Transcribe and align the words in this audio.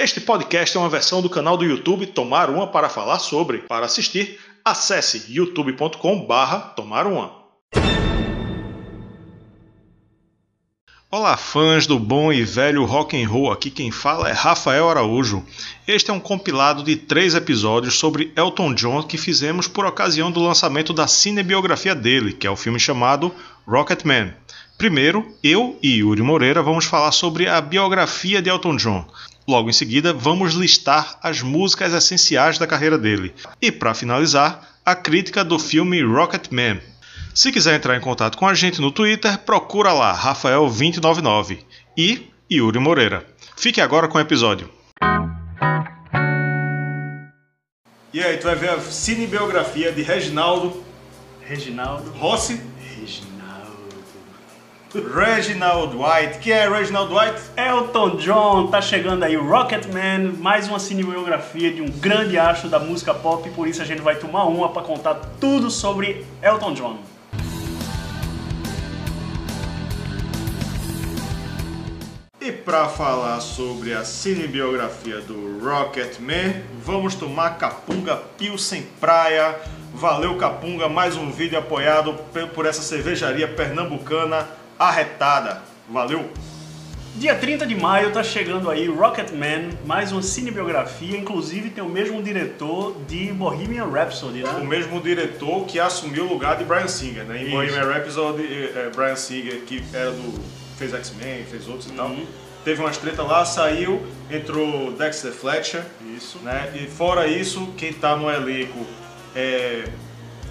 Este 0.00 0.20
podcast 0.20 0.76
é 0.76 0.80
uma 0.80 0.88
versão 0.88 1.20
do 1.20 1.28
canal 1.28 1.56
do 1.56 1.64
YouTube 1.64 2.06
Tomar 2.06 2.50
Uma 2.50 2.68
para 2.68 2.88
falar 2.88 3.18
sobre. 3.18 3.58
Para 3.58 3.86
assistir, 3.86 4.38
acesse 4.64 5.24
youtube.com/barra 5.28 6.60
Tomar 6.76 7.04
Uma. 7.04 7.32
Olá, 11.10 11.36
fãs 11.36 11.84
do 11.84 11.98
bom 11.98 12.32
e 12.32 12.44
velho 12.44 12.84
rock 12.84 13.20
and 13.20 13.28
roll. 13.28 13.50
Aqui 13.50 13.72
quem 13.72 13.90
fala 13.90 14.28
é 14.28 14.32
Rafael 14.32 14.88
Araújo. 14.88 15.44
Este 15.84 16.12
é 16.12 16.14
um 16.14 16.20
compilado 16.20 16.84
de 16.84 16.94
três 16.94 17.34
episódios 17.34 17.98
sobre 17.98 18.32
Elton 18.36 18.74
John 18.74 19.02
que 19.02 19.18
fizemos 19.18 19.66
por 19.66 19.84
ocasião 19.84 20.30
do 20.30 20.38
lançamento 20.38 20.92
da 20.92 21.08
cinebiografia 21.08 21.96
dele, 21.96 22.32
que 22.32 22.46
é 22.46 22.50
o 22.50 22.54
filme 22.54 22.78
chamado 22.78 23.34
Rocketman. 23.66 24.32
Primeiro, 24.76 25.26
eu 25.42 25.76
e 25.82 25.96
Yuri 25.96 26.22
Moreira 26.22 26.62
vamos 26.62 26.84
falar 26.84 27.10
sobre 27.10 27.48
a 27.48 27.60
biografia 27.60 28.40
de 28.40 28.48
Elton 28.48 28.76
John. 28.76 29.04
Logo 29.48 29.70
em 29.70 29.72
seguida, 29.72 30.12
vamos 30.12 30.52
listar 30.52 31.18
as 31.22 31.40
músicas 31.40 31.94
essenciais 31.94 32.58
da 32.58 32.66
carreira 32.66 32.98
dele. 32.98 33.34
E 33.62 33.72
para 33.72 33.94
finalizar, 33.94 34.76
a 34.84 34.94
crítica 34.94 35.42
do 35.42 35.58
filme 35.58 36.02
Rocketman. 36.02 36.82
Se 37.34 37.50
quiser 37.50 37.74
entrar 37.74 37.96
em 37.96 38.00
contato 38.00 38.36
com 38.36 38.46
a 38.46 38.52
gente 38.52 38.78
no 38.78 38.92
Twitter, 38.92 39.38
procura 39.38 39.94
lá 39.94 40.14
Rafael299 40.14 41.60
e 41.96 42.28
Yuri 42.52 42.78
Moreira. 42.78 43.26
Fique 43.56 43.80
agora 43.80 44.06
com 44.06 44.18
o 44.18 44.20
episódio. 44.20 44.70
E 48.12 48.22
aí, 48.22 48.36
tu 48.36 48.44
vai 48.44 48.54
ver 48.54 48.68
a 48.68 48.80
cinebiografia 48.82 49.90
de 49.92 50.02
Reginaldo 50.02 50.84
Reginaldo. 51.40 52.10
Rossi, 52.10 52.60
Reginaldo. 53.00 53.37
Reginald 54.94 55.94
White. 55.94 56.38
Quem 56.38 56.54
é 56.54 56.66
Reginald 56.66 57.12
White? 57.12 57.40
Elton 57.56 58.16
John, 58.16 58.68
tá 58.68 58.80
chegando 58.80 59.22
aí 59.22 59.36
o 59.36 59.46
Rocketman, 59.46 60.32
mais 60.38 60.66
uma 60.66 60.78
cinebiografia 60.78 61.70
de 61.70 61.82
um 61.82 61.90
grande 61.90 62.38
astro 62.38 62.70
da 62.70 62.78
música 62.78 63.12
pop, 63.12 63.48
por 63.50 63.68
isso 63.68 63.82
a 63.82 63.84
gente 63.84 64.00
vai 64.00 64.16
tomar 64.16 64.44
uma 64.44 64.70
para 64.70 64.80
contar 64.80 65.16
tudo 65.38 65.70
sobre 65.70 66.24
Elton 66.42 66.72
John. 66.72 66.98
E 72.40 72.50
para 72.50 72.88
falar 72.88 73.40
sobre 73.40 73.92
a 73.92 74.06
cinebiografia 74.06 75.20
do 75.20 75.62
Rocketman, 75.62 76.62
vamos 76.82 77.14
tomar 77.14 77.58
Capunga 77.58 78.16
Pilsen 78.38 78.86
Praia. 78.98 79.54
Valeu 79.92 80.36
Capunga, 80.38 80.88
mais 80.88 81.14
um 81.14 81.30
vídeo 81.30 81.58
apoiado 81.58 82.14
por 82.54 82.64
essa 82.64 82.80
cervejaria 82.80 83.48
pernambucana 83.48 84.48
arretada. 84.78 85.62
Valeu! 85.88 86.30
Dia 87.16 87.34
30 87.34 87.66
de 87.66 87.74
maio 87.74 88.12
tá 88.12 88.22
chegando 88.22 88.70
aí 88.70 88.86
Rocketman, 88.86 89.70
mais 89.84 90.12
uma 90.12 90.22
cinebiografia, 90.22 91.18
inclusive 91.18 91.70
tem 91.70 91.82
o 91.82 91.88
mesmo 91.88 92.22
diretor 92.22 92.94
de 93.08 93.32
Bohemian 93.32 93.86
Rhapsody, 93.86 94.44
O 94.44 94.46
né? 94.46 94.64
mesmo 94.64 95.00
diretor 95.00 95.64
que 95.64 95.80
assumiu 95.80 96.26
o 96.26 96.28
lugar 96.28 96.56
de 96.56 96.64
Brian 96.64 96.86
Singer, 96.86 97.24
né? 97.24 97.38
Em 97.38 97.42
Isso. 97.46 97.50
Bohemian 97.50 97.92
Rhapsody, 97.92 98.42
eh, 98.44 98.72
eh, 98.76 98.90
Brian 98.94 99.16
Singer, 99.16 99.62
que 99.62 99.82
era 99.92 100.12
do 100.12 100.40
fez 100.76 100.94
X-Men, 100.94 101.44
fez 101.44 101.66
outros 101.66 101.90
e 101.90 101.92
tal. 101.94 102.06
Uhum. 102.06 102.24
Teve 102.64 102.80
umas 102.80 102.96
treta 102.98 103.22
lá, 103.24 103.44
saiu, 103.44 104.00
entrou 104.30 104.92
Dexter 104.92 105.32
Fletcher, 105.32 105.82
Isso. 106.16 106.38
né? 106.38 106.72
E 106.76 106.86
fora 106.86 107.26
isso, 107.26 107.72
quem 107.76 107.92
tá 107.92 108.14
no 108.14 108.30
elenco 108.30 108.86
é 109.34 109.84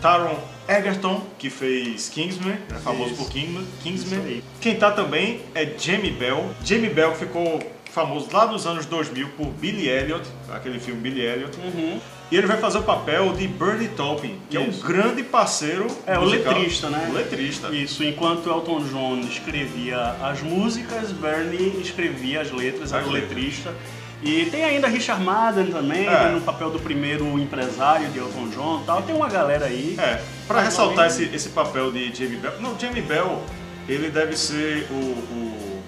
Taron 0.02 0.38
Egerton, 0.68 1.22
que 1.40 1.50
fez 1.50 2.10
Kingsman, 2.10 2.54
né? 2.70 2.80
famoso 2.84 3.12
Isso. 3.14 3.24
por 3.24 3.32
Kingsman. 3.32 3.62
Isso 3.64 3.72
Kingsman. 3.84 4.20
aí. 4.26 4.44
Quem 4.60 4.76
tá 4.76 4.92
também 4.92 5.42
é 5.56 5.66
Jamie 5.78 6.12
Bell. 6.12 6.50
Jamie 6.64 6.90
Bell 6.90 7.12
que 7.12 7.20
ficou 7.20 7.60
famoso 7.92 8.28
lá 8.32 8.46
nos 8.46 8.68
anos 8.68 8.86
2000 8.86 9.30
por 9.30 9.48
Billy 9.48 9.88
Elliot, 9.90 10.22
aquele 10.54 10.80
filme 10.80 11.02
Billy 11.02 11.22
Elliot. 11.22 11.58
Uhum. 11.58 12.00
E 12.30 12.36
ele 12.36 12.46
vai 12.46 12.58
fazer 12.58 12.80
o 12.80 12.84
papel 12.84 13.32
de 13.34 13.48
Bernie 13.48 13.88
Taupin, 13.88 14.38
que 14.50 14.58
é 14.58 14.60
um 14.60 14.68
Isso. 14.68 14.86
grande 14.86 15.24
parceiro 15.24 15.88
É, 16.06 16.18
o 16.20 16.24
musical. 16.24 16.54
letrista, 16.54 16.90
né? 16.90 17.08
O 17.10 17.14
letrista. 17.14 17.70
Isso, 17.70 18.04
enquanto 18.04 18.50
Elton 18.50 18.82
John 18.92 19.20
escrevia 19.22 19.98
as 20.22 20.42
músicas, 20.42 21.12
Bernie 21.14 21.80
escrevia 21.82 22.42
as 22.42 22.52
letras, 22.52 22.92
era 22.92 23.02
As 23.02 23.08
o 23.08 23.12
letras. 23.12 23.32
letrista. 23.34 23.74
E 24.22 24.46
tem 24.46 24.64
ainda 24.64 24.88
Richard 24.88 25.24
Madden 25.24 25.68
também, 25.72 26.08
É. 26.08 26.30
no 26.30 26.42
papel 26.42 26.72
do 26.72 26.80
primeiro 26.80 27.38
empresário 27.40 28.10
de 28.10 28.18
Elton 28.18 28.50
John 28.50 28.82
e 28.82 28.86
tal. 28.86 29.02
Tem 29.04 29.16
uma 29.16 29.30
galera 29.30 29.66
aí. 29.66 29.96
É, 30.00 30.22
pra 30.48 30.62
ressaltar 30.62 31.08
esse, 31.08 31.26
esse 31.34 31.50
papel 31.50 31.92
de 31.92 32.14
Jamie 32.14 32.38
Bell. 32.38 32.60
Não, 32.60 32.78
Jamie 32.80 33.02
Bell, 33.04 33.42
ele 33.88 34.10
deve 34.10 34.36
ser 34.36 34.88
o, 34.90 34.94
o 34.96 35.82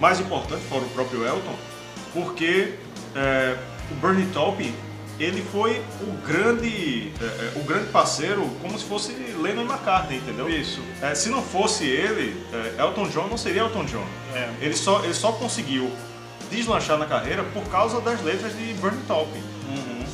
mais 0.00 0.18
importante, 0.18 0.62
fora 0.68 0.82
o 0.84 0.88
próprio 0.90 1.24
Elton, 1.24 1.54
porque 2.12 2.74
é, 3.14 3.56
o 3.90 3.94
Bernie 3.94 4.26
Taupin, 4.32 4.74
ele 5.20 5.42
foi 5.52 5.80
o 6.00 6.12
grande, 6.26 7.12
é, 7.20 7.24
é, 7.24 7.52
o 7.60 7.64
grande 7.64 7.86
parceiro, 7.90 8.42
como 8.60 8.76
se 8.78 8.84
fosse 8.84 9.12
Lennon 9.40 9.62
McCartney, 9.64 10.18
entendeu? 10.18 10.48
Isso. 10.48 10.80
É, 11.02 11.14
se 11.14 11.28
não 11.28 11.42
fosse 11.42 11.84
ele, 11.84 12.36
é, 12.52 12.80
Elton 12.82 13.08
John 13.08 13.28
não 13.28 13.36
seria 13.38 13.62
Elton 13.62 13.84
John. 13.84 14.06
Ele, 14.60 14.74
só, 14.74 15.02
ele 15.04 15.14
só 15.14 15.32
conseguiu 15.32 15.90
deslanchar 16.50 16.98
na 16.98 17.06
carreira 17.06 17.44
por 17.54 17.64
causa 17.64 18.00
das 18.00 18.22
letras 18.22 18.56
de 18.56 18.74
Bernie 18.74 19.02
Taupin. 19.06 19.42
Uhum. 19.68 20.04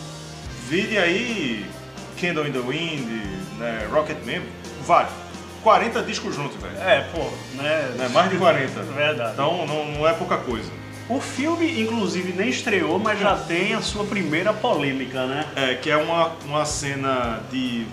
Vide 0.68 0.98
aí 0.98 1.66
Candle 2.20 2.46
in 2.48 2.52
the 2.52 2.58
Wind, 2.58 3.08
né, 3.58 3.88
Rocketman, 3.90 4.42
vários. 4.86 5.12
40 5.62 6.02
discos 6.02 6.34
juntos, 6.34 6.60
velho. 6.60 6.76
É, 6.78 7.00
pô, 7.10 7.22
né? 7.54 7.94
Né, 7.96 8.08
Mais 8.08 8.30
de 8.30 8.36
40. 8.36 8.82
Verdade. 8.82 9.32
Então 9.32 9.66
não, 9.66 9.86
não 9.92 10.06
é 10.06 10.12
pouca 10.12 10.36
coisa. 10.36 10.70
O 11.08 11.20
filme, 11.20 11.82
inclusive, 11.82 12.32
nem 12.32 12.48
estreou, 12.48 12.98
mas 12.98 13.18
já 13.18 13.34
tem 13.36 13.74
a 13.74 13.80
sua 13.80 14.04
primeira 14.04 14.52
polêmica, 14.52 15.26
né? 15.26 15.46
É, 15.54 15.74
que 15.74 15.90
é 15.90 15.96
uma, 15.96 16.32
uma 16.44 16.64
cena 16.64 17.40
de, 17.50 17.86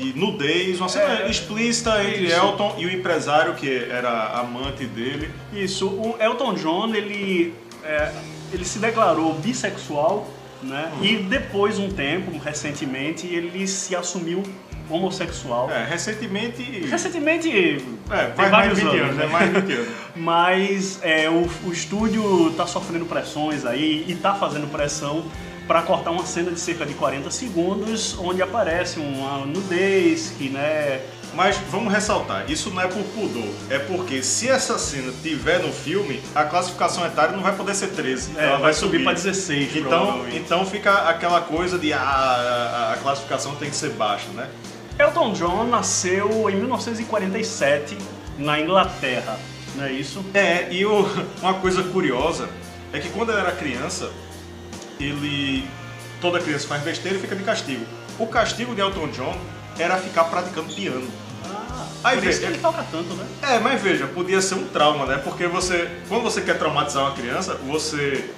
de 0.00 0.18
nudez, 0.18 0.80
uma 0.80 0.88
cena 0.88 1.24
É, 1.24 1.30
explícita 1.30 2.02
entre 2.02 2.24
isso. 2.24 2.34
Elton 2.36 2.74
e 2.78 2.86
o 2.86 2.90
empresário 2.90 3.54
que 3.54 3.84
era 3.90 4.40
amante 4.40 4.86
dele. 4.86 5.30
Isso, 5.52 5.86
o 5.86 6.16
Elton 6.18 6.54
John, 6.54 6.94
ele, 6.94 7.54
é, 7.84 8.10
ele 8.52 8.64
se 8.64 8.78
declarou 8.78 9.34
bissexual, 9.34 10.26
né? 10.62 10.90
Uhum. 10.96 11.04
E 11.04 11.16
depois, 11.18 11.78
um 11.78 11.90
tempo, 11.90 12.36
recentemente, 12.38 13.26
ele 13.26 13.66
se 13.66 13.94
assumiu 13.94 14.42
homossexual. 14.88 15.70
É, 15.70 15.84
recentemente. 15.84 16.62
Recentemente, 16.62 17.50
É, 18.10 18.24
tem 18.26 18.50
vários 18.50 18.78
de 18.78 18.84
20 18.84 18.90
anos, 18.90 19.02
anos, 19.02 19.16
né? 19.16 19.26
né? 19.26 19.32
Mais 19.32 19.52
de 19.52 19.60
20 19.60 19.72
anos. 19.72 19.88
Mas 20.16 20.98
é, 21.02 21.30
o, 21.30 21.48
o 21.66 21.72
estúdio 21.72 22.52
tá 22.56 22.66
sofrendo 22.66 23.04
pressões 23.04 23.64
aí 23.64 24.04
e 24.08 24.14
tá 24.16 24.34
fazendo 24.34 24.66
pressão 24.70 25.24
para 25.70 25.82
cortar 25.82 26.10
uma 26.10 26.26
cena 26.26 26.50
de 26.50 26.58
cerca 26.58 26.84
de 26.84 26.94
40 26.94 27.30
segundos, 27.30 28.16
onde 28.18 28.42
aparece 28.42 28.98
uma 28.98 29.46
nudez 29.46 30.32
que, 30.36 30.48
né, 30.48 31.00
Mas 31.32 31.58
vamos 31.70 31.92
ressaltar, 31.92 32.50
isso 32.50 32.70
não 32.70 32.82
é 32.82 32.88
por 32.88 33.04
pudor, 33.14 33.46
é 33.70 33.78
porque 33.78 34.20
se 34.20 34.48
essa 34.48 34.76
cena 34.80 35.12
tiver 35.22 35.60
no 35.60 35.72
filme, 35.72 36.20
a 36.34 36.42
classificação 36.42 37.06
etária 37.06 37.36
não 37.36 37.42
vai 37.44 37.54
poder 37.54 37.76
ser 37.76 37.86
13, 37.90 38.32
é, 38.36 38.46
ela 38.46 38.58
vai 38.58 38.72
subir 38.74 39.04
para 39.04 39.12
16, 39.12 39.76
Então, 39.76 40.24
então 40.32 40.66
fica 40.66 40.92
aquela 41.08 41.40
coisa 41.40 41.78
de 41.78 41.92
ah, 41.92 42.00
a, 42.00 42.92
a 42.94 42.96
classificação 42.96 43.54
tem 43.54 43.70
que 43.70 43.76
ser 43.76 43.90
baixa, 43.90 44.26
né? 44.34 44.48
Elton 44.98 45.32
John 45.34 45.64
nasceu 45.68 46.50
em 46.50 46.56
1947 46.56 47.96
na 48.36 48.58
Inglaterra, 48.60 49.38
não 49.76 49.84
é 49.84 49.92
isso? 49.92 50.24
É, 50.34 50.66
e 50.72 50.84
o- 50.84 51.06
uma 51.40 51.54
coisa 51.54 51.84
curiosa 51.84 52.48
é 52.92 52.98
que 52.98 53.08
quando 53.10 53.30
ele 53.30 53.38
era 53.40 53.52
criança, 53.52 54.10
ele. 55.04 55.64
Toda 56.20 56.38
criança 56.38 56.66
faz 56.68 56.82
besteira 56.82 57.16
e 57.16 57.20
fica 57.20 57.34
de 57.34 57.42
castigo. 57.42 57.84
O 58.18 58.26
castigo 58.26 58.74
de 58.74 58.80
Elton 58.82 59.08
John 59.08 59.34
era 59.78 59.96
ficar 59.96 60.24
praticando 60.24 60.72
piano. 60.74 61.08
Ah, 61.46 61.86
Aí 62.04 62.16
por 62.18 62.24
vê, 62.24 62.30
isso 62.30 62.40
que 62.40 62.46
ele 62.46 62.58
toca 62.58 62.84
tanto, 62.90 63.14
né? 63.14 63.26
É, 63.42 63.58
mas 63.58 63.80
veja, 63.80 64.06
podia 64.06 64.40
ser 64.42 64.56
um 64.56 64.66
trauma, 64.68 65.06
né? 65.06 65.16
Porque 65.24 65.46
você, 65.46 65.90
quando 66.08 66.22
você 66.24 66.42
quer 66.42 66.58
traumatizar 66.58 67.04
uma 67.04 67.12
criança, 67.14 67.54
você, 67.66 68.28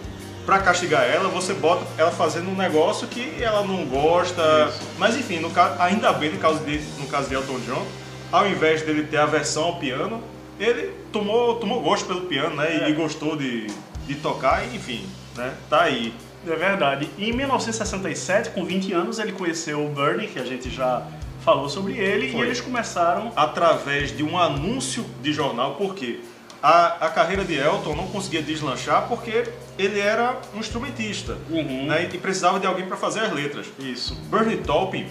pra 0.47 0.61
castigar 0.61 1.03
ela, 1.03 1.29
você 1.29 1.53
bota 1.55 1.85
ela 1.99 2.13
fazendo 2.13 2.49
um 2.51 2.55
negócio 2.55 3.09
que 3.09 3.43
ela 3.43 3.65
não 3.65 3.85
gosta. 3.87 4.41
Isso. 4.69 4.81
Mas 4.97 5.17
enfim, 5.17 5.41
no 5.41 5.51
ainda 5.81 6.13
bem 6.13 6.31
no 6.31 6.39
caso 6.39 6.61
de, 6.61 6.79
no 7.01 7.07
caso 7.09 7.29
de 7.29 7.35
Elton 7.35 7.59
John, 7.67 7.85
ao 8.31 8.49
invés 8.49 8.83
dele 8.83 9.03
ter 9.03 9.17
aversão 9.17 9.65
ao 9.65 9.77
piano, 9.81 10.23
ele 10.61 10.93
tomou, 11.13 11.57
tomou 11.57 11.81
gosto 11.83 12.07
pelo 12.07 12.23
piano, 12.23 12.55
né? 12.55 12.77
E, 12.77 12.81
É. 12.85 12.91
e 12.91 12.93
gostou 12.93 13.37
de, 13.37 13.67
de 14.07 14.15
tocar, 14.15 14.65
enfim, 14.73 15.05
né? 15.37 15.53
Tá 15.69 15.83
aí. 15.83 16.15
É 16.47 16.57
verdade. 16.57 17.09
E 17.19 17.31
em 17.31 17.33
1967, 17.33 18.51
com 18.51 18.65
20 18.65 18.93
anos, 18.93 19.19
ele 19.19 19.33
conheceu 19.33 19.85
o 19.85 19.89
Bernie, 19.89 20.27
que 20.29 20.39
a 20.39 20.45
gente 20.45 20.69
já 20.71 21.07
falou 21.45 21.69
sobre 21.69 21.95
ele, 21.99 22.31
Foi. 22.31 22.41
e 22.41 22.43
eles 22.45 22.61
começaram 22.61 23.33
Através 23.35 24.17
de 24.17 24.23
um 24.23 24.39
anúncio 24.39 25.05
de 25.23 25.33
jornal, 25.33 25.75
porque 25.77 26.21
a, 26.63 27.07
a 27.07 27.11
carreira 27.11 27.45
de 27.45 27.55
Elton 27.55 27.97
não 27.97 28.07
conseguia 28.07 28.41
deslanchar 28.43 29.09
porque 29.09 29.45
ele 29.77 29.99
era 29.99 30.41
um 30.55 30.59
instrumentista. 30.61 31.37
Uhum. 31.51 31.87
né, 31.87 32.09
e 32.13 32.19
precisava 32.19 32.61
de 32.61 32.67
alguém 32.67 32.87
para 32.87 32.97
fazer 32.97 33.21
as 33.21 33.33
letras. 33.33 33.67
Isso. 33.79 34.15
Bernie 34.31 34.59
Taupin, 34.59 35.07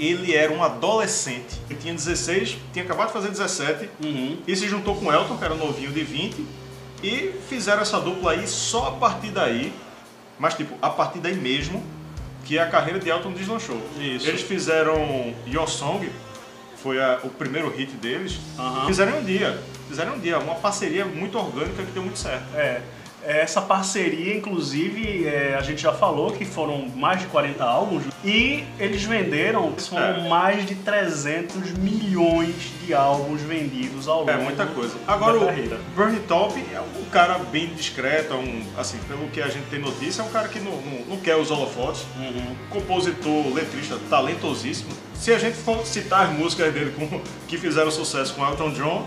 ele 0.00 0.34
era 0.34 0.50
um 0.52 0.62
adolescente, 0.62 1.60
ele 1.68 1.78
tinha 1.78 1.92
16, 1.94 2.56
tinha 2.72 2.84
acabado 2.84 3.08
de 3.08 3.12
fazer 3.12 3.28
17, 3.28 3.88
Uhum. 4.02 4.38
e 4.46 4.56
se 4.56 4.66
juntou 4.68 4.96
com 4.96 5.12
Elton, 5.12 5.36
que 5.36 5.44
era 5.44 5.54
novinho 5.54 5.90
de 5.92 6.02
20, 6.02 6.46
E 7.04 7.34
fizeram 7.48 7.82
essa 7.82 7.98
dupla 8.00 8.30
aí 8.32 8.46
só 8.46 8.86
a 8.88 8.92
partir 8.92 9.32
daí, 9.32 9.72
mas 10.38 10.54
tipo, 10.54 10.74
a 10.82 10.90
partir 10.90 11.18
daí 11.20 11.34
mesmo, 11.34 11.82
que 12.44 12.58
a 12.58 12.66
carreira 12.66 12.98
de 12.98 13.08
Elton 13.08 13.32
deslanchou. 13.32 13.80
Isso. 13.98 14.26
Eles 14.28 14.42
fizeram 14.42 15.32
Your 15.46 15.68
Song, 15.68 16.10
foi 16.82 17.00
a- 17.00 17.20
o 17.22 17.28
primeiro 17.30 17.68
hit 17.70 17.92
deles, 17.92 18.40
fizeram 18.86 19.18
um 19.18 19.24
dia. 19.24 19.58
Fizeram 19.88 20.14
um 20.14 20.18
dia, 20.18 20.38
uma 20.38 20.54
parceria 20.54 21.04
muito 21.04 21.36
orgânica 21.38 21.82
que 21.82 21.90
deu 21.92 22.02
muito 22.02 22.18
certo. 22.18 22.44
É, 22.56 22.80
essa 23.24 23.60
parceria, 23.62 24.36
inclusive, 24.36 25.26
é, 25.26 25.54
a 25.58 25.62
gente 25.62 25.80
já 25.82 25.92
falou 25.92 26.32
que 26.32 26.44
foram 26.44 26.88
mais 26.94 27.20
de 27.20 27.26
40 27.26 27.62
álbuns 27.64 28.02
e 28.24 28.64
eles 28.78 29.02
venderam 29.04 29.72
são 29.78 29.98
É. 29.98 30.28
mais 30.28 30.66
de 30.66 30.74
300 30.74 31.72
milhões 31.72 32.54
de 32.84 32.92
álbuns 32.94 33.40
vendidos 33.42 34.08
ao 34.08 34.20
longo 34.20 34.30
É 34.30 34.36
muita 34.36 34.66
coisa. 34.66 34.94
Agora 35.06 35.38
o. 35.38 35.46
Bernie 35.96 36.20
Taupin 36.26 36.64
é 36.74 36.80
um 36.80 37.04
cara 37.10 37.38
bem 37.38 37.66
discreto, 37.74 38.32
é 38.32 38.36
um, 38.36 38.62
assim, 38.76 38.98
pelo 39.08 39.28
que 39.28 39.40
a 39.40 39.48
gente 39.48 39.66
tem 39.70 39.78
notícia, 39.78 40.22
é 40.22 40.24
um 40.24 40.30
cara 40.30 40.48
que 40.48 40.58
não, 40.60 40.72
não, 40.72 41.00
não 41.10 41.16
quer 41.18 41.36
os 41.36 41.50
holofotes. 41.50 42.02
Uhum. 42.18 42.54
Compositor, 42.70 43.52
letrista, 43.54 43.98
talentosíssimo. 44.10 44.90
Se 45.14 45.32
a 45.32 45.38
gente 45.38 45.56
for 45.56 45.86
citar 45.86 46.26
as 46.26 46.32
músicas 46.36 46.72
dele 46.74 46.92
com- 46.98 47.20
que 47.46 47.56
fizeram 47.56 47.90
sucesso 47.90 48.34
com 48.34 48.44
Elton 48.44 48.70
John, 48.70 49.06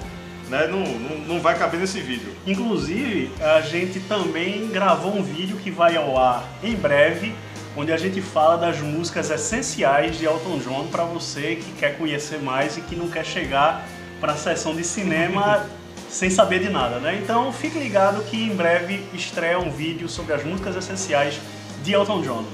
né, 0.50 0.68
não, 0.68 0.84
não, 0.84 1.18
não 1.28 1.40
vai 1.40 1.58
caber 1.58 1.80
nesse 1.80 2.00
vídeo. 2.00 2.34
Inclusive, 2.46 3.32
a 3.42 3.62
gente 3.62 4.00
também 4.02 4.70
gravou 4.70 5.16
um 5.16 5.24
vídeo 5.24 5.58
que 5.58 5.72
vai 5.72 5.96
ao 5.96 6.18
ar 6.18 6.44
em 6.64 6.76
breve, 6.76 7.34
onde 7.76 7.92
a 7.92 7.98
gente 7.98 8.22
fala 8.22 8.58
das 8.58 8.80
músicas 8.80 9.30
essenciais 9.30 10.18
de 10.18 10.26
Elton 10.26 10.60
John 10.60 10.88
para 10.88 11.04
você 11.04 11.56
que 11.56 11.72
quer 11.74 11.98
conhecer 11.98 12.40
mais 12.40 12.78
e 12.78 12.82
que 12.82 12.96
não 12.96 13.10
quer 13.10 13.26
chegar 13.26 13.86
para 14.20 14.34
a 14.34 14.38
sessão 14.38 14.76
de 14.76 14.84
cinema 14.84 15.66
sem 16.10 16.30
saber 16.30 16.60
de 16.60 16.70
nada, 16.70 17.00
né? 17.00 17.20
Então, 17.22 17.52
fique 17.52 17.78
ligado 17.78 18.24
que 18.24 18.38
em 18.38 18.56
breve 18.56 19.04
estreia 19.14 19.60
um 19.60 19.70
vídeo 19.70 20.08
sobre 20.08 20.34
as 20.34 20.44
músicas 20.44 20.76
essenciais 20.76 21.40
de 21.84 21.94
Elton 21.94 22.22
John. 22.22 22.46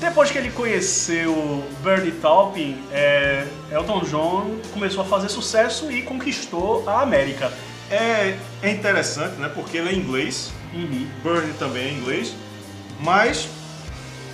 Depois 0.00 0.30
que 0.30 0.38
ele 0.38 0.50
conheceu 0.50 1.64
Bernie 1.82 2.12
Taupin, 2.12 2.80
é, 2.92 3.46
Elton 3.70 4.00
John 4.00 4.58
começou 4.72 5.02
a 5.02 5.04
fazer 5.04 5.28
sucesso 5.28 5.90
e 5.90 6.02
conquistou 6.02 6.88
a 6.88 7.02
América. 7.02 7.52
É, 7.90 8.38
é 8.62 8.70
interessante, 8.70 9.36
né, 9.36 9.50
porque 9.52 9.78
ele 9.78 9.88
é 9.88 9.92
inglês, 9.94 10.52
Uhum. 10.72 11.08
Bernie 11.22 11.54
também 11.54 11.84
é 11.86 11.92
inglês, 11.92 12.34
mas 13.00 13.48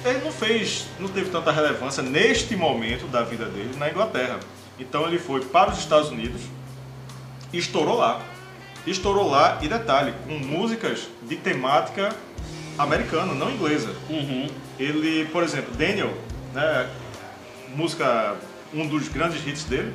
ele 0.05 0.20
não 0.25 0.32
fez, 0.32 0.87
não 0.99 1.08
teve 1.08 1.31
tanta 1.31 1.50
relevância 1.50 2.02
neste 2.02 2.56
momento 2.56 3.06
da 3.06 3.22
vida 3.22 3.46
dele 3.46 3.75
na 3.76 3.88
Inglaterra. 3.88 4.40
Então 4.78 5.06
ele 5.06 5.19
foi 5.19 5.44
para 5.44 5.70
os 5.70 5.78
Estados 5.78 6.10
Unidos 6.10 6.43
e 7.52 7.58
estourou 7.58 7.96
lá. 7.96 8.20
Estourou 8.87 9.31
lá, 9.31 9.58
e 9.62 9.69
detalhe, 9.69 10.12
com 10.26 10.34
músicas 10.34 11.08
de 11.22 11.37
temática 11.37 12.14
americana, 12.78 13.34
não 13.34 13.50
inglesa. 13.50 13.94
Uhum. 14.08 14.48
Ele, 14.78 15.26
por 15.26 15.42
exemplo, 15.42 15.74
Daniel, 15.74 16.12
né, 16.52 16.88
música, 17.74 18.36
um 18.72 18.86
dos 18.86 19.08
grandes 19.08 19.46
hits 19.46 19.64
dele, 19.64 19.92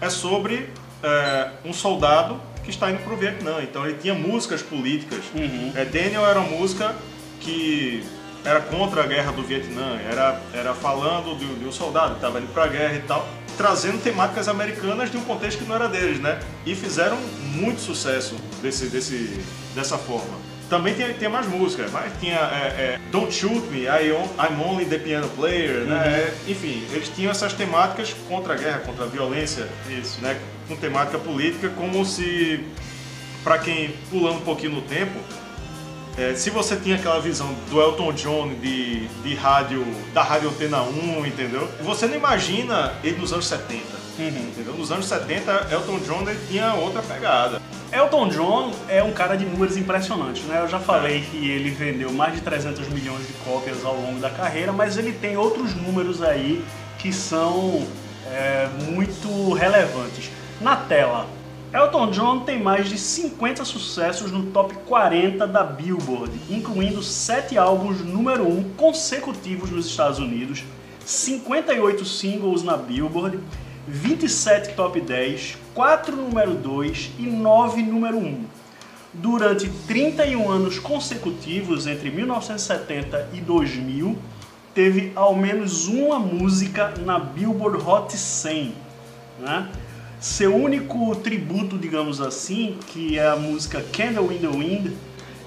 é 0.00 0.08
sobre 0.08 0.68
é, 1.02 1.50
um 1.64 1.72
soldado 1.72 2.40
que 2.62 2.70
está 2.70 2.90
indo 2.90 3.02
para 3.02 3.12
o 3.12 3.16
Vietnã. 3.16 3.62
Então 3.62 3.84
ele 3.86 3.98
tinha 3.98 4.14
músicas 4.14 4.62
políticas. 4.62 5.24
Uhum. 5.34 5.72
É, 5.74 5.84
Daniel 5.84 6.26
era 6.26 6.40
uma 6.40 6.50
música 6.56 6.94
que 7.40 8.04
era 8.44 8.60
contra 8.60 9.02
a 9.02 9.06
guerra 9.06 9.32
do 9.32 9.42
Vietnã, 9.42 9.98
era, 10.10 10.40
era 10.52 10.74
falando 10.74 11.36
de, 11.38 11.46
de 11.56 11.64
um 11.66 11.72
soldado 11.72 12.10
que 12.10 12.16
estava 12.16 12.38
indo 12.38 12.52
para 12.52 12.64
a 12.64 12.68
guerra 12.68 12.94
e 12.94 13.02
tal, 13.02 13.28
trazendo 13.56 14.02
temáticas 14.02 14.48
americanas 14.48 15.10
de 15.10 15.16
um 15.16 15.22
contexto 15.22 15.58
que 15.58 15.64
não 15.68 15.74
era 15.74 15.88
deles, 15.88 16.20
né? 16.20 16.38
E 16.64 16.74
fizeram 16.74 17.18
muito 17.54 17.80
sucesso 17.80 18.36
desse, 18.62 18.86
desse, 18.86 19.42
dessa 19.74 19.98
forma. 19.98 20.38
Também 20.68 20.92
tinha, 20.94 21.12
tinha 21.14 21.30
mais 21.30 21.46
músicas, 21.46 21.90
mas 21.90 22.12
tinha 22.20 22.36
é, 22.36 22.66
é, 22.96 23.00
Don't 23.10 23.32
Shoot 23.32 23.66
Me, 23.68 23.84
I 23.84 24.12
on- 24.12 24.28
I'm 24.38 24.62
Only 24.62 24.84
the 24.84 24.98
Piano 24.98 25.28
Player, 25.30 25.84
né? 25.84 25.96
É, 26.06 26.34
enfim, 26.50 26.84
eles 26.92 27.08
tinham 27.08 27.30
essas 27.30 27.54
temáticas 27.54 28.14
contra 28.28 28.52
a 28.52 28.56
guerra, 28.56 28.80
contra 28.80 29.04
a 29.04 29.08
violência, 29.08 29.66
Isso. 29.88 30.20
né? 30.20 30.38
Com 30.68 30.76
temática 30.76 31.18
política, 31.18 31.70
como 31.70 32.04
se, 32.04 32.62
para 33.42 33.58
quem 33.58 33.94
pulando 34.10 34.36
um 34.36 34.42
pouquinho 34.42 34.72
no 34.72 34.82
tempo, 34.82 35.18
é, 36.18 36.34
se 36.34 36.50
você 36.50 36.76
tinha 36.76 36.96
aquela 36.96 37.20
visão 37.20 37.54
do 37.70 37.80
Elton 37.80 38.12
John 38.12 38.48
de, 38.60 39.06
de 39.22 39.34
rádio, 39.36 39.86
da 40.12 40.22
Rádio 40.22 40.50
Antena 40.50 40.82
1, 40.82 41.24
entendeu? 41.24 41.66
Você 41.82 42.06
não 42.06 42.16
imagina 42.16 42.92
ele 43.02 43.16
nos 43.18 43.32
anos 43.32 43.46
70, 43.46 43.82
Uhum. 44.18 44.26
entendeu? 44.26 44.74
Nos 44.74 44.90
anos 44.90 45.06
70, 45.06 45.68
Elton 45.70 45.98
John 46.00 46.24
tinha 46.48 46.74
outra 46.74 47.02
pegada. 47.02 47.60
Elton 47.92 48.28
John 48.28 48.72
é 48.88 49.02
um 49.02 49.12
cara 49.12 49.36
de 49.36 49.46
números 49.46 49.76
impressionantes, 49.76 50.44
né? 50.44 50.60
Eu 50.60 50.68
já 50.68 50.78
falei 50.78 51.22
que 51.22 51.48
ele 51.48 51.70
vendeu 51.70 52.12
mais 52.12 52.34
de 52.34 52.40
300 52.40 52.88
milhões 52.88 53.26
de 53.26 53.32
cópias 53.44 53.84
ao 53.84 53.94
longo 53.94 54.20
da 54.20 54.28
carreira, 54.28 54.72
mas 54.72 54.98
ele 54.98 55.12
tem 55.12 55.36
outros 55.36 55.74
números 55.74 56.22
aí 56.22 56.62
que 56.98 57.12
são 57.12 57.86
é, 58.26 58.68
muito 58.90 59.52
relevantes. 59.54 60.30
Na 60.60 60.76
tela, 60.76 61.26
Elton 61.72 62.10
John 62.10 62.40
tem 62.40 62.60
mais 62.60 62.88
de 62.88 62.98
50 62.98 63.64
sucessos 63.64 64.32
no 64.32 64.46
top 64.46 64.74
40 64.86 65.46
da 65.46 65.62
Billboard, 65.62 66.32
incluindo 66.50 67.02
7 67.02 67.56
álbuns 67.56 68.00
número 68.00 68.46
1 68.46 68.70
consecutivos 68.76 69.70
nos 69.70 69.86
Estados 69.86 70.18
Unidos, 70.18 70.64
58 71.04 72.04
singles 72.04 72.62
na 72.62 72.76
Billboard, 72.76 73.38
27 73.88 74.74
top 74.74 75.00
10, 75.00 75.56
4 75.74 76.14
número 76.14 76.54
2 76.54 77.12
e 77.18 77.22
9 77.22 77.82
número 77.82 78.18
1. 78.18 78.44
Durante 79.14 79.66
31 79.86 80.50
anos 80.50 80.78
consecutivos, 80.78 81.86
entre 81.86 82.10
1970 82.10 83.30
e 83.32 83.40
2000, 83.40 84.18
teve 84.74 85.10
ao 85.16 85.34
menos 85.34 85.88
uma 85.88 86.18
música 86.18 86.92
na 87.02 87.18
Billboard 87.18 87.82
Hot 87.82 88.14
100. 88.14 88.74
Né? 89.40 89.68
Seu 90.20 90.54
único 90.54 91.16
tributo, 91.16 91.78
digamos 91.78 92.20
assim, 92.20 92.76
que 92.88 93.18
é 93.18 93.26
a 93.26 93.36
música 93.36 93.82
Candle 93.90 94.30
in 94.30 94.38
the 94.38 94.48
Wind, 94.48 94.92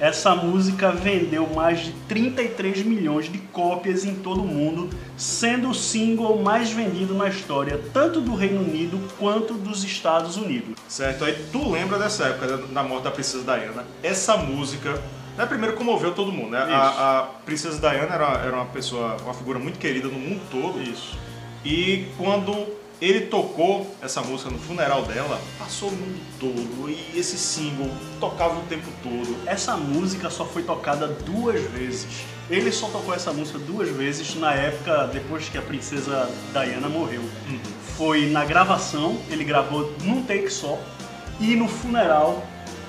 essa 0.02 0.34
música 0.34 0.92
vendeu 0.92 1.48
mais 1.54 1.82
de 1.82 1.92
33 2.10 2.84
milhões 2.84 3.32
de 3.32 3.38
cópias 3.38 4.04
em 4.04 4.16
todo 4.16 4.42
o 4.42 4.48
mundo, 4.48 4.90
sendo 5.16 5.70
o 5.70 5.76
single 5.76 6.42
mais 6.42 6.72
vendido 6.72 7.14
na 7.14 7.30
história, 7.30 7.80
tanto 7.94 8.20
do 8.20 8.34
Reino 8.34 8.62
Unido 8.62 9.00
quanto 9.20 9.54
dos 9.54 9.84
Estados 9.84 10.38
Unidos. 10.38 10.74
Certo? 10.88 11.24
Aí 11.24 11.38
tu 11.52 11.70
lembra 11.70 12.00
dessa 12.00 12.24
época 12.24 12.58
da, 12.58 12.82
morte 12.82 13.04
da 13.04 13.12
Princesa 13.12 13.44
Diana? 13.44 13.86
Essa 14.02 14.36
música, 14.36 15.00
né, 15.38 15.46
primeiro 15.46 15.78
comoveu 15.78 16.16
todo 16.16 16.32
mundo, 16.32 16.50
né? 16.50 16.58
A, 16.58 17.20
a 17.20 17.24
Princesa 17.46 17.80
Diana 17.80 18.16
era, 18.16 18.42
era 18.44 18.56
uma 18.56 18.66
pessoa, 18.66 19.18
uma 19.22 19.36
figura 19.36 19.60
muito 19.60 19.78
querida 19.78 20.08
no 20.08 20.18
mundo 20.18 20.42
todo. 20.50 20.82
Isso. 20.82 21.16
E 21.64 22.08
quando 22.18 22.66
ele 23.02 23.22
tocou 23.22 23.96
essa 24.00 24.22
música 24.22 24.52
no 24.52 24.60
funeral 24.60 25.04
dela, 25.04 25.42
passou 25.58 25.90
o 25.90 25.92
mundo 25.92 26.22
todo. 26.40 26.88
E 26.88 27.18
esse 27.18 27.36
single 27.36 27.90
tocava 28.20 28.60
o 28.60 28.64
tempo 28.64 28.88
todo. 29.02 29.36
Essa 29.48 29.76
música 29.76 30.30
só 30.30 30.46
foi 30.46 30.62
tocada 30.62 31.08
duas 31.08 31.60
vezes. 31.72 32.08
Ele 32.48 32.72
só 32.72 32.88
tocou 32.90 33.14
essa 33.14 33.34
música 33.34 33.58
duas 33.58 33.90
vezes 33.90 34.36
na 34.36 34.54
época 34.54 35.08
depois 35.08 35.50
que 35.50 35.58
a 35.58 35.62
princesa 35.64 36.30
Diana 36.54 36.88
morreu. 36.88 37.24
Foi 37.98 38.30
na 38.30 38.46
gravação, 38.46 39.18
ele 39.30 39.44
gravou 39.44 39.92
num 40.04 40.24
take 40.24 40.50
só, 40.50 40.80
e 41.40 41.56
no 41.56 41.68
funeral 41.68 42.46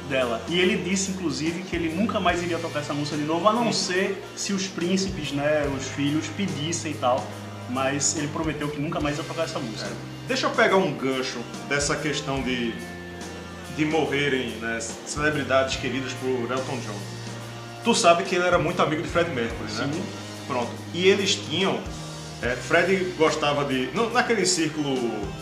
dela. 0.08 0.42
E 0.48 0.60
ele 0.60 0.76
disse, 0.76 1.12
inclusive, 1.12 1.62
que 1.62 1.74
ele 1.74 1.88
nunca 1.94 2.20
mais 2.20 2.42
iria 2.42 2.58
tocar 2.58 2.80
essa 2.80 2.92
música 2.92 3.16
de 3.16 3.24
novo, 3.24 3.48
a 3.48 3.52
não 3.52 3.72
ser 3.72 4.22
se 4.36 4.52
os 4.52 4.66
príncipes, 4.66 5.32
né, 5.32 5.66
os 5.74 5.86
filhos, 5.86 6.26
pedissem 6.36 6.92
e 6.92 6.94
tal. 6.94 7.24
Mas 7.70 8.16
ele 8.16 8.28
prometeu 8.28 8.68
que 8.68 8.80
nunca 8.80 9.00
mais 9.00 9.16
ia 9.18 9.24
tocar 9.24 9.44
essa 9.44 9.58
música. 9.58 9.90
Deixa 10.28 10.46
eu 10.46 10.50
pegar 10.50 10.76
um 10.76 10.92
gancho 10.92 11.38
dessa 11.68 11.96
questão 11.96 12.42
de, 12.42 12.74
de 13.76 13.84
morrerem 13.84 14.50
né, 14.60 14.78
celebridades 15.06 15.76
queridas 15.76 16.12
por 16.14 16.50
Elton 16.50 16.78
John. 16.86 16.98
Tu 17.84 17.94
sabe 17.94 18.22
que 18.24 18.34
ele 18.36 18.44
era 18.46 18.58
muito 18.58 18.80
amigo 18.80 19.02
de 19.02 19.08
Fred 19.08 19.30
Mercury, 19.30 19.72
né? 19.72 19.90
Sim. 19.92 20.02
Pronto. 20.46 20.70
E 20.94 21.06
eles 21.08 21.34
tinham. 21.34 21.80
é, 22.42 22.50
Fred 22.56 23.14
gostava 23.18 23.64
de. 23.64 23.88
no- 23.94 24.10
naquele 24.10 24.44
círculo 24.46 24.94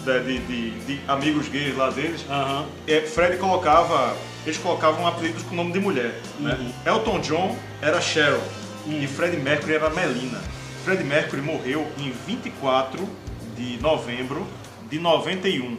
de, 0.05 0.21
de- 0.21 0.39
de- 0.41 0.71
de 0.87 1.01
amigos 1.09 1.49
gays 1.49 1.77
lá 1.77 1.91
deles, 1.91 2.25
Aham. 2.31 2.67
é, 2.87 3.01
Fred 3.03 3.37
colocava. 3.39 4.17
Eles 4.47 4.57
colocavam 4.57 5.07
apelidos 5.07 5.43
com 5.43 5.55
nome 5.55 5.71
de 5.73 5.79
mulher. 5.81 6.19
Né? 6.39 6.57
Uhum. 6.59 6.73
Elton 6.95 7.21
John 7.21 7.59
era 7.83 8.01
Cheryl 8.01 8.41
e 8.87 9.07
Fred 9.07 9.37
Mercury 9.37 9.75
era 9.75 9.91
Melina. 9.91 10.41
Fred 10.85 11.05
Mercury 11.05 11.43
morreu 11.43 11.87
em 11.99 12.11
24 12.27 13.09
de 13.57 13.77
novembro 13.79 14.47
de 14.89 14.99
91. 14.99 15.77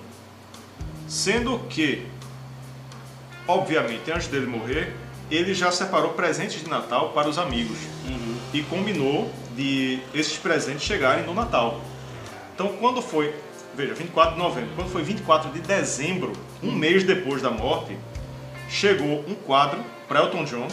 Sendo 1.07 1.59
que, 1.69 2.05
obviamente, 3.47 4.11
antes 4.11 4.27
dele 4.27 4.45
morrer, 4.45 4.95
ele 5.29 5.53
já 5.53 5.71
separou 5.71 6.11
presentes 6.13 6.61
de 6.63 6.69
Natal 6.69 7.09
para 7.09 7.27
os 7.29 7.37
amigos 7.37 7.77
Uhum. 8.05 8.35
e 8.53 8.61
combinou 8.63 9.31
de 9.55 9.99
esses 10.13 10.37
presentes 10.37 10.83
chegarem 10.83 11.25
no 11.25 11.33
Natal. 11.33 11.81
Então, 12.53 12.67
quando 12.79 13.01
foi, 13.01 13.33
veja, 13.75 13.93
24 13.93 14.33
de 14.35 14.39
novembro, 14.39 14.69
quando 14.75 14.89
foi 14.89 15.01
24 15.03 15.51
de 15.51 15.59
dezembro, 15.59 16.33
um 16.61 16.71
mês 16.71 17.03
depois 17.03 17.41
da 17.41 17.49
morte, 17.49 17.97
chegou 18.69 19.25
um 19.27 19.35
quadro 19.35 19.83
para 20.07 20.19
Elton 20.21 20.43
John 20.45 20.67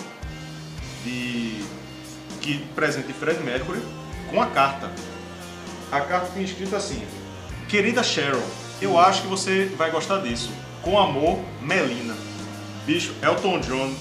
de 1.04 1.62
que 2.40 2.58
presente 2.74 3.06
de 3.08 3.12
Fred 3.12 3.40
Mercury 3.42 3.80
com 4.30 4.40
a 4.40 4.46
carta. 4.46 4.90
A 5.90 6.00
carta 6.00 6.30
tinha 6.32 6.44
escrito 6.44 6.76
assim: 6.76 7.02
Querida 7.68 8.02
Cheryl, 8.02 8.42
eu 8.80 8.98
acho 8.98 9.22
que 9.22 9.28
você 9.28 9.66
vai 9.76 9.90
gostar 9.90 10.18
disso. 10.18 10.50
Com 10.82 10.98
amor, 10.98 11.38
Melina. 11.60 12.14
Bicho, 12.86 13.12
Elton 13.22 13.60
John 13.60 13.92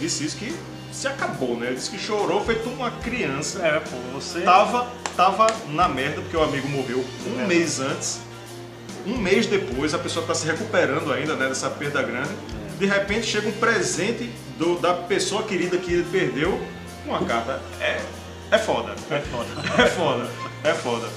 disse 0.00 0.24
isso 0.24 0.36
que 0.36 0.54
se 0.92 1.08
acabou, 1.08 1.56
né? 1.56 1.68
Ele 1.68 1.76
disse 1.76 1.90
que 1.90 1.98
chorou 1.98 2.44
feito 2.44 2.68
uma 2.68 2.90
criança. 2.90 3.64
É, 3.64 3.80
pô, 3.80 3.96
você. 4.12 4.40
Tava, 4.40 4.88
tava 5.16 5.46
na 5.68 5.88
merda 5.88 6.20
porque 6.22 6.36
o 6.36 6.42
amigo 6.42 6.68
morreu 6.68 7.04
um 7.26 7.42
é. 7.42 7.46
mês 7.46 7.80
antes. 7.80 8.20
Um 9.06 9.18
mês 9.18 9.46
depois, 9.46 9.92
a 9.92 9.98
pessoa 9.98 10.22
está 10.22 10.34
se 10.34 10.46
recuperando 10.46 11.12
ainda 11.12 11.34
né, 11.34 11.48
dessa 11.48 11.68
perda 11.68 12.02
grande. 12.02 12.30
É. 12.30 12.78
De 12.78 12.86
repente 12.86 13.26
chega 13.26 13.48
um 13.48 13.52
presente 13.52 14.30
do, 14.58 14.78
da 14.78 14.94
pessoa 14.94 15.42
querida 15.42 15.76
que 15.76 15.92
ele 15.92 16.06
perdeu, 16.10 16.58
uma 17.04 17.24
carta. 17.24 17.60
É, 17.80 18.00
é 18.54 18.58
foda. 18.58 18.94
É 19.10 19.20
foda. 19.20 19.82
É 19.82 19.86
foda. 19.86 20.30
É 20.62 20.72
foda. 20.74 21.08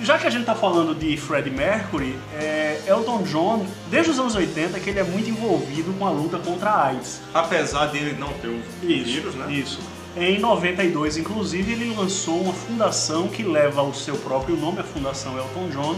Já 0.00 0.18
que 0.18 0.26
a 0.26 0.30
gente 0.30 0.42
está 0.42 0.54
falando 0.54 0.94
de 0.94 1.16
Freddie 1.16 1.50
Mercury, 1.50 2.18
é, 2.34 2.80
Elton 2.86 3.22
John, 3.22 3.66
desde 3.90 4.10
os 4.10 4.18
anos 4.18 4.34
80, 4.34 4.78
que 4.80 4.90
ele 4.90 4.98
é 4.98 5.04
muito 5.04 5.28
envolvido 5.28 5.92
com 5.94 6.06
a 6.06 6.10
luta 6.10 6.38
contra 6.38 6.70
a 6.70 6.86
AIDS. 6.86 7.20
Apesar 7.32 7.86
dele 7.86 8.16
não 8.18 8.32
ter 8.34 8.48
o 8.48 8.60
isso, 8.82 9.04
vírus, 9.04 9.34
né? 9.34 9.52
Isso. 9.52 9.80
Em 10.16 10.38
92, 10.38 11.16
inclusive, 11.16 11.72
ele 11.72 11.94
lançou 11.94 12.40
uma 12.40 12.52
fundação 12.52 13.28
que 13.28 13.42
leva 13.42 13.82
o 13.82 13.92
seu 13.92 14.16
próprio 14.16 14.56
nome, 14.56 14.80
a 14.80 14.84
Fundação 14.84 15.36
Elton 15.36 15.68
John, 15.70 15.96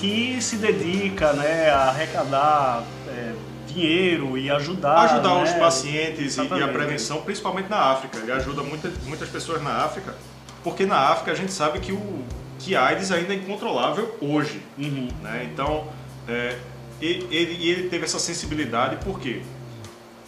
que 0.00 0.36
se 0.42 0.56
dedica 0.56 1.32
né, 1.32 1.70
a 1.70 1.88
arrecadar 1.88 2.84
é, 3.08 3.32
dinheiro 3.76 4.38
e 4.38 4.50
ajudar. 4.50 4.98
Ajudar 5.00 5.34
né? 5.34 5.42
os 5.44 5.52
pacientes 5.52 6.36
e, 6.36 6.40
e, 6.40 6.62
a 6.62 6.68
prevenção, 6.68 7.22
principalmente 7.22 7.68
na 7.68 7.78
África. 7.78 8.18
Ele 8.18 8.32
ajuda 8.32 8.62
muita, 8.62 8.90
muitas 9.04 9.28
pessoas 9.28 9.62
na 9.62 9.84
África, 9.84 10.14
porque 10.64 10.86
na 10.86 10.98
África 10.98 11.32
a 11.32 11.34
gente 11.34 11.52
sabe 11.52 11.80
que 11.80 11.92
o 11.92 12.24
que 12.58 12.74
a 12.74 12.86
AIDS 12.86 13.12
ainda 13.12 13.34
é 13.34 13.36
incontrolável 13.36 14.16
hoje. 14.20 14.62
Uhum. 14.78 15.08
Né? 15.22 15.48
Então, 15.52 15.86
é, 16.26 16.56
ele, 17.00 17.26
ele 17.30 17.88
teve 17.88 18.04
essa 18.04 18.18
sensibilidade 18.18 19.04
por 19.04 19.20
quê? 19.20 19.42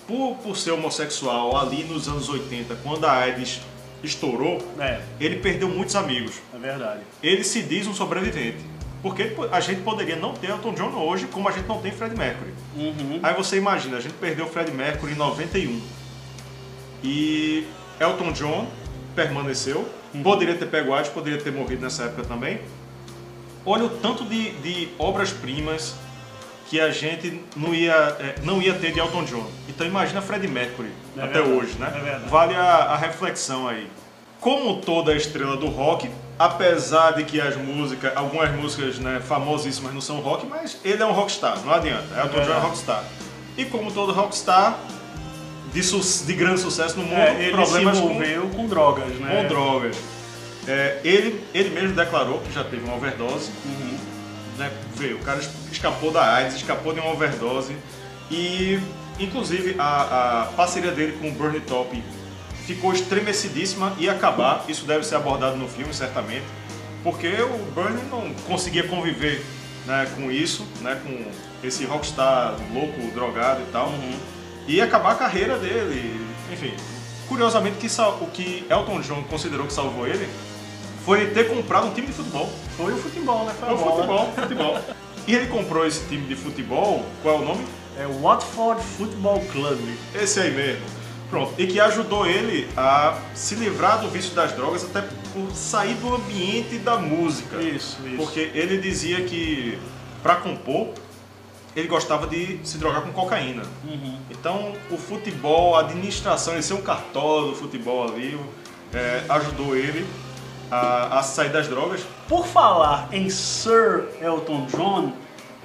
Por, 0.07 0.37
por 0.37 0.57
ser 0.57 0.73
homossexual 0.73 1.57
ali 1.57 1.85
nos 1.85 2.09
anos 2.09 2.29
80, 2.29 2.77
quando 2.83 3.05
a 3.05 3.13
AIDS 3.13 3.61
estourou, 4.03 4.59
é. 4.79 5.01
ele 5.21 5.37
perdeu 5.37 5.69
muitos 5.69 5.97
amigos. 5.97 6.41
É 6.55 6.59
verdade. 6.59 7.01
Ele 7.23 7.43
se 7.45 7.63
diz 7.63 7.87
um 7.87 7.95
sobrevivente. 7.95 8.59
Porque 9.03 9.37
a 9.53 9.61
gente 9.61 9.83
poderia 9.83 10.17
não 10.17 10.35
ter 10.35 10.51
Elton 10.51 10.75
John 10.75 10.91
hoje, 10.97 11.27
como 11.27 11.49
a 11.49 11.53
gente 11.53 11.67
não 11.67 11.81
tem 11.81 11.93
Fred 11.93 12.17
Mercury. 12.17 12.53
Uhum. 12.77 13.21
Aí 13.23 13.35
você 13.35 13.57
imagina, 13.57 13.97
a 13.97 14.01
gente 14.01 14.15
perdeu 14.15 14.47
Fred 14.47 14.73
Mercury 14.73 15.13
em 15.13 15.17
91. 15.17 15.81
E 17.05 17.67
Elton 18.01 18.33
John 18.33 18.67
permaneceu. 19.15 19.89
Uhum. 20.13 20.23
Poderia 20.23 20.55
ter 20.57 20.67
pego 20.67 20.93
AIDS, 20.93 21.11
poderia 21.11 21.41
ter 21.41 21.53
morrido 21.53 21.83
nessa 21.83 22.05
época 22.05 22.25
também. 22.25 22.61
Olha 23.65 23.85
o 23.85 23.89
tanto 23.89 24.25
de, 24.25 24.51
de 24.63 24.89
obras-primas 24.99 25.95
que 26.69 26.81
a 26.81 26.91
gente 26.91 27.43
não 27.57 27.75
ia, 27.75 27.95
é, 28.19 28.35
não 28.43 28.61
ia 28.61 28.75
ter 28.75 28.93
de 28.93 28.99
Elton 28.99 29.25
John. 29.25 29.47
Então 29.69 29.87
imagina 29.87 30.21
Fred 30.21 30.47
Mercury 30.49 30.91
é 31.17 31.23
até 31.23 31.35
verdade, 31.35 31.53
hoje, 31.53 31.79
né? 31.79 32.21
É 32.25 32.29
vale 32.29 32.55
a, 32.55 32.63
a 32.63 32.97
reflexão 32.97 33.69
aí. 33.69 33.89
Como 34.41 34.81
toda 34.81 35.15
estrela 35.15 35.57
do 35.57 35.67
rock, 35.67 36.11
apesar 36.39 37.13
de 37.13 37.25
que 37.25 37.41
as 37.41 37.57
músicas, 37.57 38.17
algumas 38.17 38.51
músicas 38.55 38.99
né, 38.99 39.21
famosíssimas 39.21 39.93
não 39.93 40.01
são 40.01 40.21
rock, 40.21 40.47
mas 40.47 40.79
ele 40.85 41.03
é 41.03 41.07
um 41.07 41.13
rockstar, 41.13 41.59
não 41.65 41.73
adianta. 41.73 42.07
Elton 42.17 42.41
John 42.43 42.53
é 42.53 42.59
rockstar. 42.59 43.05
E 43.57 43.65
como 43.65 43.91
todo 43.91 44.13
rockstar, 44.13 44.79
de, 45.73 45.81
de 46.27 46.33
grande 46.35 46.61
sucesso 46.61 46.97
no 46.97 47.03
mundo, 47.03 47.19
é, 47.19 47.43
ele 47.43 47.53
problemas 47.53 47.97
se 47.97 48.03
envolveu 48.03 48.43
com, 48.43 48.51
com 48.51 48.67
drogas, 48.67 49.09
né? 49.17 49.43
Com 49.43 49.49
drogas. 49.49 49.97
É, 50.67 51.01
ele, 51.03 51.45
ele 51.53 51.71
mesmo 51.71 51.95
declarou 51.95 52.41
que 52.41 52.53
já 52.53 52.63
teve 52.63 52.85
uma 52.85 52.95
overdose. 52.95 53.51
Uhum. 53.65 53.99
Né, 54.59 54.71
veio, 54.97 55.17
o 55.17 55.21
cara 55.21 55.41
escapou 55.71 56.11
da 56.11 56.35
AIDS, 56.35 56.57
escapou 56.57 56.93
de 56.93 57.01
uma 57.01 57.11
overdose. 57.11 57.77
E, 58.31 58.79
inclusive, 59.19 59.75
a, 59.79 60.43
a 60.43 60.45
parceria 60.57 60.93
dele 60.93 61.17
com 61.21 61.29
o 61.29 61.33
Bernie 61.33 61.61
Top 61.61 62.03
ficou 62.69 62.93
estremecidíssima 62.93 63.95
e 63.99 64.11
acabar. 64.11 64.67
Isso 64.69 64.85
deve 64.85 65.05
ser 65.05 65.15
abordado 65.15 65.57
no 65.57 65.67
filme, 65.67 65.95
certamente. 65.95 66.45
Porque 67.03 67.29
o 67.29 67.73
Bernie 67.75 68.05
não 68.11 68.35
conseguia 68.47 68.87
conviver 68.87 69.43
né, 69.87 70.07
com 70.15 70.31
isso, 70.31 70.67
né, 70.83 71.01
com 71.03 71.67
esse 71.67 71.87
rockstar 71.87 72.57
louco, 72.75 73.01
drogado 73.15 73.63
e 73.63 73.73
tal. 73.73 73.87
Uhum. 73.87 74.19
E 74.67 74.83
acabar 74.83 75.13
a 75.13 75.15
carreira 75.15 75.57
dele. 75.59 76.21
Enfim, 76.53 76.75
curiosamente, 77.27 77.79
que 77.79 77.87
o 77.87 78.27
que 78.27 78.67
Elton 78.69 79.01
John 79.01 79.23
considerou 79.23 79.67
que 79.67 79.73
salvou 79.73 80.07
ele 80.07 80.29
foi 81.07 81.29
ter 81.29 81.49
comprado 81.49 81.87
um 81.87 81.95
time 81.95 82.09
de 82.09 82.13
futebol. 82.13 82.53
Foi 82.77 82.93
o 82.93 82.99
futebol, 82.99 83.47
né? 83.47 83.55
Foi, 83.59 83.69
foi 83.69 83.77
o 83.77 83.93
futebol, 83.95 84.33
futebol. 84.37 84.79
E 85.27 85.35
ele 85.35 85.47
comprou 85.47 85.87
esse 85.87 86.07
time 86.07 86.27
de 86.27 86.35
futebol, 86.35 87.03
qual 87.23 87.37
é 87.37 87.39
o 87.39 87.45
nome? 87.45 87.65
É 87.99 88.07
o 88.07 88.21
Watford 88.21 88.83
Football 88.83 89.41
Club. 89.51 89.81
Esse 90.15 90.41
aí 90.41 90.55
mesmo. 90.55 90.98
Pronto. 91.31 91.53
E 91.59 91.67
que 91.67 91.79
ajudou 91.79 92.27
ele 92.27 92.69
a 92.77 93.19
se 93.35 93.55
livrar 93.55 94.01
do 94.01 94.09
vício 94.09 94.35
das 94.35 94.53
drogas, 94.53 94.85
até 94.85 95.03
por 95.33 95.55
sair 95.55 95.95
do 95.97 96.15
ambiente 96.15 96.79
da 96.79 96.97
música. 96.97 97.57
Isso, 97.57 97.99
isso. 98.07 98.17
Porque 98.17 98.51
ele 98.55 98.79
dizia 98.79 99.23
que 99.25 99.79
para 100.23 100.37
compor 100.37 100.89
ele 101.77 101.87
gostava 101.87 102.27
de 102.27 102.59
se 102.65 102.79
drogar 102.79 103.03
com 103.03 103.13
cocaína. 103.13 103.63
Uhum. 103.85 104.19
Então 104.31 104.73
o 104.91 104.97
futebol, 104.97 105.77
a 105.77 105.81
administração, 105.81 106.55
ele 106.55 106.63
ser 106.63 106.75
um 106.75 106.83
cartola 106.83 107.49
do 107.49 107.55
futebol 107.55 108.05
ali, 108.05 108.39
é, 108.93 109.23
ajudou 109.29 109.77
ele 109.77 110.07
a, 110.71 111.19
a 111.19 111.23
sair 111.23 111.51
das 111.51 111.69
drogas. 111.69 112.01
Por 112.27 112.47
falar 112.47 113.09
em 113.13 113.31
Sir 113.31 114.09
Elton 114.21 114.67
John, 114.67 115.13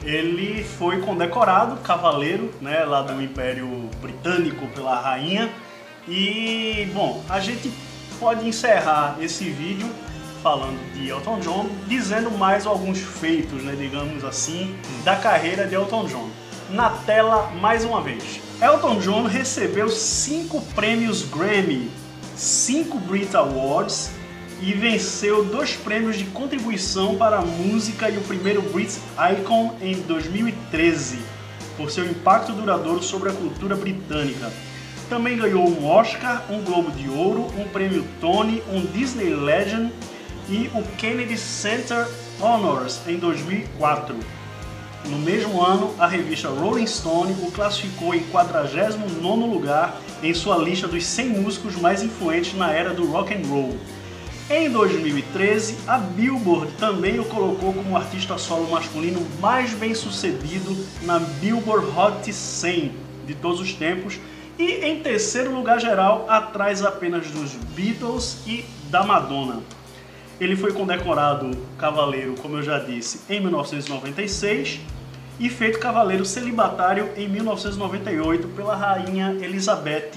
ele 0.06 0.64
foi 0.64 1.02
condecorado 1.02 1.78
cavaleiro, 1.78 2.54
né, 2.62 2.84
lá 2.84 3.02
do 3.02 3.22
Império 3.22 3.90
Britânico 4.02 4.68
pela 4.68 5.00
rainha. 5.00 5.50
E 6.08 6.90
bom, 6.94 7.24
a 7.30 7.40
gente 7.40 7.72
pode 8.20 8.48
encerrar 8.48 9.18
esse 9.22 9.46
vídeo 9.46 9.90
falando 10.42 10.78
de 10.94 11.08
Elton 11.08 11.40
John, 11.40 11.70
dizendo 11.88 12.30
mais 12.30 12.66
alguns 12.66 13.00
feitos, 13.00 13.64
né, 13.64 13.76
digamos 13.78 14.26
assim, 14.26 14.76
da 15.06 15.16
carreira 15.16 15.66
de 15.66 15.76
Elton 15.76 16.06
John. 16.06 16.30
Na 16.70 16.90
tela 16.90 17.52
mais 17.62 17.86
uma 17.86 18.02
vez. 18.02 18.42
Elton 18.62 19.00
John 19.00 19.24
recebeu 19.24 19.90
cinco 19.90 20.62
prêmios 20.76 21.24
Grammy, 21.24 21.90
cinco 22.36 22.98
Brit 22.98 23.36
Awards 23.36 24.12
e 24.66 24.72
venceu 24.72 25.44
dois 25.44 25.74
prêmios 25.74 26.18
de 26.18 26.24
contribuição 26.24 27.18
para 27.18 27.40
a 27.40 27.42
música 27.42 28.10
e 28.10 28.18
o 28.18 28.22
primeiro 28.22 28.62
Brit 28.62 28.98
Icon 29.34 29.76
em 29.82 29.96
2013, 30.04 31.20
por 31.76 31.92
seu 31.92 32.06
impacto 32.06 32.54
duradouro 32.54 33.04
sobre 33.04 33.30
a 33.30 33.34
cultura 33.34 33.76
britânica. 33.76 34.50
Também 35.10 35.38
ganhou 35.38 35.68
um 35.68 35.86
Oscar, 35.86 36.46
um 36.50 36.62
Globo 36.62 36.92
de 36.92 37.10
Ouro, 37.10 37.46
um 37.58 37.68
prêmio 37.68 38.06
Tony, 38.22 38.64
um 38.72 38.86
Disney 38.86 39.36
Legend 39.36 39.92
e 40.50 40.72
o 40.74 40.82
Kennedy 40.98 41.38
Center 41.38 42.08
Honors 42.40 43.02
em 43.06 43.18
2004. 43.18 44.16
No 45.10 45.18
mesmo 45.18 45.62
ano, 45.62 45.94
a 46.00 46.08
revista 46.08 46.48
Rolling 46.48 46.88
Stone 46.88 47.34
o 47.42 47.52
classificou 47.52 48.16
em 48.16 48.24
49º 48.32 49.52
lugar 49.52 50.00
em 50.24 50.34
sua 50.34 50.56
lista 50.58 50.88
dos 50.88 51.06
100 51.06 51.30
músicos 51.42 51.76
mais 51.76 52.02
influentes 52.02 52.54
na 52.58 52.72
era 52.72 52.94
do 52.94 53.06
rock 53.12 53.34
and 53.34 53.46
roll. 53.46 53.78
Em 54.50 54.70
2013, 54.70 55.78
a 55.88 55.98
Billboard 55.98 56.74
também 56.74 57.18
o 57.18 57.24
colocou 57.24 57.74
como 57.74 57.96
artista 57.96 58.38
solo 58.38 58.70
masculino 58.70 59.26
mais 59.40 59.74
bem 59.74 59.96
sucedido 59.96 60.76
na 61.04 61.18
Billboard 61.18 61.88
Hot 61.98 62.32
100 62.32 62.92
de 63.26 63.36
todos 63.36 63.62
os 63.62 63.72
tempos 63.72 64.20
e 64.60 64.86
em 64.86 65.00
terceiro 65.00 65.56
lugar 65.56 65.80
geral, 65.80 66.26
atrás 66.28 66.84
apenas 66.84 67.28
dos 67.32 67.54
Beatles 67.74 68.40
e 68.46 68.66
da 68.90 69.02
Madonna. 69.02 69.62
Ele 70.42 70.58
foi 70.58 70.74
condecorado 70.74 71.58
cavaleiro, 71.78 72.36
como 72.42 72.58
eu 72.58 72.64
já 72.64 72.80
disse, 72.80 73.22
em 73.30 73.40
1996 73.40 74.82
e 75.40 75.50
feito 75.50 75.80
cavaleiro 75.80 76.26
celibatário 76.26 77.10
em 77.16 77.30
1998 77.30 78.50
pela 78.50 78.76
rainha 78.76 79.38
Elizabeth 79.42 80.12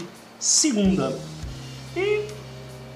II. 0.65 1.17
E 1.97 2.27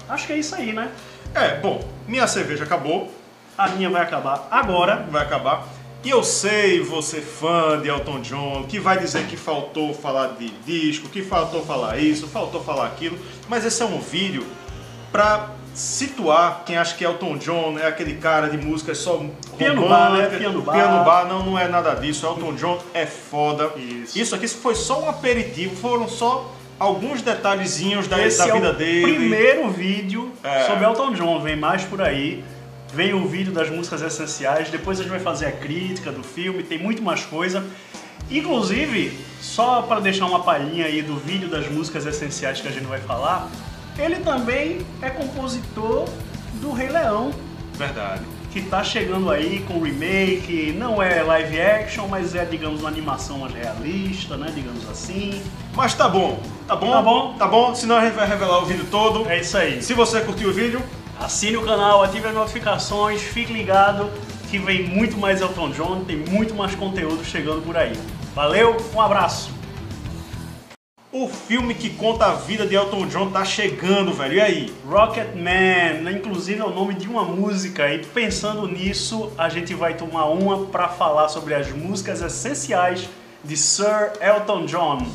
acho 0.09 0.27
que 0.27 0.33
é 0.33 0.37
isso 0.37 0.53
aí, 0.53 0.73
né? 0.73 0.91
É, 1.33 1.55
bom, 1.59 1.81
minha 2.07 2.27
cerveja 2.27 2.63
acabou. 2.63 3.11
A 3.57 3.69
minha 3.69 3.89
vai 3.89 4.01
acabar 4.01 4.47
agora. 4.51 5.07
Vai 5.09 5.23
acabar. 5.23 5.67
E 6.03 6.09
eu 6.09 6.23
sei, 6.23 6.81
você 6.81 7.21
fã 7.21 7.79
de 7.79 7.87
Elton 7.87 8.21
John, 8.21 8.65
que 8.67 8.79
vai 8.79 8.97
dizer 8.97 9.27
que 9.27 9.37
faltou 9.37 9.93
falar 9.93 10.29
de 10.29 10.49
disco, 10.65 11.07
que 11.09 11.21
faltou 11.21 11.63
falar 11.63 11.99
isso, 11.99 12.27
faltou 12.27 12.63
falar 12.63 12.87
aquilo, 12.87 13.19
mas 13.47 13.63
esse 13.63 13.83
é 13.83 13.85
um 13.85 13.99
vídeo 13.99 14.43
para 15.11 15.51
situar 15.75 16.63
quem 16.65 16.75
acha 16.75 16.95
que 16.95 17.03
Elton 17.03 17.37
John 17.37 17.77
é 17.77 17.85
aquele 17.85 18.15
cara 18.15 18.49
de 18.49 18.57
música 18.57 18.95
só 18.95 19.23
piano 19.57 19.87
bar, 19.87 20.11
né? 20.13 20.25
piano 20.37 20.61
bar. 20.61 20.73
Piano 20.73 21.05
bar 21.05 21.27
não, 21.27 21.45
não 21.45 21.59
é 21.59 21.67
nada 21.67 21.93
disso. 21.93 22.25
Elton 22.25 22.55
John 22.55 22.79
é 22.95 23.05
foda. 23.05 23.71
Isso. 23.75 24.17
Isso 24.17 24.35
aqui 24.35 24.47
foi 24.47 24.73
só 24.73 25.03
um 25.03 25.09
aperitivo, 25.09 25.75
foram 25.75 26.09
só 26.09 26.51
alguns 26.81 27.21
detalhezinhos 27.21 28.07
da, 28.07 28.19
Esse 28.25 28.39
da 28.39 28.47
é 28.47 28.51
vida 28.53 28.71
o 28.71 28.73
dele. 28.73 29.03
primeiro 29.03 29.69
vídeo 29.69 30.31
É. 30.43 30.63
sobre 30.63 30.83
Elton 30.83 31.13
John, 31.13 31.39
vem 31.39 31.55
mais 31.55 31.83
por 31.83 32.01
aí. 32.01 32.43
Vem 32.91 33.13
o 33.13 33.27
vídeo 33.27 33.53
das 33.53 33.69
músicas 33.69 34.01
essenciais, 34.01 34.67
depois 34.69 34.99
a 34.99 35.03
gente 35.03 35.11
vai 35.11 35.19
fazer 35.19 35.45
a 35.45 35.51
crítica 35.51 36.11
do 36.11 36.23
filme, 36.23 36.63
tem 36.63 36.79
muito 36.79 37.01
mais 37.03 37.21
coisa. 37.23 37.63
Inclusive, 38.31 39.17
só 39.39 39.83
para 39.83 39.99
deixar 39.99 40.25
uma 40.25 40.41
palhinha 40.43 40.85
aí 40.87 41.01
do 41.03 41.15
vídeo 41.17 41.47
das 41.47 41.69
músicas 41.69 42.05
essenciais 42.05 42.59
que 42.59 42.67
a 42.67 42.71
gente 42.71 42.85
vai 42.85 42.99
falar, 42.99 43.47
ele 43.99 44.15
também 44.17 44.79
é 45.01 45.09
compositor 45.09 46.09
do 46.55 46.71
Rei 46.71 46.89
Leão, 46.89 47.31
Verdade. 47.77 48.23
Que 48.51 48.61
tá 48.61 48.83
chegando 48.83 49.31
aí 49.31 49.63
com 49.67 49.81
remake, 49.81 50.73
não 50.77 51.01
é 51.01 51.21
live 51.23 51.59
action, 51.59 52.07
mas 52.07 52.35
é, 52.35 52.43
digamos, 52.43 52.81
uma 52.81 52.89
animação 52.89 53.39
mais 53.39 53.53
realista, 53.53 54.35
né, 54.37 54.51
digamos 54.53 54.87
assim. 54.89 55.41
Mas 55.73 55.93
tá 55.93 56.09
bom, 56.09 56.39
tá 56.67 56.75
bom? 56.75 56.91
Tá 56.91 57.01
bom. 57.01 57.33
Tá 57.37 57.47
bom, 57.47 57.75
senão 57.75 57.97
a 57.97 58.05
gente 58.05 58.13
vai 58.13 58.27
revelar 58.27 58.59
o 58.59 58.65
vídeo 58.65 58.85
todo. 58.91 59.29
É 59.29 59.39
isso 59.39 59.57
aí. 59.57 59.81
Se 59.81 59.93
você 59.93 60.21
curtiu 60.21 60.49
o 60.49 60.53
vídeo, 60.53 60.81
Assine 61.21 61.55
o 61.55 61.61
canal, 61.61 62.01
ative 62.01 62.29
as 62.29 62.33
notificações, 62.33 63.21
fique 63.21 63.53
ligado 63.53 64.09
que 64.49 64.57
vem 64.57 64.87
muito 64.87 65.17
mais 65.17 65.39
Elton 65.39 65.69
John, 65.69 66.03
tem 66.03 66.17
muito 66.17 66.55
mais 66.55 66.73
conteúdo 66.73 67.23
chegando 67.23 67.61
por 67.61 67.77
aí. 67.77 67.93
Valeu, 68.33 68.75
um 68.95 68.99
abraço! 68.99 69.60
O 71.13 71.27
filme 71.27 71.73
que 71.73 71.89
conta 71.89 72.27
a 72.27 72.33
vida 72.33 72.65
de 72.65 72.73
Elton 72.73 73.05
John 73.07 73.31
tá 73.31 73.43
chegando, 73.43 74.13
velho. 74.13 74.35
E 74.35 74.41
aí? 74.41 74.73
Rocketman, 74.87 76.01
né, 76.03 76.11
inclusive 76.13 76.61
é 76.61 76.63
o 76.63 76.69
nome 76.69 76.93
de 76.93 77.07
uma 77.07 77.25
música, 77.25 77.93
e 77.93 77.99
pensando 77.99 78.65
nisso, 78.65 79.29
a 79.37 79.49
gente 79.49 79.73
vai 79.73 79.93
tomar 79.93 80.25
uma 80.27 80.67
para 80.67 80.87
falar 80.87 81.27
sobre 81.27 81.53
as 81.53 81.69
músicas 81.69 82.21
essenciais 82.21 83.09
de 83.43 83.57
Sir 83.57 84.13
Elton 84.21 84.65
John. 84.65 85.05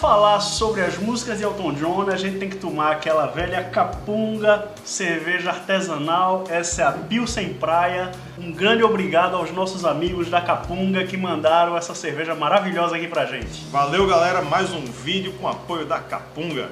Falar 0.00 0.40
sobre 0.40 0.80
as 0.80 0.96
músicas 0.96 1.38
de 1.38 1.44
Elton 1.44 1.72
John, 1.72 2.08
a 2.08 2.16
gente 2.16 2.38
tem 2.38 2.48
que 2.48 2.56
tomar 2.56 2.92
aquela 2.92 3.26
velha 3.26 3.64
capunga, 3.64 4.68
cerveja 4.84 5.50
artesanal, 5.50 6.44
essa 6.48 6.82
é 6.82 6.84
a 6.86 6.92
Pilsen 6.92 7.54
Praia. 7.54 8.12
Um 8.38 8.52
grande 8.52 8.84
obrigado 8.84 9.34
aos 9.34 9.50
nossos 9.50 9.84
amigos 9.84 10.30
da 10.30 10.40
Capunga 10.40 11.04
que 11.04 11.16
mandaram 11.16 11.76
essa 11.76 11.96
cerveja 11.96 12.32
maravilhosa 12.34 12.94
aqui 12.94 13.08
pra 13.08 13.26
gente. 13.26 13.64
Valeu, 13.72 14.06
galera. 14.06 14.40
Mais 14.40 14.72
um 14.72 14.84
vídeo 14.84 15.32
com 15.40 15.48
apoio 15.48 15.84
da 15.84 15.98
Capunga. 15.98 16.70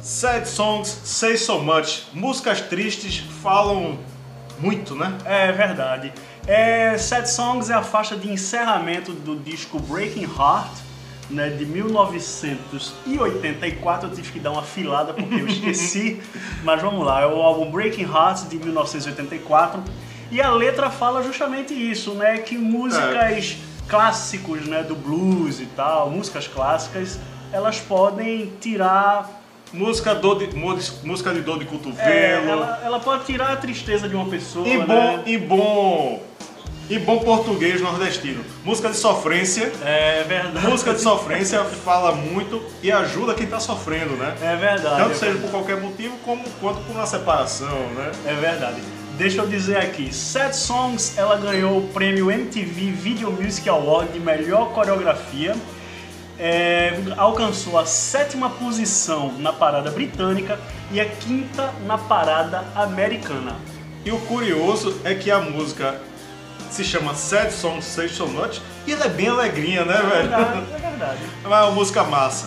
Sad 0.00 0.48
Songs 0.48 0.88
Say 1.04 1.36
So 1.36 1.60
Much. 1.60 2.06
Músicas 2.14 2.62
tristes 2.62 3.18
falam 3.42 3.98
muito, 4.58 4.94
né? 4.94 5.16
É 5.24 5.50
verdade. 5.52 6.12
É, 6.46 6.98
Sad 6.98 7.26
Songs 7.28 7.70
é 7.70 7.74
a 7.74 7.82
faixa 7.82 8.16
de 8.16 8.30
encerramento 8.30 9.12
do 9.12 9.36
disco 9.36 9.78
Breaking 9.78 10.24
Heart, 10.24 10.72
né, 11.30 11.50
de 11.50 11.66
1984. 11.66 14.08
Eu 14.08 14.14
tive 14.14 14.32
que 14.32 14.40
dar 14.40 14.52
uma 14.52 14.62
filada 14.62 15.12
porque 15.12 15.34
eu 15.34 15.46
esqueci, 15.52 16.22
mas 16.64 16.80
vamos 16.80 17.04
lá. 17.04 17.20
É 17.20 17.26
o 17.26 17.42
álbum 17.42 17.70
Breaking 17.70 18.04
Heart 18.04 18.48
de 18.48 18.56
1984 18.56 19.82
e 20.30 20.40
a 20.40 20.50
letra 20.50 20.88
fala 20.90 21.22
justamente 21.22 21.74
isso, 21.74 22.14
né, 22.14 22.38
que 22.38 22.56
músicas 22.56 23.58
clássicos, 23.88 24.66
né, 24.66 24.82
do 24.82 24.94
blues 24.94 25.60
e 25.60 25.66
tal, 25.66 26.10
músicas 26.10 26.46
clássicas, 26.46 27.18
elas 27.50 27.78
podem 27.78 28.52
tirar 28.60 29.30
Música, 29.72 30.14
dor 30.14 30.38
de, 30.38 30.56
mús- 30.56 31.00
música 31.04 31.32
de 31.32 31.40
dor 31.40 31.58
de 31.58 31.66
cotovelo. 31.66 32.00
é, 32.08 32.44
ela, 32.48 32.80
ela 32.84 33.00
pode 33.00 33.24
tirar 33.24 33.52
a 33.52 33.56
tristeza 33.56 34.08
de 34.08 34.14
uma 34.16 34.26
pessoa, 34.26 34.66
Em 34.66 34.78
né? 34.78 34.84
bom, 34.86 35.22
em 35.26 35.38
bom, 35.38 36.22
em 36.88 36.98
bom 37.00 37.18
português 37.18 37.80
nordestino. 37.82 38.42
Música 38.64 38.88
de 38.88 38.96
sofrência. 38.96 39.70
É 39.84 40.24
verdade. 40.26 40.66
Música 40.66 40.94
de 40.94 41.00
sofrência 41.02 41.62
fala 41.64 42.12
muito 42.12 42.62
e 42.82 42.90
ajuda 42.90 43.34
quem 43.34 43.46
tá 43.46 43.60
sofrendo, 43.60 44.16
né? 44.16 44.34
É 44.40 44.56
verdade. 44.56 44.96
Tanto 44.96 45.10
é 45.10 45.14
seja 45.14 45.32
verdade. 45.32 45.40
por 45.42 45.50
qualquer 45.50 45.80
motivo, 45.80 46.16
como 46.24 46.42
quanto 46.60 46.80
por 46.80 46.96
uma 46.96 47.06
separação, 47.06 47.68
né? 47.94 48.10
É 48.24 48.32
verdade. 48.34 48.80
Deixa 49.18 49.40
eu 49.42 49.46
dizer 49.48 49.76
aqui, 49.78 50.14
Sad 50.14 50.54
Songs, 50.56 51.18
ela 51.18 51.36
ganhou 51.36 51.76
o 51.78 51.88
prêmio 51.88 52.30
MTV 52.30 52.92
Video 52.92 53.30
Music 53.32 53.68
Award 53.68 54.12
de 54.12 54.20
melhor 54.20 54.70
coreografia. 54.72 55.54
É, 56.38 56.96
alcançou 57.16 57.78
a 57.78 57.84
sétima 57.84 58.48
posição 58.50 59.32
na 59.38 59.52
parada 59.52 59.90
britânica 59.90 60.58
e 60.92 61.00
a 61.00 61.04
quinta 61.04 61.72
na 61.84 61.98
parada 61.98 62.64
americana. 62.76 63.56
E 64.04 64.12
o 64.12 64.18
curioso 64.20 65.00
é 65.04 65.14
que 65.14 65.30
a 65.30 65.40
música 65.40 66.00
se 66.70 66.84
chama 66.84 67.14
Sad 67.14 67.52
Song 67.52 67.82
Say 67.82 68.08
So 68.08 68.26
Much 68.28 68.60
e 68.86 68.92
ela 68.92 69.06
é 69.06 69.08
bem 69.08 69.28
alegrinha, 69.28 69.84
né, 69.84 69.94
É 69.96 70.00
velho? 70.02 70.28
verdade, 70.28 70.64
é 70.74 70.78
verdade. 70.78 71.18
É 71.44 71.46
uma 71.48 71.70
música 71.72 72.04
massa. 72.04 72.46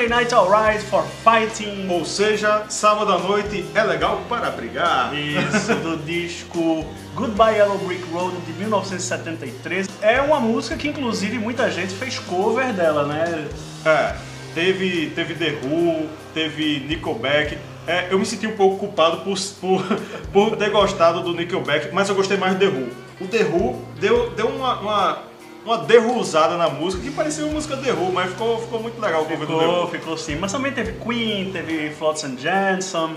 Saturday 0.00 0.08
Night 0.08 0.34
Alright 0.34 0.82
for 0.84 1.04
Fighting. 1.22 1.86
Ou 1.90 2.06
seja, 2.06 2.64
sábado 2.70 3.12
à 3.12 3.18
noite 3.18 3.66
é 3.74 3.82
legal 3.82 4.22
para 4.30 4.50
brigar. 4.50 5.12
Isso, 5.14 5.74
do 5.74 5.98
disco 6.04 6.86
Goodbye 7.14 7.56
Yellow 7.56 7.76
Brick 7.78 8.02
Road 8.10 8.34
de 8.46 8.52
1973. 8.54 9.88
É 10.00 10.22
uma 10.22 10.40
música 10.40 10.76
que, 10.76 10.88
inclusive, 10.88 11.38
muita 11.38 11.70
gente 11.70 11.92
fez 11.92 12.18
cover 12.18 12.72
dela, 12.72 13.04
né? 13.04 13.46
É, 13.84 14.14
teve, 14.54 15.10
teve 15.10 15.34
The 15.34 15.58
Who, 15.66 16.08
teve 16.32 16.80
Nickelback. 16.88 17.58
É, 17.86 18.08
eu 18.10 18.18
me 18.18 18.24
senti 18.24 18.46
um 18.46 18.56
pouco 18.56 18.78
culpado 18.78 19.18
por, 19.18 19.38
por, 19.60 19.84
por 20.32 20.56
ter 20.56 20.70
gostado 20.70 21.22
do 21.22 21.34
Nickelback, 21.34 21.92
mas 21.92 22.08
eu 22.08 22.14
gostei 22.14 22.38
mais 22.38 22.54
do 22.54 22.58
The 22.58 22.66
Who. 22.66 22.88
O 23.20 23.28
The 23.28 23.44
Who 23.44 23.84
deu, 24.00 24.30
deu 24.30 24.48
uma, 24.48 24.80
uma, 24.80 25.22
uma 25.64 25.78
derruzada 25.78 26.56
na 26.56 26.68
música, 26.68 27.02
que 27.02 27.10
parecia 27.10 27.44
uma 27.44 27.54
música 27.54 27.76
The 27.76 27.92
Who, 27.92 28.12
mas 28.12 28.30
ficou, 28.30 28.58
ficou 28.60 28.80
muito 28.82 29.00
legal 29.00 29.22
o 29.22 29.26
cover 29.26 29.46
do 29.46 29.54
The 29.58 29.58
Ficou, 29.64 29.82
Who. 29.84 29.88
ficou 29.90 30.16
sim. 30.16 30.36
Mas 30.36 30.52
também 30.52 30.72
teve 30.72 30.92
Queen, 30.92 31.50
teve 31.52 31.90
Flotsam 31.90 32.36
Jetsam, 32.38 33.10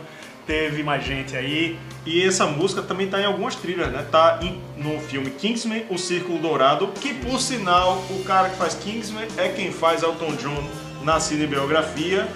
teve 0.46 0.84
mais 0.84 1.04
gente 1.06 1.36
aí. 1.36 1.78
E 2.06 2.22
essa 2.26 2.46
música 2.46 2.82
também 2.82 3.08
tá 3.08 3.22
em 3.22 3.26
algumas 3.26 3.56
trilhas, 3.56 3.90
né? 3.92 4.06
Tá 4.12 4.40
em- 4.42 4.62
no 4.76 5.00
filme 5.00 5.30
Kingsman, 5.32 5.86
O 5.90 5.98
Círculo 5.98 6.38
Dourado, 6.40 6.88
que 7.00 7.14
por 7.14 7.40
sinal, 7.40 8.04
o 8.10 8.24
cara 8.26 8.50
que 8.50 8.58
faz 8.58 8.74
Kingsman 8.76 9.26
é 9.38 9.48
quem 9.50 9.72
faz 9.72 10.04
Elton 10.04 10.34
John 10.36 10.64
na 11.02 11.20
cinebiografia. 11.22 12.28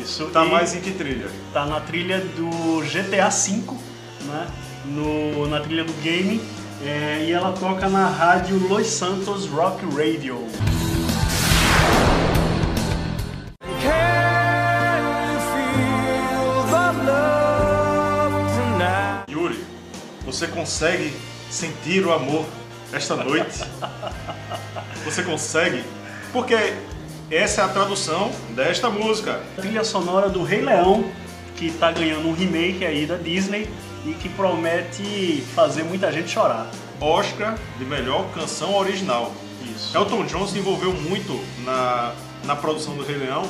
Isso. 0.00 0.26
Tá 0.26 0.44
e 0.44 0.48
mais 0.50 0.74
em 0.74 0.80
que 0.80 0.90
trilha? 0.90 1.28
Tá 1.52 1.64
na 1.66 1.78
trilha 1.80 2.18
do 2.18 2.82
GTA 2.84 3.28
V, 3.28 3.62
né? 4.26 4.46
No, 4.86 5.46
na 5.46 5.60
trilha 5.60 5.84
do 5.84 5.92
game. 6.02 6.40
É, 6.84 7.24
e 7.24 7.32
ela 7.32 7.52
toca 7.52 7.88
na 7.88 8.08
rádio 8.08 8.58
Los 8.68 8.86
Santos 8.88 9.46
Rock 9.46 9.84
Radio. 9.96 10.46
Yuri, 19.28 19.64
você 20.24 20.46
consegue 20.48 21.14
sentir 21.50 22.04
o 22.04 22.12
amor 22.12 22.44
esta 22.92 23.16
noite? 23.16 23.60
Você 25.04 25.22
consegue? 25.22 25.82
Porque 26.32 26.74
essa 27.30 27.62
é 27.62 27.64
a 27.64 27.68
tradução 27.68 28.30
desta 28.50 28.88
música. 28.88 29.40
A 29.56 29.60
trilha 29.60 29.84
sonora 29.84 30.28
do 30.28 30.42
Rei 30.42 30.62
Leão, 30.62 31.04
que 31.56 31.70
tá 31.72 31.90
ganhando 31.90 32.28
um 32.28 32.32
remake 32.32 32.84
aí 32.84 33.06
da 33.06 33.16
Disney 33.16 33.68
e 34.04 34.14
que 34.14 34.28
promete 34.28 35.42
fazer 35.54 35.82
muita 35.84 36.10
gente 36.12 36.30
chorar. 36.30 36.68
Oscar 37.00 37.56
de 37.78 37.84
melhor 37.84 38.28
canção 38.34 38.74
original. 38.76 39.32
Isso. 39.64 39.96
Elton 39.96 40.24
John 40.26 40.46
se 40.46 40.58
envolveu 40.58 40.92
muito 40.92 41.38
na, 41.64 42.12
na 42.44 42.56
produção 42.56 42.94
do 42.96 43.04
Rei 43.04 43.16
Leão. 43.16 43.42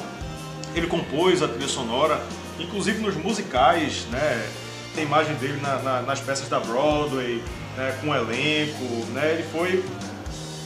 Ele 0.74 0.86
compôs 0.86 1.42
a 1.42 1.48
trilha 1.48 1.68
sonora, 1.68 2.20
inclusive 2.58 2.98
nos 3.02 3.14
musicais, 3.16 4.06
né? 4.10 4.46
Tem 4.94 5.04
imagem 5.04 5.34
dele 5.36 5.58
na- 5.60 5.78
na- 5.78 6.02
nas 6.02 6.20
peças 6.20 6.48
da 6.48 6.60
Broadway, 6.60 7.42
né? 7.76 7.96
com 8.00 8.08
o 8.10 8.14
elenco, 8.14 8.84
né? 9.12 9.32
Ele 9.32 9.42
foi... 9.50 9.84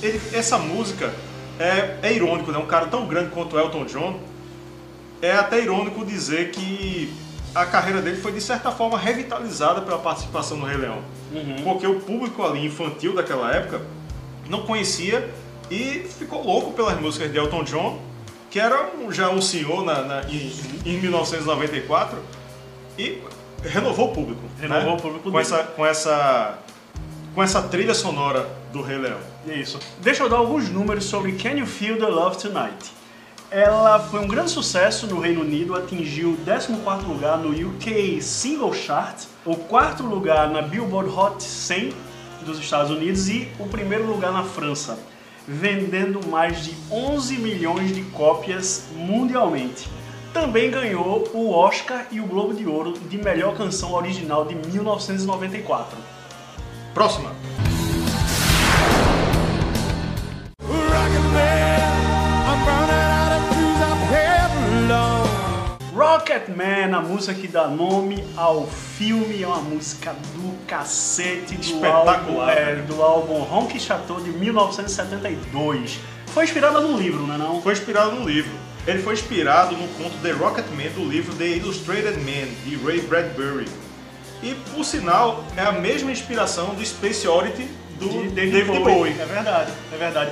Ele, 0.02 0.20
essa 0.32 0.58
música 0.58 1.12
é, 1.58 1.96
é 2.02 2.12
irônico, 2.12 2.52
né? 2.52 2.58
Um 2.58 2.66
cara 2.66 2.86
tão 2.86 3.06
grande 3.06 3.30
quanto 3.30 3.58
Elton 3.58 3.84
John, 3.86 4.20
é 5.22 5.32
até 5.32 5.60
irônico 5.60 6.04
dizer 6.04 6.50
que 6.50 7.12
a 7.54 7.64
carreira 7.66 8.02
dele 8.02 8.20
foi 8.20 8.32
de 8.32 8.40
certa 8.40 8.70
forma 8.70 8.98
revitalizada 8.98 9.80
pela 9.80 9.98
participação 9.98 10.56
no 10.58 10.66
Rei 10.66 10.76
Leão. 10.76 10.98
Porque 11.64 11.86
o 11.86 12.00
público 12.00 12.42
ali 12.44 12.64
infantil 12.66 13.14
daquela 13.14 13.50
época 13.52 13.80
não 14.48 14.62
conhecia 14.62 15.28
e 15.70 16.06
ficou 16.18 16.44
louco 16.44 16.72
pelas 16.72 17.00
músicas 17.00 17.30
de 17.32 17.38
Elton 17.38 17.64
John, 17.64 18.00
que 18.50 18.60
era 18.60 18.90
um- 18.96 19.10
já 19.10 19.28
um 19.30 19.42
senhor 19.42 19.84
na, 19.84 20.02
na- 20.02 20.22
em, 20.30 20.52
em 20.84 21.00
1994 21.00 22.18
e 22.98 23.18
renovou 23.64 24.10
o 24.10 24.14
público. 24.14 24.42
Renovou 24.60 24.90
né? 24.92 24.92
o 24.94 24.96
público 24.96 25.24
com 25.24 25.30
dele. 25.30 25.42
essa, 25.42 25.62
com 25.64 25.84
essa 25.86 26.58
com 27.34 27.42
essa 27.42 27.60
trilha 27.60 27.92
sonora 27.92 28.48
do 28.72 28.80
Rei 28.80 28.96
Leão. 28.96 29.18
Isso. 29.46 29.78
Deixa 30.00 30.22
eu 30.22 30.28
dar 30.28 30.38
alguns 30.38 30.70
números 30.70 31.04
sobre 31.04 31.32
Can 31.32 31.50
You 31.58 31.66
Feel 31.66 31.98
the 31.98 32.06
Love 32.06 32.38
Tonight. 32.38 32.90
Ela 33.50 34.00
foi 34.00 34.20
um 34.20 34.26
grande 34.26 34.50
sucesso 34.50 35.06
no 35.06 35.20
Reino 35.20 35.42
Unido, 35.42 35.76
atingiu 35.76 36.30
o 36.30 36.36
14º 36.38 37.06
lugar 37.06 37.38
no 37.38 37.50
UK 37.68 38.20
Single 38.20 38.74
Chart, 38.74 39.22
o 39.44 39.54
quarto 39.54 40.02
lugar 40.02 40.50
na 40.50 40.62
Billboard 40.62 41.08
Hot 41.10 41.40
100 41.40 41.92
dos 42.44 42.58
Estados 42.58 42.90
Unidos 42.90 43.28
e 43.28 43.48
o 43.60 43.66
primeiro 43.68 44.04
lugar 44.04 44.32
na 44.32 44.42
França, 44.42 44.98
vendendo 45.46 46.26
mais 46.26 46.64
de 46.64 46.74
11 46.90 47.38
milhões 47.38 47.94
de 47.94 48.02
cópias 48.02 48.88
mundialmente. 48.96 49.88
Também 50.32 50.68
ganhou 50.68 51.28
o 51.32 51.52
Oscar 51.52 52.08
e 52.10 52.20
o 52.20 52.26
Globo 52.26 52.52
de 52.52 52.66
Ouro 52.66 52.92
de 52.92 53.16
melhor 53.16 53.56
canção 53.56 53.94
original 53.94 54.44
de 54.44 54.56
1994. 54.56 55.96
Próxima. 56.92 57.30
Rocketman, 66.36 66.94
a 66.94 67.00
música 67.00 67.32
que 67.32 67.48
dá 67.48 67.66
nome 67.66 68.22
ao 68.36 68.66
filme, 68.66 69.42
é 69.42 69.46
uma 69.46 69.56
música 69.56 70.14
do 70.34 70.54
cacete 70.66 71.56
do 71.56 71.86
álbum, 71.86 72.46
é, 72.50 72.74
do 72.86 73.02
álbum 73.02 73.40
Honky 73.50 73.80
Chateau 73.80 74.20
de 74.20 74.28
1972. 74.30 75.98
Foi 76.26 76.44
inspirada 76.44 76.78
num 76.82 76.98
livro, 76.98 77.26
não 77.26 77.34
é 77.36 77.38
não? 77.38 77.62
Foi 77.62 77.72
inspirado 77.72 78.12
num 78.12 78.26
livro. 78.28 78.52
Ele 78.86 79.02
foi 79.02 79.14
inspirado 79.14 79.74
no 79.76 79.88
conto 79.88 80.14
The 80.22 80.32
Rocket 80.32 80.66
Man 80.72 80.90
do 80.94 81.08
livro 81.08 81.34
The 81.34 81.46
Illustrated 81.46 82.18
Man, 82.18 82.48
de 82.66 82.76
Ray 82.84 83.00
Bradbury. 83.00 83.66
E, 84.42 84.54
por 84.74 84.84
sinal, 84.84 85.42
é 85.56 85.62
a 85.62 85.72
mesma 85.72 86.12
inspiração 86.12 86.74
do 86.74 86.84
Space 86.84 87.26
Oddity 87.26 87.66
do 87.98 88.08
de 88.10 88.28
David, 88.28 88.66
Bowie. 88.80 89.16
É 89.18 89.24
verdade, 89.24 89.72
é 89.90 89.96
verdade. 89.96 90.30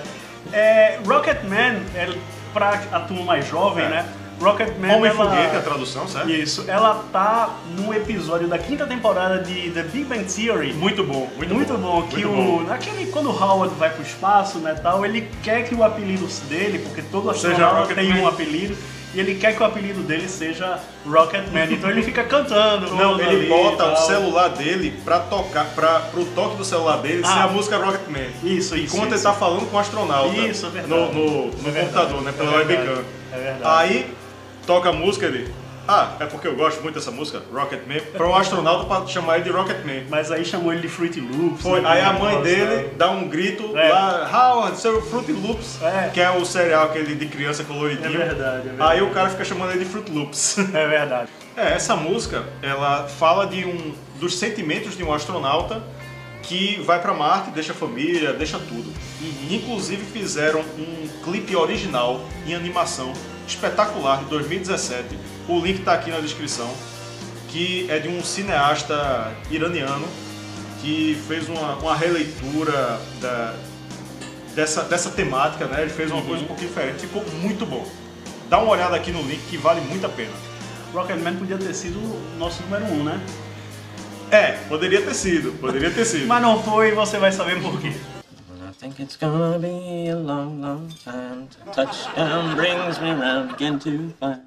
É, 0.52 0.98
Rocketman, 1.06 1.80
é, 1.94 2.14
pra 2.52 2.82
a 2.92 3.00
turma 3.00 3.24
mais 3.24 3.48
jovem, 3.48 3.86
É. 3.86 3.88
né? 3.88 4.08
Rocketman, 4.44 4.96
Homem 4.96 5.10
ela... 5.10 5.24
Foguete, 5.30 5.56
a 5.56 5.60
tradução, 5.60 6.06
certo? 6.06 6.30
Isso, 6.30 6.64
ela 6.68 7.04
tá 7.12 7.56
no 7.78 7.92
episódio 7.94 8.46
da 8.46 8.58
quinta 8.58 8.86
temporada 8.86 9.38
de 9.42 9.70
The 9.70 9.82
Big 9.84 10.04
Bang 10.04 10.24
Theory. 10.24 10.72
Muito 10.74 11.02
bom, 11.02 11.28
muito, 11.36 11.54
Muito, 11.54 11.74
bom, 11.78 12.02
que 12.02 12.24
muito 12.24 12.28
o 12.28 12.58
bom. 12.58 12.62
naquele 12.68 13.06
quando 13.06 13.30
o 13.30 13.42
Howard 13.42 13.74
vai 13.76 13.90
pro 13.90 14.02
espaço, 14.02 14.58
né, 14.58 14.74
tal, 14.82 15.04
ele 15.04 15.28
quer 15.42 15.64
que 15.68 15.74
o 15.74 15.82
apelido 15.82 16.26
dele, 16.48 16.78
porque 16.80 17.02
todo 17.02 17.32
Seja 17.34 17.48
astronauta 17.52 17.94
tem 17.94 18.04
Rocketman. 18.04 18.22
um 18.24 18.28
apelido, 18.28 18.76
e 19.14 19.20
ele 19.20 19.36
quer 19.36 19.54
que 19.54 19.62
o 19.62 19.64
apelido 19.66 20.02
dele 20.02 20.28
seja 20.28 20.80
Rocketman. 21.06 21.72
então 21.72 21.88
ele 21.88 22.02
fica 22.02 22.24
cantando. 22.24 22.92
Não, 22.96 23.20
ele 23.20 23.48
bota 23.48 23.92
o 23.92 23.96
celular 23.96 24.48
dele 24.48 24.92
pra 25.04 25.20
tocar, 25.20 25.66
pra, 25.66 26.00
pro 26.00 26.24
toque 26.26 26.56
do 26.56 26.64
celular 26.64 26.96
dele 26.98 27.24
ser 27.24 27.32
Ah. 27.38 27.44
a 27.44 27.48
música 27.48 27.76
Rocketman. 27.76 28.26
Isso, 28.42 28.76
isso. 28.76 28.96
Enquanto 28.96 29.10
ele 29.10 29.14
isso. 29.14 29.22
tá 29.24 29.32
falando 29.32 29.70
com 29.70 29.76
o 29.76 29.78
astronauta 29.78 30.36
Isso, 30.36 30.66
é 30.66 30.70
verdade. 30.70 30.92
no, 30.92 31.12
no, 31.14 31.46
no 31.46 31.68
É 31.68 31.70
verdade. 31.70 31.80
computador, 31.86 32.22
né? 32.22 32.32
Pela 32.36 32.50
É 32.52 32.56
webcam. 32.56 33.04
É 33.32 33.36
verdade. 33.36 33.62
Aí 33.62 34.14
toca 34.66 34.88
a 34.88 34.92
música 34.92 35.26
ele. 35.26 35.52
Ah, 35.86 36.12
é 36.18 36.24
porque 36.24 36.48
eu 36.48 36.56
gosto 36.56 36.80
muito 36.82 36.94
dessa 36.94 37.10
música, 37.10 37.42
Rocketman, 37.52 38.00
para 38.16 38.26
um 38.26 38.34
astronauta 38.34 38.86
pra 38.86 39.06
chamar 39.06 39.34
ele 39.36 39.44
de 39.44 39.50
Rocketman. 39.50 40.04
Mas 40.08 40.32
aí 40.32 40.42
chamou 40.42 40.72
ele 40.72 40.80
de 40.80 40.88
Fruity 40.88 41.20
Loops. 41.20 41.60
Foi, 41.60 41.82
né, 41.82 41.88
aí 41.90 42.00
a 42.00 42.14
mãe 42.14 42.40
dele 42.40 42.90
dá 42.96 43.10
um 43.10 43.28
grito 43.28 43.76
É. 43.76 43.90
lá, 43.90 44.30
Howard, 44.32 44.78
seu 44.80 45.02
Fruit 45.02 45.30
Loops, 45.30 45.82
É. 45.82 46.08
que 46.14 46.22
é 46.22 46.30
o 46.30 46.42
cereal 46.46 46.86
aquele 46.86 47.14
de 47.14 47.26
criança 47.26 47.64
coloridinho. 47.64 48.06
É 48.22 48.24
verdade, 48.28 48.60
é 48.60 48.70
verdade. 48.70 48.92
Aí 48.92 49.02
o 49.02 49.10
cara 49.10 49.28
fica 49.28 49.44
chamando 49.44 49.72
ele 49.72 49.80
de 49.80 49.90
Fruit 49.90 50.10
Loops. 50.10 50.56
É 50.72 50.86
verdade. 50.88 51.28
É, 51.54 51.74
essa 51.74 51.94
música, 51.94 52.44
ela 52.62 53.06
fala 53.06 53.46
de 53.46 53.66
um 53.66 53.92
dos 54.18 54.38
sentimentos 54.38 54.96
de 54.96 55.04
um 55.04 55.12
astronauta 55.12 55.82
que 56.42 56.80
vai 56.82 56.98
pra 57.00 57.12
Marte, 57.12 57.50
deixa 57.50 57.72
a 57.72 57.74
família, 57.74 58.32
deixa 58.32 58.58
tudo. 58.58 58.90
E, 59.20 59.54
inclusive 59.54 60.02
fizeram 60.02 60.60
um 60.78 61.08
clipe 61.22 61.54
original 61.54 62.22
em 62.46 62.54
animação 62.54 63.12
espetacular 63.46 64.18
de 64.20 64.24
2017. 64.26 65.18
O 65.48 65.60
link 65.60 65.82
tá 65.84 65.92
aqui 65.94 66.10
na 66.10 66.20
descrição, 66.20 66.70
que 67.48 67.86
é 67.90 67.98
de 67.98 68.08
um 68.08 68.22
cineasta 68.22 69.32
iraniano 69.50 70.06
que 70.80 71.18
fez 71.26 71.48
uma, 71.48 71.76
uma 71.76 71.96
releitura 71.96 73.00
da- 73.20 73.54
dessa, 74.54 74.82
dessa 74.82 75.10
temática, 75.10 75.66
né? 75.66 75.82
Ele 75.82 75.90
fez 75.90 76.10
uma 76.10 76.22
coisa 76.22 76.42
um 76.42 76.46
pouquinho 76.46 76.68
diferente, 76.68 77.00
ficou 77.00 77.24
muito 77.40 77.64
bom. 77.66 77.86
Dá 78.50 78.58
uma 78.58 78.70
olhada 78.70 78.94
aqui 78.96 79.10
no 79.10 79.22
link 79.22 79.40
que 79.48 79.56
vale 79.56 79.80
muito 79.80 80.04
a 80.04 80.08
pena. 80.08 80.32
Rocketman 80.92 81.36
podia 81.36 81.56
ter 81.58 81.74
sido 81.74 81.96
o 81.98 82.36
nosso 82.38 82.62
número 82.64 82.84
um, 82.86 83.02
né? 83.02 83.20
É, 84.30 84.52
poderia 84.68 85.00
ter 85.02 85.14
sido, 85.14 85.52
poderia 85.60 85.90
ter 85.90 86.04
sido. 86.04 86.26
Mas 86.26 86.42
não 86.42 86.62
foi 86.62 86.88
e 86.88 86.92
você 86.92 87.18
vai 87.18 87.32
saber 87.32 87.60
por 87.60 87.80
quê. 87.80 87.92
I 88.84 88.86
think 88.88 89.00
it's 89.00 89.16
gonna 89.16 89.58
be 89.58 90.08
a 90.08 90.14
long, 90.14 90.60
long 90.60 90.92
time. 91.02 91.48
till 91.48 91.72
Touchdown 91.72 92.54
brings 92.54 93.00
me 93.00 93.12
round 93.12 93.52
again 93.52 93.78
to 93.78 94.10
find. 94.20 94.42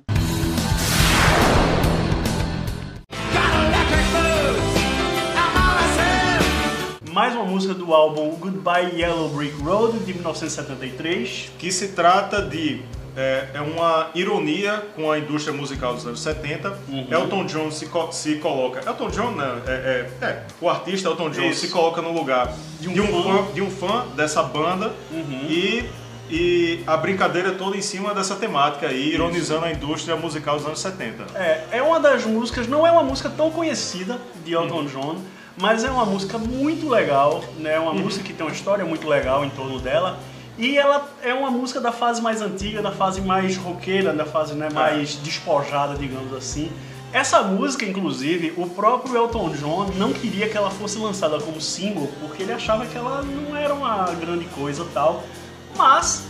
Mais 7.12 7.34
uma 7.34 7.46
música 7.46 7.74
do 7.74 7.92
álbum 7.92 8.36
Goodbye 8.36 8.92
Yellow 8.96 9.30
Brick 9.30 9.60
Road 9.64 9.98
de 10.06 10.14
1973. 10.14 11.50
Que 11.58 11.72
se 11.72 11.88
trata 11.88 12.40
de. 12.40 12.84
É, 13.20 13.48
é 13.56 13.62
uma 13.62 14.12
ironia 14.14 14.86
com 14.96 15.12
a 15.12 15.18
indústria 15.18 15.52
musical 15.52 15.96
dos 15.96 16.06
anos 16.06 16.20
70. 16.20 16.70
Uhum. 16.88 17.08
Elton 17.10 17.46
John 17.48 17.72
se, 17.72 17.88
co- 17.88 18.12
se 18.12 18.36
coloca. 18.36 18.88
Elton 18.88 19.10
John, 19.10 19.32
não, 19.32 19.58
é, 19.66 19.72
é, 19.72 20.10
é, 20.22 20.44
o 20.62 20.70
artista 20.70 21.10
Elton 21.10 21.32
John 21.32 21.42
Isso. 21.50 21.62
se 21.62 21.70
coloca 21.70 22.00
no 22.00 22.12
lugar 22.14 22.54
De 22.80 22.88
um 22.90 22.94
de 22.94 23.02
um, 23.02 23.08
fã. 23.08 23.14
Uhum. 23.18 23.24
fã, 23.48 23.54
de 23.54 23.62
um 23.64 23.72
fã 23.72 24.06
dessa 24.16 24.44
banda 24.44 24.94
e, 25.50 25.84
e 26.30 26.84
a 26.86 26.96
brincadeira 26.96 27.54
toda 27.54 27.76
em 27.76 27.82
cima 27.82 28.14
dessa 28.14 28.36
temática 28.36 28.88
aí, 28.88 29.14
ironizando 29.14 29.66
a 29.66 29.72
indústria 29.72 30.16
musical 30.16 30.58
dos 30.58 30.66
anos 30.68 30.80
70. 30.80 31.26
É, 31.34 31.64
é 31.72 31.82
uma 31.82 32.00
das 32.00 32.24
músicas, 32.24 32.68
não 32.68 32.86
é 32.86 32.92
uma 32.92 33.04
música 33.04 33.30
tão 33.36 33.50
conhecida 33.50 34.20
de 34.46 34.54
Elton 34.54 34.86
John, 34.86 35.16
mas 35.60 35.84
é 35.84 35.90
uma 35.90 36.06
música 36.06 36.38
muito 36.38 36.88
legal, 36.88 37.44
né? 37.58 37.80
Uma 37.80 37.94
música 37.94 38.24
que 38.24 38.32
tem 38.32 38.46
uma 38.46 38.54
história 38.54 38.86
muito 38.86 39.08
legal 39.08 39.44
em 39.44 39.50
torno 39.50 39.80
dela. 39.80 40.20
E 40.58 40.78
ela 40.78 41.08
é 41.24 41.34
uma 41.34 41.52
música 41.52 41.80
da 41.80 41.92
fase 41.92 42.22
mais 42.22 42.42
antiga, 42.42 42.82
da 42.82 42.92
fase 42.92 43.22
mais 43.22 43.56
roqueira, 43.58 44.14
da 44.14 44.26
fase 44.26 44.56
né, 44.56 44.70
mais 44.74 45.16
despojada, 45.16 45.96
digamos 45.96 46.34
assim. 46.34 46.72
Essa 47.14 47.44
música, 47.44 47.86
inclusive, 47.86 48.54
o 48.58 48.68
próprio 48.68 49.16
Elton 49.16 49.50
John 49.52 49.92
não 49.96 50.12
queria 50.12 50.50
que 50.50 50.58
ela 50.58 50.72
fosse 50.72 50.98
lançada 50.98 51.40
como 51.40 51.62
single, 51.62 52.10
porque 52.20 52.44
ele 52.44 52.52
achava 52.52 52.86
que 52.86 52.98
ela 52.98 53.22
não 53.22 53.56
era 53.56 53.74
uma 53.74 54.06
grande 54.14 54.46
coisa 54.46 54.86
tal. 54.94 55.24
Mas 55.76 56.28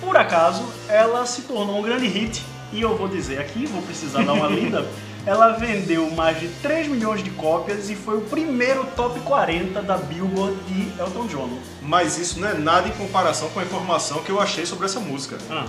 por 0.00 0.16
acaso, 0.16 0.62
ela 0.88 1.24
se 1.24 1.42
tornou 1.42 1.78
um 1.78 1.82
grande 1.82 2.06
hit 2.06 2.42
e 2.72 2.80
eu 2.80 2.96
vou 2.96 3.08
dizer 3.08 3.38
aqui, 3.38 3.66
vou 3.66 3.82
precisar 3.82 4.22
dar 4.22 4.32
uma 4.32 4.48
lida. 4.48 4.84
Ela 5.26 5.52
vendeu 5.52 6.10
mais 6.10 6.38
de 6.38 6.48
3 6.62 6.86
milhões 6.88 7.22
de 7.24 7.30
cópias 7.30 7.88
e 7.88 7.94
foi 7.96 8.18
o 8.18 8.20
primeiro 8.22 8.84
top 8.94 9.18
40 9.20 9.80
da 9.82 9.96
Billboard 9.96 10.54
de 10.64 11.00
Elton 11.00 11.26
John. 11.26 11.58
Mas 11.80 12.18
isso 12.18 12.38
não 12.40 12.48
é 12.48 12.54
nada 12.54 12.88
em 12.88 12.92
comparação 12.92 13.48
com 13.50 13.60
a 13.60 13.62
informação 13.62 14.22
que 14.22 14.30
eu 14.30 14.38
achei 14.40 14.66
sobre 14.66 14.84
essa 14.84 15.00
música. 15.00 15.38
Ah, 15.50 15.64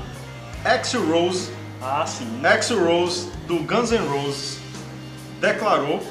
Axl 0.66 1.00
Rose 1.10 1.50
ah 1.82 2.06
sim. 2.08 2.28
Axl 2.44 2.76
Rose, 2.84 3.30
do 3.48 3.60
Guns 3.60 3.92
N' 3.92 4.08
Roses, 4.08 4.58
declarou 5.40 6.02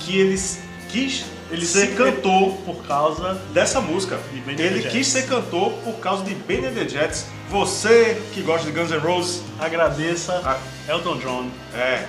que 0.00 0.18
ele 0.18 0.40
quis 0.88 1.24
Ele 1.50 1.64
ser 1.66 1.88
se- 1.90 1.94
cantor 1.94 2.52
Por 2.64 2.76
causa. 2.86 3.34
dessa 3.52 3.80
música. 3.80 4.18
De 4.44 4.60
Ele 4.62 4.82
quis 4.88 5.06
ser 5.06 5.26
cantor 5.26 5.70
por 5.84 5.94
causa 6.00 6.24
de 6.24 6.34
Benny 6.34 6.68
the 6.70 6.88
Jets. 6.88 7.26
Você 7.50 8.20
que 8.32 8.40
gosta 8.42 8.66
de 8.68 8.72
Guns 8.76 8.90
N' 8.90 8.98
Roses, 8.98 9.42
Agradeça 9.60 10.40
Ah. 10.44 10.58
Elton 10.88 11.18
John. 11.18 11.48
é. 11.74 12.06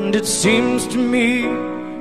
And 0.00 0.16
it 0.16 0.26
seems 0.26 0.86
to 0.88 0.98
me 0.98 1.42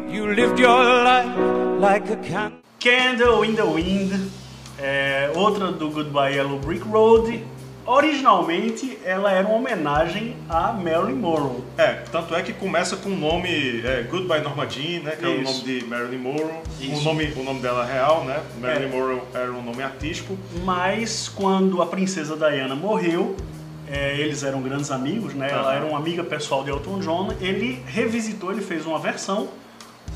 you 0.09 0.33
lived 0.33 0.57
your 0.57 1.03
life 1.03 1.35
like 1.79 2.09
a 2.09 2.15
candle. 2.15 2.59
Candle 2.79 3.43
in 3.43 3.55
the 3.55 3.65
Wind, 3.65 4.31
é, 4.79 5.29
outra 5.35 5.69
do 5.71 5.89
Goodbye 5.89 6.35
Yellow 6.35 6.57
Brick 6.59 6.81
Road. 6.87 7.43
Originalmente 7.85 8.97
ela 9.03 9.31
era 9.31 9.45
uma 9.45 9.57
homenagem 9.57 10.35
a 10.47 10.71
Marilyn 10.71 11.15
Monroe. 11.15 11.61
É, 11.77 12.03
tanto 12.11 12.33
é 12.35 12.41
que 12.41 12.53
começa 12.53 12.95
com 12.95 13.09
o 13.09 13.15
nome 13.17 13.81
é, 13.83 14.07
Goodbye 14.09 14.41
Norma 14.41 14.69
Jean, 14.69 15.01
né? 15.01 15.15
Que 15.17 15.25
é 15.25 15.27
o 15.27 15.41
nome 15.41 15.59
de 15.61 15.83
Marilyn 15.85 16.19
Monroe. 16.19 16.61
O 16.93 17.01
nome, 17.01 17.33
o 17.35 17.43
nome 17.43 17.59
dela 17.59 17.83
real, 17.83 18.23
né? 18.23 18.39
Marilyn 18.61 18.87
É. 18.87 18.89
Monroe 18.89 19.21
era 19.33 19.51
um 19.51 19.61
nome 19.61 19.83
artístico. 19.83 20.37
Mas 20.63 21.27
quando 21.27 21.81
a 21.81 21.85
princesa 21.85 22.37
Diana 22.37 22.75
morreu, 22.75 23.35
é, 23.91 24.15
eles 24.17 24.43
eram 24.43 24.61
grandes 24.61 24.91
amigos, 24.91 25.33
né? 25.33 25.49
Ela 25.51 25.73
era 25.73 25.85
uma 25.85 25.97
amiga 25.97 26.23
pessoal 26.23 26.63
de 26.63 26.69
Elton 26.69 26.99
John. 26.99 27.33
Ele 27.41 27.83
revisitou, 27.87 28.51
ele 28.51 28.61
fez 28.61 28.85
uma 28.85 28.99
versão 28.99 29.49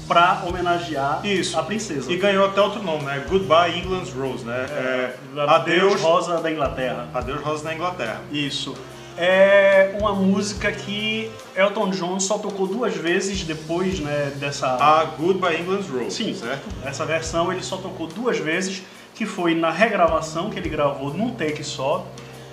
para 0.07 0.43
homenagear 0.47 1.25
Isso. 1.25 1.57
a 1.57 1.63
princesa. 1.63 2.11
E 2.11 2.17
ganhou 2.17 2.45
até 2.45 2.61
outro 2.61 2.83
nome, 2.83 3.03
né? 3.03 3.25
Goodbye 3.27 3.79
England's 3.79 4.13
Rose, 4.13 4.43
né? 4.43 4.65
É, 4.69 5.15
Adeus 5.35 5.49
adeus, 5.49 6.01
Rosa 6.01 6.37
da 6.39 6.51
Inglaterra. 6.51 7.07
adeus 7.13 7.41
Rosa 7.41 7.63
na 7.63 7.73
Inglaterra. 7.73 8.21
Isso. 8.31 8.75
é 9.17 9.95
uma 9.99 10.13
música 10.13 10.71
que 10.71 11.31
Elton 11.55 11.89
John 11.91 12.19
só 12.19 12.37
tocou 12.37 12.67
duas 12.67 12.95
vezes 12.95 13.43
depois 13.43 13.99
né, 13.99 14.33
dessa. 14.35 14.67
A 14.67 15.05
Goodbye 15.05 15.61
England's 15.61 15.89
Road. 15.89 16.13
Sim, 16.13 16.35
certo? 16.35 16.67
Essa 16.85 17.05
versão 17.05 17.51
ele 17.51 17.63
só 17.63 17.77
tocou 17.77 18.07
duas 18.07 18.37
vezes, 18.37 18.83
que 19.15 19.25
foi 19.25 19.55
na 19.55 19.71
regravação 19.71 20.49
que 20.49 20.59
ele 20.59 20.69
gravou 20.69 21.13
num 21.13 21.31
take 21.33 21.63
só 21.63 22.05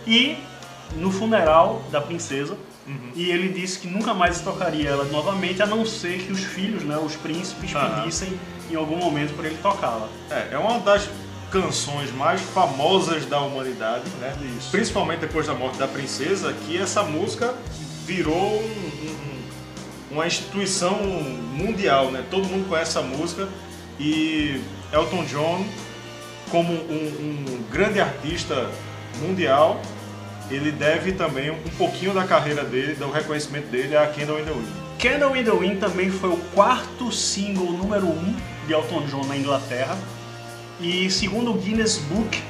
e 0.07 0.39
no 0.97 1.11
funeral 1.11 1.83
da 1.91 2.01
princesa. 2.01 2.57
Uhum. 2.87 3.11
E 3.15 3.31
ele 3.31 3.49
disse 3.49 3.79
que 3.79 3.87
nunca 3.89 4.13
mais 4.15 4.41
tocaria 4.41 4.89
ela 4.89 5.05
novamente, 5.05 5.63
a 5.63 5.67
não 5.67 5.85
ser 5.87 6.19
que 6.21 6.33
os 6.33 6.43
filhos, 6.43 6.83
né, 6.83 6.99
os 6.99 7.15
príncipes, 7.15 7.73
pedissem 7.73 8.39
em 8.71 8.75
algum 8.75 8.97
momento 8.97 9.35
para 9.37 9.47
ele 9.47 9.59
tocá-la. 9.63 10.09
É, 10.31 10.49
é 10.53 10.59
uma 10.59 10.79
das 10.81 11.09
canções 11.51 12.13
mais 12.13 12.41
famosas 12.41 13.27
da 13.27 13.41
humanidade, 13.41 14.05
né? 14.21 14.33
Isso. 14.57 14.71
Principalmente 14.71 15.21
depois 15.21 15.47
da 15.47 15.55
morte 15.55 15.79
da 15.79 15.89
princesa, 15.89 16.53
que 16.67 16.77
essa 16.77 17.03
música 17.03 17.55
virou 18.07 18.35
um- 18.37 19.07
um- 19.07 19.41
uma 20.13 20.27
instituição 20.27 20.97
mundial, 21.53 22.11
né? 22.11 22.25
Todo 22.31 22.47
mundo 22.49 22.69
conhece 22.69 22.91
essa 22.99 23.03
música 23.03 23.49
e 23.99 24.61
Elton 24.93 25.25
John, 25.25 25.65
como 26.51 26.73
um, 26.73 27.45
um 27.49 27.63
grande 27.71 28.01
artista 28.01 28.69
mundial, 29.21 29.81
ele 30.51 30.73
deve 30.73 31.13
também 31.13 31.51
um 31.51 31.59
pouquinho 31.79 32.13
da 32.13 32.25
carreira 32.25 32.65
dele, 32.65 32.95
do 32.95 33.11
reconhecimento 33.11 33.69
dele 33.69 33.97
a 33.97 34.07
Candle 34.07 34.41
in 34.41 34.45
the 34.45 34.51
Wind. 34.51 34.69
Candle 34.99 35.37
in 35.37 35.45
the 35.45 35.51
Wind 35.51 35.79
também 35.79 36.11
foi 36.11 36.31
o 36.31 36.37
quarto 36.55 37.11
single 37.13 37.73
número 37.73 38.07
um 38.07 38.35
de 38.67 38.73
Elton 38.73 39.07
John 39.07 39.25
na 39.25 39.37
Inglaterra. 39.37 39.97
E 40.81 41.11
segundo 41.11 41.53
o 41.53 41.55
Guinness 41.55 41.99
Book, 41.99 42.43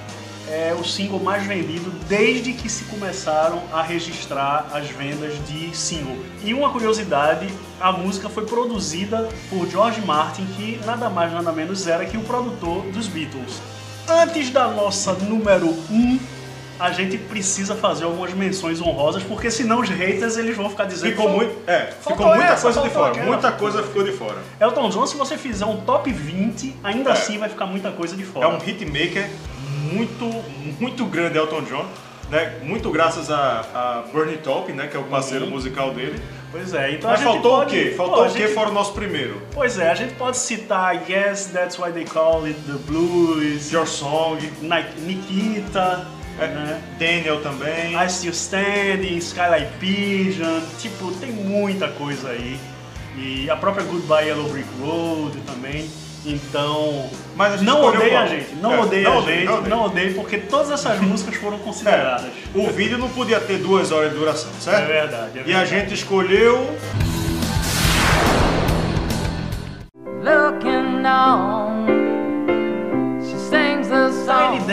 é 0.51 0.75
o 0.75 0.85
single 0.85 1.21
mais 1.21 1.47
vendido 1.47 1.91
desde 2.09 2.53
que 2.53 2.69
se 2.69 2.85
começaram 2.85 3.63
a 3.73 3.83
registrar 3.83 4.69
as 4.73 4.89
vendas 4.89 5.35
de 5.47 5.77
single. 5.77 6.17
E 6.43 6.53
uma 6.53 6.71
curiosidade, 6.71 7.47
a 7.81 7.93
música 7.93 8.29
foi 8.29 8.45
produzida 8.45 9.29
por 9.49 9.69
George 9.69 10.01
Martin, 10.01 10.45
que 10.57 10.81
nada 10.85 11.09
mais 11.09 11.33
nada 11.33 11.53
menos 11.53 11.87
era 11.87 12.05
que 12.05 12.17
o 12.17 12.23
produtor 12.23 12.83
dos 12.87 13.07
Beatles. 13.07 13.61
Antes 14.09 14.51
da 14.51 14.67
nossa 14.67 15.13
número 15.13 15.69
um, 15.69 16.19
a 16.81 16.91
gente 16.93 17.19
precisa 17.19 17.75
fazer 17.77 18.05
algumas 18.05 18.33
menções 18.33 18.81
honrosas, 18.81 19.23
porque 19.23 19.51
senão 19.51 19.81
os 19.81 19.89
haters 19.89 20.37
eles 20.37 20.57
vão 20.57 20.71
ficar 20.71 20.85
dizendo 20.87 21.11
Ficou 21.11 21.27
"Pô, 21.29 21.37
muito, 21.37 21.55
é, 21.71 21.87
ficou 22.01 22.27
muita 22.27 22.45
essa, 22.45 22.63
coisa 22.63 22.81
de 22.83 22.89
fora, 22.91 23.11
aquela. 23.13 23.27
muita 23.27 23.53
coisa 23.53 23.83
ficou 23.83 24.03
de 24.03 24.13
fora. 24.13 24.39
Elton 24.61 24.89
John, 24.91 25.07
se 25.07 25.17
você 25.17 25.37
fizer 25.37 25.67
um 25.67 25.83
top 25.83 26.11
20, 26.11 26.77
ainda 26.83 27.11
É. 27.11 27.13
assim 27.13 27.39
vai 27.39 27.49
ficar 27.49 27.67
muita 27.67 27.91
coisa 27.93 28.17
de 28.17 28.23
É 28.23 28.27
fora. 28.27 28.49
um 28.49 28.59
hitmaker 28.59 29.29
muito, 29.93 30.25
muito 30.81 31.05
grande, 31.07 31.37
Elton 31.39 31.63
John. 31.63 31.85
Né? 32.31 32.61
Muito 32.63 32.91
graças 32.93 33.29
a, 33.29 33.65
a 33.75 34.05
Bernie 34.15 34.37
Taupin, 34.37 34.73
né? 34.75 34.87
que 34.87 34.97
é 34.97 35.01
o 35.01 35.03
parceiro 35.03 35.47
Uhum. 35.47 35.51
musical 35.51 35.93
dele. 35.93 36.23
Pois 36.53 36.73
é, 36.75 36.93
então 36.93 37.11
a 37.11 37.15
Mas 37.15 37.23
gente 37.23 37.33
faltou 37.33 37.51
pode- 37.59 37.77
o 37.77 37.83
quê? 37.83 37.95
Faltou 37.97 38.15
Pô, 38.19 38.23
a 38.23 38.27
o 38.29 38.33
quê 38.33 38.39
gente- 38.43 38.55
fora 38.55 38.71
o 38.71 38.73
nosso 38.73 38.93
primeiro? 38.93 39.43
Pois 39.53 39.79
é, 39.81 39.91
a 39.91 39.95
gente 39.97 40.15
pode 40.15 40.37
citar 40.37 41.11
Yes, 41.11 41.47
That's 41.47 41.77
Why 41.77 41.91
They 41.91 42.05
Call 42.05 42.45
It 42.45 42.59
The 42.69 42.79
Blues, 42.87 43.73
Your 43.73 43.85
Song, 43.87 44.39
Ni- 44.63 45.07
Nikita, 45.07 46.07
é? 46.07 46.20
Daniel 46.99 47.41
também. 47.43 47.95
I 47.95 48.09
Still 48.11 48.33
Standing, 48.33 49.17
Skylight 49.19 49.69
Pigeon, 49.79 50.61
tipo, 50.79 51.13
tem 51.13 51.33
muita 51.33 51.89
coisa 51.89 52.31
aí. 52.31 52.59
E 53.17 53.51
a 53.51 53.57
própria 53.57 53.85
Goodbye 53.85 54.29
Yellow 54.29 54.49
Brick 54.49 54.69
Road 54.81 55.37
também. 55.47 55.91
Então, 56.25 57.09
Mas 57.35 57.55
a 57.55 57.57
gente 57.57 57.67
não 57.67 57.83
odeia 57.83 58.21
a 58.21 58.27
gente, 58.27 58.55
não 58.57 58.75
É, 58.75 58.81
odeia 58.81 59.03
não 59.09 59.13
a 59.19 59.23
gente, 59.23 59.45
não 59.47 59.55
odeia. 59.59 59.69
não 59.75 59.85
odeia, 59.87 60.15
porque 60.15 60.37
todas 60.37 60.71
essas 60.71 61.01
músicas 61.03 61.37
foram 61.37 61.59
consideradas. 61.59 62.27
É, 62.27 62.59
o 62.59 62.71
vídeo 62.71 62.99
não 62.99 63.09
podia 63.09 63.41
ter 63.41 63.57
duas 63.59 63.91
horas 63.91 64.13
de 64.13 64.19
duração, 64.19 64.51
certo? 64.61 64.83
É 64.83 64.87
verdade, 64.87 65.31
é 65.39 65.39
E 65.39 65.41
a 65.41 65.45
verdade. 65.65 65.71
gente 65.71 65.95
escolheu 65.95 66.77
looking 70.23 71.07
on. 71.07 72.00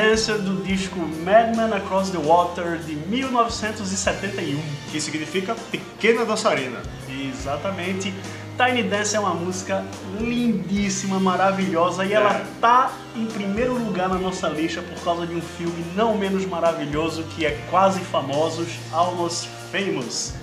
Dancer 0.01 0.37
do 0.37 0.61
disco 0.63 0.99
Madman 1.25 1.73
Across 1.75 2.11
the 2.11 2.19
Water 2.19 2.77
de 2.77 2.93
1971. 2.93 4.61
que 4.91 5.01
significa 5.01 5.55
pequena 5.71 6.23
dançarina. 6.23 6.83
Exatamente. 7.09 8.13
Tiny 8.55 8.83
Dancer 8.83 9.17
é 9.17 9.19
uma 9.19 9.33
música 9.33 9.83
lindíssima, 10.19 11.19
maravilhosa 11.19 12.05
e 12.05 12.13
ela 12.13 12.31
É. 12.31 12.45
tá 12.61 12.91
em 13.15 13.25
primeiro 13.25 13.73
lugar 13.73 14.07
na 14.07 14.19
nossa 14.19 14.47
lista 14.47 14.83
por 14.83 15.03
causa 15.03 15.25
de 15.25 15.33
um 15.33 15.41
filme 15.41 15.83
não 15.95 16.15
menos 16.15 16.45
maravilhoso 16.45 17.23
que 17.35 17.43
é 17.43 17.59
Quase 17.71 17.99
Famosos, 18.01 18.67
Almost 18.91 19.49
Famous. 19.71 20.35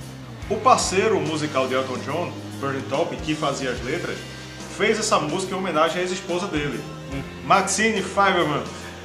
O 0.50 0.56
parceiro 0.56 1.20
musical 1.20 1.68
de 1.68 1.74
Elton 1.74 1.98
John, 2.04 2.32
Bernie 2.60 2.82
Taupin, 2.90 3.16
que 3.18 3.36
fazia 3.36 3.70
as 3.70 3.80
letras, 3.84 4.18
fez 4.76 4.98
essa 4.98 5.20
música 5.20 5.54
em 5.54 5.58
homenagem 5.58 5.98
à 5.98 6.00
ex-esposa 6.02 6.48
dele, 6.48 6.82
Maxine 7.46 8.02
Fiberman. 8.02 8.64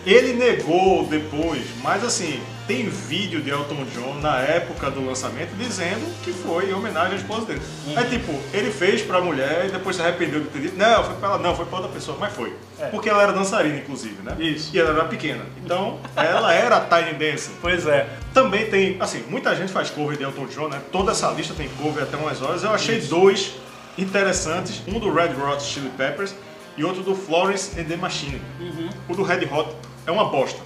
Ele 0.09 0.33
negou 0.33 1.05
depois, 1.05 1.63
mas 1.83 2.03
assim, 2.03 2.41
tem 2.65 2.89
vídeo 2.89 3.41
de 3.41 3.51
Elton 3.51 3.85
John 3.93 4.15
na 4.15 4.39
época 4.39 4.89
do 4.89 5.05
lançamento 5.05 5.55
dizendo 5.55 6.03
que 6.23 6.33
foi 6.33 6.71
em 6.71 6.73
homenagem 6.73 7.13
à 7.13 7.15
esposa 7.17 7.45
dele. 7.45 7.61
É 7.95 8.03
tipo, 8.05 8.33
ele 8.51 8.71
fez 8.71 9.03
pra 9.03 9.21
mulher 9.21 9.67
e 9.67 9.71
depois 9.71 9.97
se 9.97 10.01
arrependeu 10.01 10.39
de 10.39 10.47
ter 10.47 10.61
dito, 10.61 10.75
não, 10.75 11.03
foi 11.03 11.13
pra 11.13 11.29
ela, 11.29 11.37
não, 11.37 11.55
foi 11.55 11.65
pra 11.65 11.77
outra 11.77 11.93
pessoa, 11.93 12.17
mas 12.19 12.33
foi. 12.33 12.55
É. 12.79 12.87
Porque 12.87 13.07
ela 13.07 13.21
era 13.21 13.33
dançarina, 13.33 13.77
inclusive, 13.77 14.15
né? 14.23 14.35
Isso. 14.39 14.75
E 14.75 14.79
ela 14.79 14.89
era 14.89 15.05
pequena. 15.05 15.45
Então, 15.63 15.99
ela 16.15 16.51
era 16.51 16.77
a 16.77 16.81
Tiny 16.81 17.13
Dancer. 17.13 17.51
Pois 17.61 17.85
é. 17.85 18.09
Também 18.33 18.67
tem, 18.67 18.97
assim, 18.99 19.23
muita 19.29 19.55
gente 19.55 19.71
faz 19.71 19.91
cover 19.91 20.17
de 20.17 20.23
Elton 20.23 20.47
John, 20.47 20.69
né? 20.69 20.81
Toda 20.91 21.11
essa 21.11 21.29
lista 21.29 21.53
tem 21.53 21.69
cover 21.69 22.01
até 22.01 22.17
umas 22.17 22.41
horas. 22.41 22.63
Eu 22.63 22.71
achei 22.71 22.99
dois 23.01 23.53
interessantes, 23.95 24.81
um 24.87 24.97
do 24.97 25.13
Red 25.13 25.35
Hot 25.35 25.61
Chili 25.61 25.91
Peppers 25.95 26.33
e 26.75 26.83
outro 26.83 27.03
do 27.03 27.13
Florence 27.13 27.79
and 27.79 27.83
the 27.83 27.95
Machine. 27.95 28.41
Uhum. 28.59 28.89
O 29.07 29.15
do 29.15 29.21
Red 29.21 29.45
Hot 29.51 29.75
é 30.09 30.11
uma 30.11 30.25
bosta. 30.25 30.59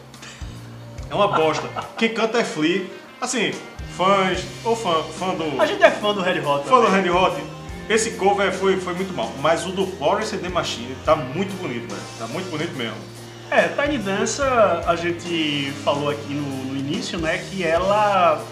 É 1.09 1.13
uma 1.13 1.27
bosta. 1.27 1.67
Quem 1.97 2.13
canta 2.13 2.39
é 2.39 2.43
Flea. 2.43 2.85
Assim, 3.19 3.51
fãs, 3.95 4.43
ou 4.63 4.75
fã, 4.75 5.03
fã 5.03 5.35
do... 5.35 5.61
A 5.61 5.65
gente 5.65 5.83
é 5.83 5.91
fã 5.91 6.13
do 6.13 6.21
Red 6.21 6.39
Hot. 6.39 6.67
Fã 6.67 6.79
do 6.79 6.85
também. 6.87 7.03
Red 7.03 7.09
Hot, 7.09 7.43
esse 7.89 8.11
cover 8.11 8.51
foi, 8.53 8.79
foi 8.79 8.93
muito 8.93 9.13
mal. 9.13 9.31
Mas 9.41 9.65
o 9.65 9.71
do 9.71 9.85
Florence 9.85 10.35
and 10.35 10.39
the 10.39 10.49
Machine 10.49 10.95
tá 11.05 11.15
muito 11.15 11.53
bonito, 11.61 11.89
velho. 11.89 12.01
Tá 12.17 12.27
muito 12.27 12.49
bonito 12.49 12.73
mesmo. 12.75 12.97
É, 13.51 13.67
Tiny 13.67 13.97
Dancer, 13.97 14.47
a 14.87 14.95
gente 14.95 15.71
falou 15.83 16.09
aqui 16.09 16.33
no, 16.33 16.73
no 16.73 16.79
início, 16.79 17.19
né, 17.19 17.37
que 17.49 17.63
ela 17.63 18.43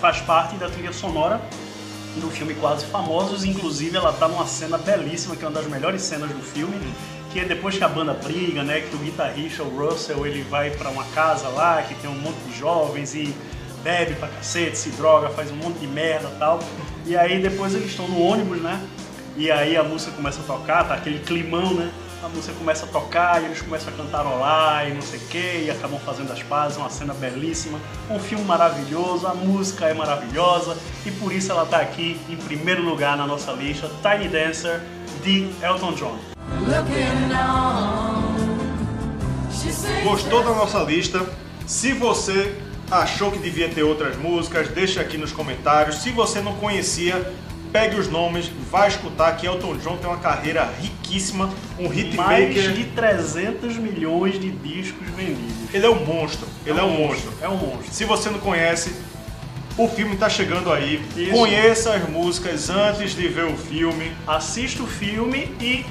faz 0.00 0.18
parte 0.20 0.56
da 0.56 0.68
trilha 0.68 0.92
sonora 0.92 1.40
do 2.16 2.30
filme 2.30 2.54
Quase 2.54 2.86
Famosos, 2.86 3.44
inclusive 3.44 3.96
ela 3.96 4.12
tá 4.12 4.26
numa 4.26 4.46
cena 4.46 4.78
belíssima, 4.78 5.36
que 5.36 5.44
é 5.44 5.48
uma 5.48 5.54
das 5.54 5.66
melhores 5.66 6.00
cenas 6.00 6.30
do 6.30 6.40
filme, 6.40 6.94
que 7.32 7.40
é 7.40 7.44
depois 7.44 7.76
que 7.76 7.84
a 7.84 7.88
banda 7.88 8.14
briga, 8.14 8.62
né, 8.62 8.80
que 8.80 8.94
o 8.94 8.98
guitarrista, 8.98 9.62
o 9.62 9.76
Russell, 9.76 10.26
ele 10.26 10.42
vai 10.42 10.70
pra 10.70 10.90
uma 10.90 11.04
casa 11.06 11.48
lá, 11.48 11.82
que 11.82 11.94
tem 11.94 12.08
um 12.08 12.18
monte 12.18 12.38
de 12.46 12.58
jovens 12.58 13.14
e 13.14 13.34
bebe 13.82 14.14
pra 14.14 14.28
cacete, 14.28 14.76
se 14.76 14.90
droga, 14.90 15.28
faz 15.28 15.50
um 15.50 15.56
monte 15.56 15.78
de 15.78 15.86
merda 15.86 16.28
tal, 16.38 16.60
e 17.04 17.16
aí 17.16 17.40
depois 17.40 17.74
eles 17.74 17.90
estão 17.90 18.08
no 18.08 18.20
ônibus, 18.20 18.60
né, 18.60 18.80
e 19.36 19.50
aí 19.50 19.76
a 19.76 19.82
música 19.82 20.12
começa 20.12 20.40
a 20.40 20.44
tocar, 20.44 20.88
tá 20.88 20.94
aquele 20.94 21.18
climão, 21.18 21.74
né? 21.74 21.90
A 22.24 22.28
música 22.28 22.54
começa 22.54 22.86
a 22.86 22.88
tocar 22.88 23.42
e 23.42 23.44
eles 23.44 23.60
começam 23.60 23.92
a 23.92 23.96
cantarolar 23.96 24.88
e 24.88 24.94
não 24.94 25.02
sei 25.02 25.18
o 25.18 25.26
que, 25.28 25.64
e 25.66 25.70
acabam 25.70 26.00
fazendo 26.00 26.32
as 26.32 26.42
pazes, 26.42 26.78
uma 26.78 26.88
cena 26.88 27.12
belíssima, 27.12 27.78
um 28.10 28.18
filme 28.18 28.44
maravilhoso, 28.44 29.26
a 29.26 29.34
música 29.34 29.86
é 29.86 29.94
maravilhosa 29.94 30.76
e 31.04 31.10
por 31.10 31.30
isso 31.30 31.52
ela 31.52 31.66
tá 31.66 31.78
aqui 31.78 32.18
em 32.28 32.36
primeiro 32.36 32.82
lugar 32.82 33.16
na 33.16 33.26
nossa 33.26 33.52
lista, 33.52 33.90
Tiny 34.02 34.28
Dancer 34.28 34.80
de 35.22 35.48
Elton 35.62 35.92
John. 35.92 36.35
Gostou 40.02 40.44
da 40.44 40.50
nossa 40.50 40.78
lista? 40.80 41.26
Se 41.66 41.92
você 41.92 42.54
achou 42.90 43.30
que 43.32 43.38
devia 43.38 43.68
ter 43.68 43.82
outras 43.82 44.16
músicas, 44.16 44.68
deixa 44.68 45.00
aqui 45.00 45.18
nos 45.18 45.32
comentários. 45.32 45.96
Se 45.96 46.10
você 46.10 46.40
não 46.40 46.54
conhecia, 46.54 47.32
pegue 47.72 47.98
os 47.98 48.08
nomes, 48.08 48.50
vai 48.70 48.88
escutar 48.88 49.36
que 49.36 49.46
Elton 49.46 49.76
John 49.78 49.96
tem 49.96 50.08
uma 50.08 50.18
carreira 50.18 50.72
riquíssima, 50.80 51.50
um 51.78 51.88
Mais 51.88 51.98
hitmaker. 51.98 52.72
de 52.72 52.84
300 52.84 53.76
milhões 53.76 54.38
de 54.38 54.50
discos 54.50 55.06
vendidos. 55.16 55.74
Ele 55.74 55.86
é 55.86 55.90
um 55.90 56.04
monstro, 56.04 56.46
ele 56.64 56.78
é 56.78 56.82
um 56.82 56.90
monstro. 56.90 57.32
É 57.42 57.48
um 57.48 57.56
monstro. 57.56 57.92
Se 57.92 58.04
você 58.04 58.30
não 58.30 58.38
conhece, 58.38 58.94
o 59.76 59.88
filme 59.88 60.14
está 60.14 60.28
chegando 60.28 60.72
aí. 60.72 61.02
Isso. 61.16 61.32
Conheça 61.32 61.94
as 61.94 62.08
músicas 62.08 62.70
antes 62.70 63.14
de 63.14 63.28
ver 63.28 63.44
o 63.44 63.56
filme. 63.56 64.12
assista 64.26 64.82
o 64.82 64.86
filme 64.86 65.50
e 65.60 65.84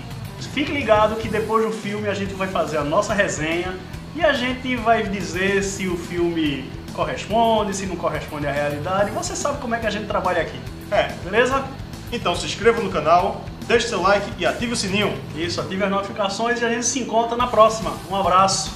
fique 0.47 0.71
ligado 0.71 1.15
que 1.15 1.27
depois 1.27 1.65
do 1.65 1.71
filme 1.71 2.07
a 2.07 2.13
gente 2.13 2.33
vai 2.33 2.47
fazer 2.47 2.77
a 2.77 2.83
nossa 2.83 3.13
resenha 3.13 3.75
e 4.15 4.23
a 4.23 4.33
gente 4.33 4.75
vai 4.77 5.03
dizer 5.03 5.63
se 5.63 5.87
o 5.87 5.97
filme 5.97 6.69
corresponde, 6.93 7.75
se 7.75 7.85
não 7.85 7.95
corresponde 7.95 8.47
à 8.47 8.51
realidade. 8.51 9.11
Você 9.11 9.35
sabe 9.35 9.59
como 9.59 9.75
é 9.75 9.79
que 9.79 9.87
a 9.87 9.89
gente 9.89 10.05
trabalha 10.07 10.41
aqui, 10.41 10.59
É, 10.91 11.09
beleza? 11.23 11.63
então 12.11 12.35
se 12.35 12.45
inscreva 12.45 12.81
no 12.81 12.89
canal, 12.89 13.43
deixe 13.67 13.87
seu 13.89 14.01
like 14.01 14.25
e 14.37 14.45
ative 14.45 14.73
o 14.73 14.75
sininho. 14.75 15.13
Isso, 15.35 15.59
ative 15.59 15.83
as 15.83 15.89
notificações 15.89 16.61
e 16.61 16.65
a 16.65 16.69
gente 16.69 16.85
se 16.85 16.99
encontra 16.99 17.35
na 17.35 17.47
próxima. 17.47 17.91
Um 18.09 18.15
abraço. 18.15 18.71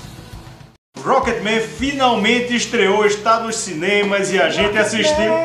Rocketman 1.02 1.62
finalmente 1.62 2.54
estreou, 2.54 3.06
está 3.06 3.40
nos 3.40 3.56
cinemas 3.56 4.34
e 4.34 4.42
a 4.42 4.50
gente 4.50 4.78
assistiu. 4.78 5.32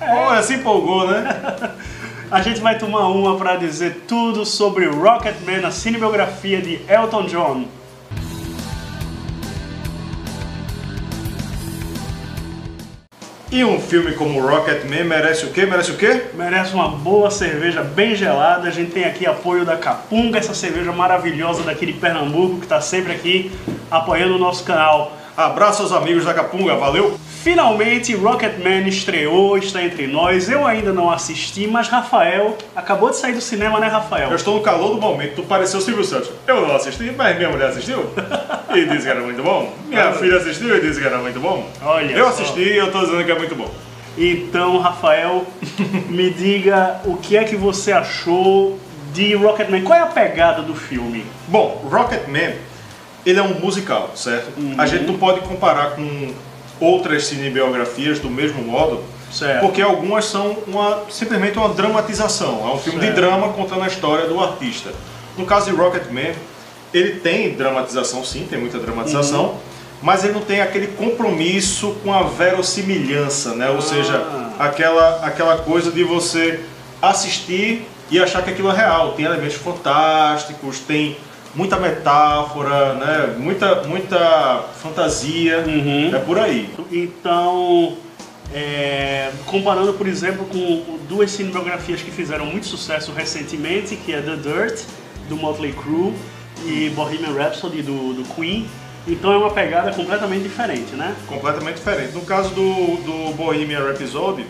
Olha, 0.00 0.42
se 0.42 0.54
empolgou, 0.54 1.08
né? 1.08 1.24
A 2.28 2.42
gente 2.42 2.60
vai 2.60 2.76
tomar 2.76 3.06
uma 3.06 3.36
para 3.36 3.54
dizer 3.54 4.02
tudo 4.08 4.44
sobre 4.44 4.86
Rocketman, 4.86 5.64
a 5.64 5.70
cinebiografia 5.70 6.60
de 6.60 6.80
Elton 6.88 7.26
John. 7.26 7.64
E 13.52 13.64
um 13.64 13.80
filme 13.80 14.10
como 14.14 14.44
Rocketman 14.44 15.04
merece 15.04 15.46
o 15.46 15.52
quê? 15.52 15.66
Merece 15.66 15.92
o 15.92 15.96
quê? 15.96 16.24
Merece 16.34 16.74
uma 16.74 16.88
boa 16.88 17.30
cerveja 17.30 17.84
bem 17.84 18.16
gelada. 18.16 18.66
A 18.66 18.72
gente 18.72 18.90
tem 18.90 19.04
aqui 19.04 19.24
apoio 19.24 19.64
da 19.64 19.76
Capunga, 19.76 20.36
essa 20.40 20.52
cerveja 20.52 20.90
maravilhosa 20.90 21.62
daqui 21.62 21.86
de 21.86 21.92
Pernambuco, 21.92 22.56
que 22.56 22.64
está 22.64 22.80
sempre 22.80 23.12
aqui 23.12 23.52
apoiando 23.88 24.34
o 24.34 24.38
nosso 24.38 24.64
canal. 24.64 25.12
Abraço 25.36 25.82
aos 25.82 25.92
amigos 25.92 26.24
da 26.24 26.34
Capunga, 26.34 26.74
valeu! 26.74 27.16
Finalmente, 27.46 28.12
Rocketman 28.12 28.88
estreou, 28.88 29.56
está 29.56 29.80
entre 29.80 30.08
nós. 30.08 30.50
Eu 30.50 30.66
ainda 30.66 30.92
não 30.92 31.08
assisti, 31.08 31.68
mas 31.68 31.86
Rafael 31.86 32.58
acabou 32.74 33.10
de 33.10 33.18
sair 33.18 33.34
do 33.34 33.40
cinema, 33.40 33.78
né, 33.78 33.86
Rafael? 33.86 34.30
Eu 34.30 34.34
estou 34.34 34.56
no 34.56 34.62
calor 34.62 34.96
do 34.96 35.00
momento, 35.00 35.36
tu 35.36 35.42
pareceu 35.44 35.80
Silvio 35.80 36.02
Santos. 36.02 36.28
Eu 36.44 36.66
não 36.66 36.74
assisti, 36.74 37.12
mas 37.16 37.36
minha 37.36 37.48
mulher 37.48 37.68
assistiu 37.68 38.10
e 38.74 38.84
disse 38.86 39.04
que 39.04 39.08
era 39.08 39.20
muito 39.20 39.44
bom. 39.44 39.72
Minha 39.86 40.12
filha 40.14 40.38
assistiu 40.38 40.76
e 40.76 40.80
disse 40.80 41.00
que 41.00 41.06
era 41.06 41.18
muito 41.18 41.38
bom. 41.38 41.70
Olha 41.84 42.10
Eu 42.10 42.24
só. 42.24 42.30
assisti 42.42 42.62
e 42.62 42.76
eu 42.78 42.86
estou 42.86 43.02
dizendo 43.02 43.24
que 43.24 43.30
é 43.30 43.38
muito 43.38 43.54
bom. 43.54 43.70
Então, 44.18 44.78
Rafael, 44.78 45.46
me 46.10 46.30
diga 46.30 47.00
o 47.04 47.16
que 47.16 47.36
é 47.36 47.44
que 47.44 47.54
você 47.54 47.92
achou 47.92 48.76
de 49.12 49.36
Rocketman. 49.36 49.82
Qual 49.82 49.96
é 49.96 50.02
a 50.02 50.06
pegada 50.06 50.62
do 50.62 50.74
filme? 50.74 51.24
Bom, 51.46 51.80
Rocketman, 51.88 52.56
ele 53.24 53.38
é 53.38 53.42
um 53.42 53.54
musical, 53.60 54.10
certo? 54.16 54.50
A 54.78 54.84
gente 54.86 55.04
não 55.04 55.16
pode 55.16 55.42
comparar 55.42 55.92
com 55.92 56.34
outras 56.80 57.26
cinebiografias 57.26 58.18
do 58.18 58.28
mesmo 58.30 58.62
modo, 58.62 59.02
Certo. 59.32 59.60
porque 59.60 59.80
algumas 59.82 60.24
são 60.26 60.56
uma, 60.66 61.02
simplesmente 61.10 61.58
uma 61.58 61.68
dramatização. 61.70 62.66
É 62.68 62.74
um 62.74 62.78
filme 62.78 62.98
de 63.00 63.06
Certo. 63.06 63.16
drama 63.16 63.52
contando 63.52 63.82
a 63.82 63.86
história 63.86 64.26
do 64.26 64.38
artista. 64.42 64.90
No 65.36 65.44
caso 65.44 65.70
de 65.70 65.76
Rocketman, 65.76 66.32
ele 66.94 67.16
tem 67.20 67.50
dramatização 67.54 68.24
sim, 68.24 68.46
tem 68.48 68.58
muita 68.58 68.78
dramatização, 68.78 69.46
Uhum. 69.46 69.54
mas 70.02 70.24
ele 70.24 70.32
não 70.32 70.40
tem 70.42 70.60
aquele 70.60 70.86
compromisso 70.88 71.96
com 72.02 72.12
a 72.12 72.22
verossimilhança, 72.22 73.54
né? 73.54 73.68
Ou 73.70 73.82
seja, 73.82 74.24
aquela, 74.58 75.20
aquela 75.26 75.58
coisa 75.58 75.90
de 75.90 76.04
você 76.04 76.60
assistir 77.02 77.86
e 78.10 78.18
achar 78.20 78.42
que 78.42 78.50
aquilo 78.50 78.70
é 78.70 78.74
real. 78.76 79.12
Tem 79.12 79.24
elementos 79.24 79.56
fantásticos, 79.56 80.78
tem 80.80 81.16
muita 81.56 81.76
metáfora, 81.78 82.94
né? 82.94 83.34
muita, 83.38 83.82
muita 83.84 84.64
fantasia. 84.80 85.64
Uhum. 85.66 86.14
É 86.14 86.18
por 86.18 86.38
aí. 86.38 86.70
Então, 86.92 87.96
é, 88.54 89.32
comparando, 89.46 89.94
por 89.94 90.06
exemplo, 90.06 90.44
com 90.44 90.98
duas 91.08 91.30
cinebiografias 91.30 92.02
que 92.02 92.10
fizeram 92.10 92.46
muito 92.46 92.66
sucesso 92.66 93.10
recentemente, 93.12 93.96
que 93.96 94.12
é 94.12 94.20
The 94.20 94.36
Dirt, 94.36 94.82
do 95.28 95.36
Motley 95.36 95.72
Crue, 95.72 96.14
e 96.64 96.90
Bohemian 96.90 97.32
Rhapsody, 97.32 97.82
do, 97.82 98.12
do 98.12 98.34
Queen. 98.34 98.68
Então 99.08 99.32
é 99.32 99.36
uma 99.36 99.50
pegada 99.50 99.92
completamente 99.92 100.42
diferente, 100.42 100.94
né? 100.94 101.14
completamente 101.28 101.76
diferente. 101.76 102.12
No 102.12 102.22
caso 102.22 102.50
do, 102.50 102.62
do 102.62 103.34
Bohemian 103.34 103.84
Rhapsody, 103.84 104.44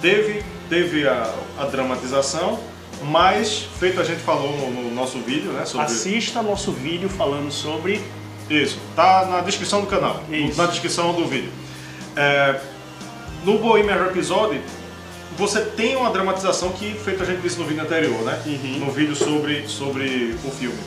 teve, 0.00 0.42
teve 0.70 1.06
a, 1.06 1.34
a 1.58 1.64
dramatização, 1.66 2.58
mas, 3.04 3.66
feito 3.78 4.00
a 4.00 4.04
gente 4.04 4.20
falou 4.20 4.50
no, 4.56 4.70
no 4.70 4.94
nosso 4.94 5.18
vídeo, 5.18 5.52
né, 5.52 5.64
sobre 5.64 5.86
Assista 5.86 6.42
nosso 6.42 6.72
vídeo 6.72 7.08
falando 7.08 7.50
sobre 7.52 8.02
isso, 8.50 8.78
tá 8.96 9.26
na 9.26 9.40
descrição 9.40 9.80
do 9.82 9.86
canal, 9.86 10.22
Isso. 10.30 10.56
na 10.56 10.66
descrição 10.66 11.12
do 11.12 11.26
vídeo. 11.26 11.50
É, 12.16 12.58
no 13.44 13.58
Bohemian 13.58 13.94
Rhapsody, 13.96 14.60
você 15.36 15.60
tem 15.60 15.94
uma 15.96 16.10
dramatização 16.10 16.70
que, 16.72 16.92
feito 16.94 17.22
a 17.22 17.26
gente 17.26 17.40
disse 17.42 17.58
no 17.58 17.64
vídeo 17.64 17.82
anterior, 17.82 18.20
né, 18.22 18.40
Uhum. 18.46 18.86
no 18.86 18.90
vídeo 18.90 19.14
sobre, 19.14 19.68
sobre 19.68 20.34
o 20.44 20.50
filme, 20.50 20.78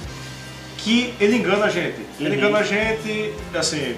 que 0.79 1.13
ele 1.19 1.37
engana 1.37 1.65
a 1.65 1.69
gente. 1.69 1.99
Ele 2.19 2.29
Uhum. 2.29 2.35
engana 2.35 2.57
a 2.57 2.63
gente, 2.63 3.33
assim, 3.53 3.95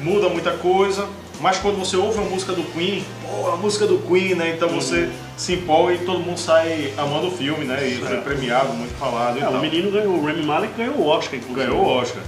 muda 0.00 0.28
muita 0.28 0.50
coisa, 0.52 1.06
mas 1.40 1.58
quando 1.58 1.78
você 1.78 1.96
ouve 1.96 2.18
a 2.18 2.22
música 2.22 2.52
do 2.52 2.62
Queen, 2.72 3.04
pô, 3.42 3.50
a 3.50 3.56
música 3.56 3.86
do 3.86 3.98
Queen, 3.98 4.34
né? 4.34 4.54
Então 4.56 4.68
você 4.68 5.10
se 5.36 5.54
empolga 5.54 5.94
e 5.94 5.98
todo 5.98 6.20
mundo 6.20 6.38
sai 6.38 6.92
amando 6.96 7.28
o 7.28 7.30
filme, 7.30 7.64
né? 7.64 7.86
E 7.86 7.96
foi 7.96 8.08
Certo. 8.08 8.24
premiado, 8.24 8.72
muito 8.74 8.94
falado 8.96 9.38
É, 9.42 9.48
o 9.48 9.60
menino 9.60 9.90
ganhou, 9.90 10.14
o 10.14 10.24
Rami 10.26 10.42
Malek 10.42 10.74
ganhou 10.76 10.96
o 10.96 11.06
Oscar, 11.06 11.38
inclusive. 11.38 11.66
Ganhou 11.66 11.84
o 11.84 11.88
Oscar. 11.88 12.22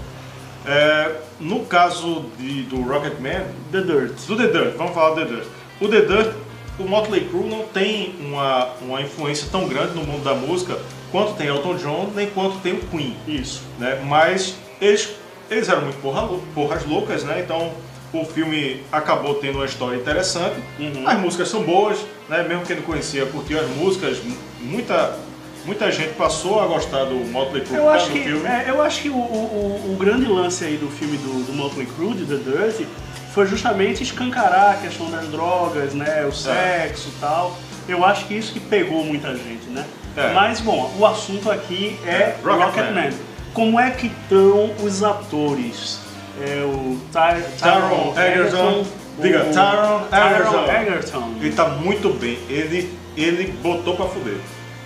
É, 0.67 1.13
no 1.39 1.61
caso 1.67 2.25
de, 2.39 2.63
do 2.65 2.83
Rocketman, 2.83 3.45
The 3.71 3.81
Dirt. 3.83 4.13
do 4.27 4.37
The 4.37 4.47
Dirt, 4.49 4.77
vamos 4.77 4.95
falar 4.95 5.11
do 5.15 5.17
The 5.17 5.33
Dirt. 5.33 5.47
O 5.81 5.89
The 5.89 6.01
Dirt, 6.01 6.33
o 6.79 6.85
Motley 6.85 7.25
Crue 7.29 7.49
não 7.49 7.65
tem 7.67 8.15
uma, 8.21 8.69
uma 8.83 9.01
influência 9.01 9.47
tão 9.51 9.69
grande 9.69 9.95
no 9.95 10.03
mundo 10.05 10.25
da 10.25 10.35
música 10.35 10.77
quanto 11.13 11.35
tem 11.35 11.47
Elton 11.47 11.77
John, 11.77 12.11
nem 12.15 12.27
quanto 12.31 12.59
tem 12.59 12.73
o 12.75 12.81
Queen 12.81 13.17
Isso. 13.29 13.63
né? 13.79 14.03
Mas 14.07 14.57
eles, 14.81 15.11
eles 15.51 15.69
eram 15.69 15.83
muito 15.83 16.01
porra, 16.03 16.29
porras 16.55 16.85
loucas, 16.85 17.23
né? 17.23 17.41
Então 17.45 17.71
o 18.13 18.25
filme 18.25 18.83
acabou 18.91 19.35
tendo 19.37 19.57
uma 19.59 19.67
história 19.67 19.97
interessante. 19.97 20.57
Uhum. 20.79 21.07
As 21.07 21.19
músicas 21.19 21.49
são 21.49 21.63
boas, 21.63 21.99
né? 22.29 22.43
Mesmo 22.49 22.65
quem 22.65 22.77
não 22.77 22.83
conhecia, 22.83 23.27
curtiu 23.27 23.61
as 23.61 23.69
músicas. 23.69 24.23
mu- 24.23 24.37
Muita, 24.61 25.17
muita 25.65 25.91
gente 25.93 26.15
passou 26.15 26.61
a 26.61 26.67
gostar 26.67 27.05
do 27.05 27.15
Motley 27.31 27.63
Crue 27.63 27.77
Eu 27.77 27.85
por 27.85 27.95
acho 27.95 28.11
que, 28.11 28.19
do 28.19 28.25
filme. 28.25 28.47
é, 28.49 28.65
eu 28.69 28.83
acho 28.83 29.03
que 29.03 29.09
o, 29.09 29.15
o, 29.17 29.93
o- 29.93 29.97
grande 29.97 30.27
lance 30.27 30.65
aí 30.65 30.77
do 30.77 30.89
filme 30.89 31.17
do, 31.19 31.47
do 31.47 31.53
Motley 31.53 31.87
Crue, 31.87 32.15
de 32.15 32.25
The 32.27 32.37
Dirt, 32.51 32.87
foi 33.35 33.47
justamente 33.47 34.03
escancarar 34.03 34.73
a 34.73 34.75
questão 34.75 35.11
das 35.11 35.27
drogas, 35.29 35.93
né, 35.95 36.25
o 36.27 36.33
sexo 36.33 37.09
e 37.15 37.21
tal. 37.21 37.57
Eu 37.89 38.05
acho 38.05 38.25
que 38.27 38.35
isso 38.35 38.53
que 38.53 38.59
pegou 38.61 39.05
muita 39.05 39.29
gente, 39.37 39.67
né? 39.69 39.85
É. 40.17 40.33
Mas, 40.33 40.61
bom, 40.61 40.93
o 40.99 41.05
assunto 41.07 41.51
aqui 41.51 41.99
é, 42.07 42.11
É, 42.11 42.37
Rocketman. 42.43 42.65
Rocketman. 42.67 43.11
Como 43.53 43.79
é 43.79 43.91
que 43.91 44.07
estão 44.07 44.71
os 44.83 45.03
atores? 45.05 46.01
É 46.41 46.63
o 46.65 46.99
Ty, 47.13 47.59
Taron 47.59 48.15
Egerton. 48.17 48.85
Diga, 49.21 49.45
Taron 49.55 50.03
Egerton. 50.13 50.65
Egerton. 50.71 51.33
Ele 51.41 51.53
tá 51.53 51.69
muito 51.69 52.11
bem. 52.11 52.39
Ele, 52.49 52.93
ele 53.17 53.53
botou 53.63 53.97
pra 53.97 54.07
fuder. 54.07 54.37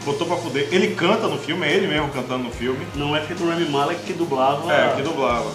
Botou 0.05 0.27
pra 0.27 0.37
fuder. 0.37 0.69
Ele 0.71 0.95
canta 0.95 1.27
no 1.27 1.37
filme, 1.39 1.67
é 1.67 1.73
ele 1.75 1.87
mesmo 1.89 2.09
cantando 2.11 2.45
no 2.45 2.51
filme. 2.51 2.87
Não 2.95 3.17
é 3.17 3.21
feito 3.21 3.43
o 3.43 3.49
Rami 3.49 3.69
Malek 3.69 4.01
que 4.03 4.13
dublava. 4.13 4.73
É, 4.73 4.95
que 4.97 5.03
dublava. 5.03 5.51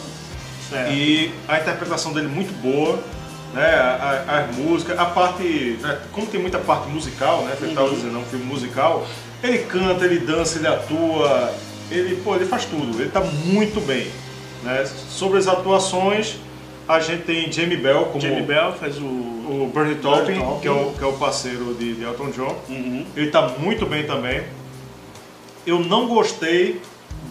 certo. 0.69 0.91
E 0.91 1.34
a 1.47 1.60
interpretação 1.60 2.12
dele 2.13 2.27
muito 2.27 2.53
boa, 2.62 2.99
né? 3.53 3.73
As 4.27 4.55
músicas, 4.58 4.99
a 4.99 5.05
parte. 5.05 5.79
né, 5.81 5.99
Como 6.12 6.27
tem 6.27 6.41
muita 6.41 6.60
parte 6.60 6.89
musical, 6.89 7.43
né? 7.43 7.55
Você 7.58 7.67
estava 7.67 7.89
dizendo, 7.89 8.17
é 8.17 8.19
um 8.19 8.25
filme 8.25 8.45
musical, 8.45 9.08
ele 9.41 9.60
canta, 9.60 10.03
ele 10.05 10.19
dança, 10.19 10.58
ele 10.60 10.67
atua, 10.67 11.53
ele, 11.89 12.17
pô, 12.17 12.36
ele 12.36 12.45
faz 12.45 12.65
tudo, 12.65 13.01
ele 13.01 13.10
tá 13.10 13.21
muito 13.21 13.79
bem. 13.88 14.08
Né? 14.65 14.86
Sobre 15.10 15.38
as 15.38 15.47
atuações, 15.47 16.38
a 16.88 16.99
gente 16.99 17.23
tem 17.23 17.51
Jamie 17.51 17.78
Bell 17.78 18.06
como 18.06 18.19
Jamie 18.19 18.41
Bell 18.41 18.73
faz 18.73 18.97
o. 18.97 19.06
o 19.06 19.71
Bernie 19.73 19.95
Taupin, 19.95 20.60
que 20.60 20.67
é 20.67 20.71
o, 20.71 20.91
que 20.91 21.04
é 21.04 21.08
o 21.08 21.13
parceiro 21.13 21.73
de, 21.75 21.93
de 21.93 22.04
Elton 22.04 22.32
John. 22.32 22.56
Uhum. 22.67 23.06
Ele 23.15 23.30
tá 23.30 23.47
muito 23.60 23.86
bem 23.86 24.06
também. 24.06 24.43
Eu 25.65 25.80
não 25.80 26.08
gostei 26.08 26.82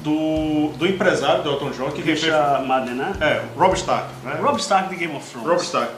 do, 0.03 0.68
do 0.77 0.87
empresário 0.87 1.42
do 1.42 1.51
Elton 1.51 1.70
John, 1.70 1.90
que 1.90 2.03
quem 2.03 2.16
fez 2.16 2.23
Richard 2.23 2.66
Madden, 2.66 2.94
né? 2.94 3.12
é, 3.20 3.42
Rob 3.57 3.75
Stark, 3.75 4.09
né? 4.25 4.38
Rob 4.40 4.59
Stark 4.59 4.88
de 4.88 4.97
Game 4.97 5.16
of 5.16 5.29
Thrones. 5.29 5.49
Rob 5.49 5.62
Stark. 5.62 5.92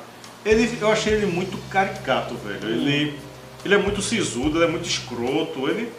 Ele, 0.45 0.79
eu 0.81 0.91
achei 0.91 1.15
ele 1.15 1.27
muito 1.27 1.59
caricato, 1.69 2.35
velho. 2.37 2.73
Ele, 2.73 3.19
ele 3.65 3.75
é 3.75 3.79
muito 3.79 4.01
sisudo, 4.01 4.59
ele 4.59 4.65
é 4.65 4.69
muito 4.69 4.87
escroto. 4.87 5.69
Ele 5.69 5.93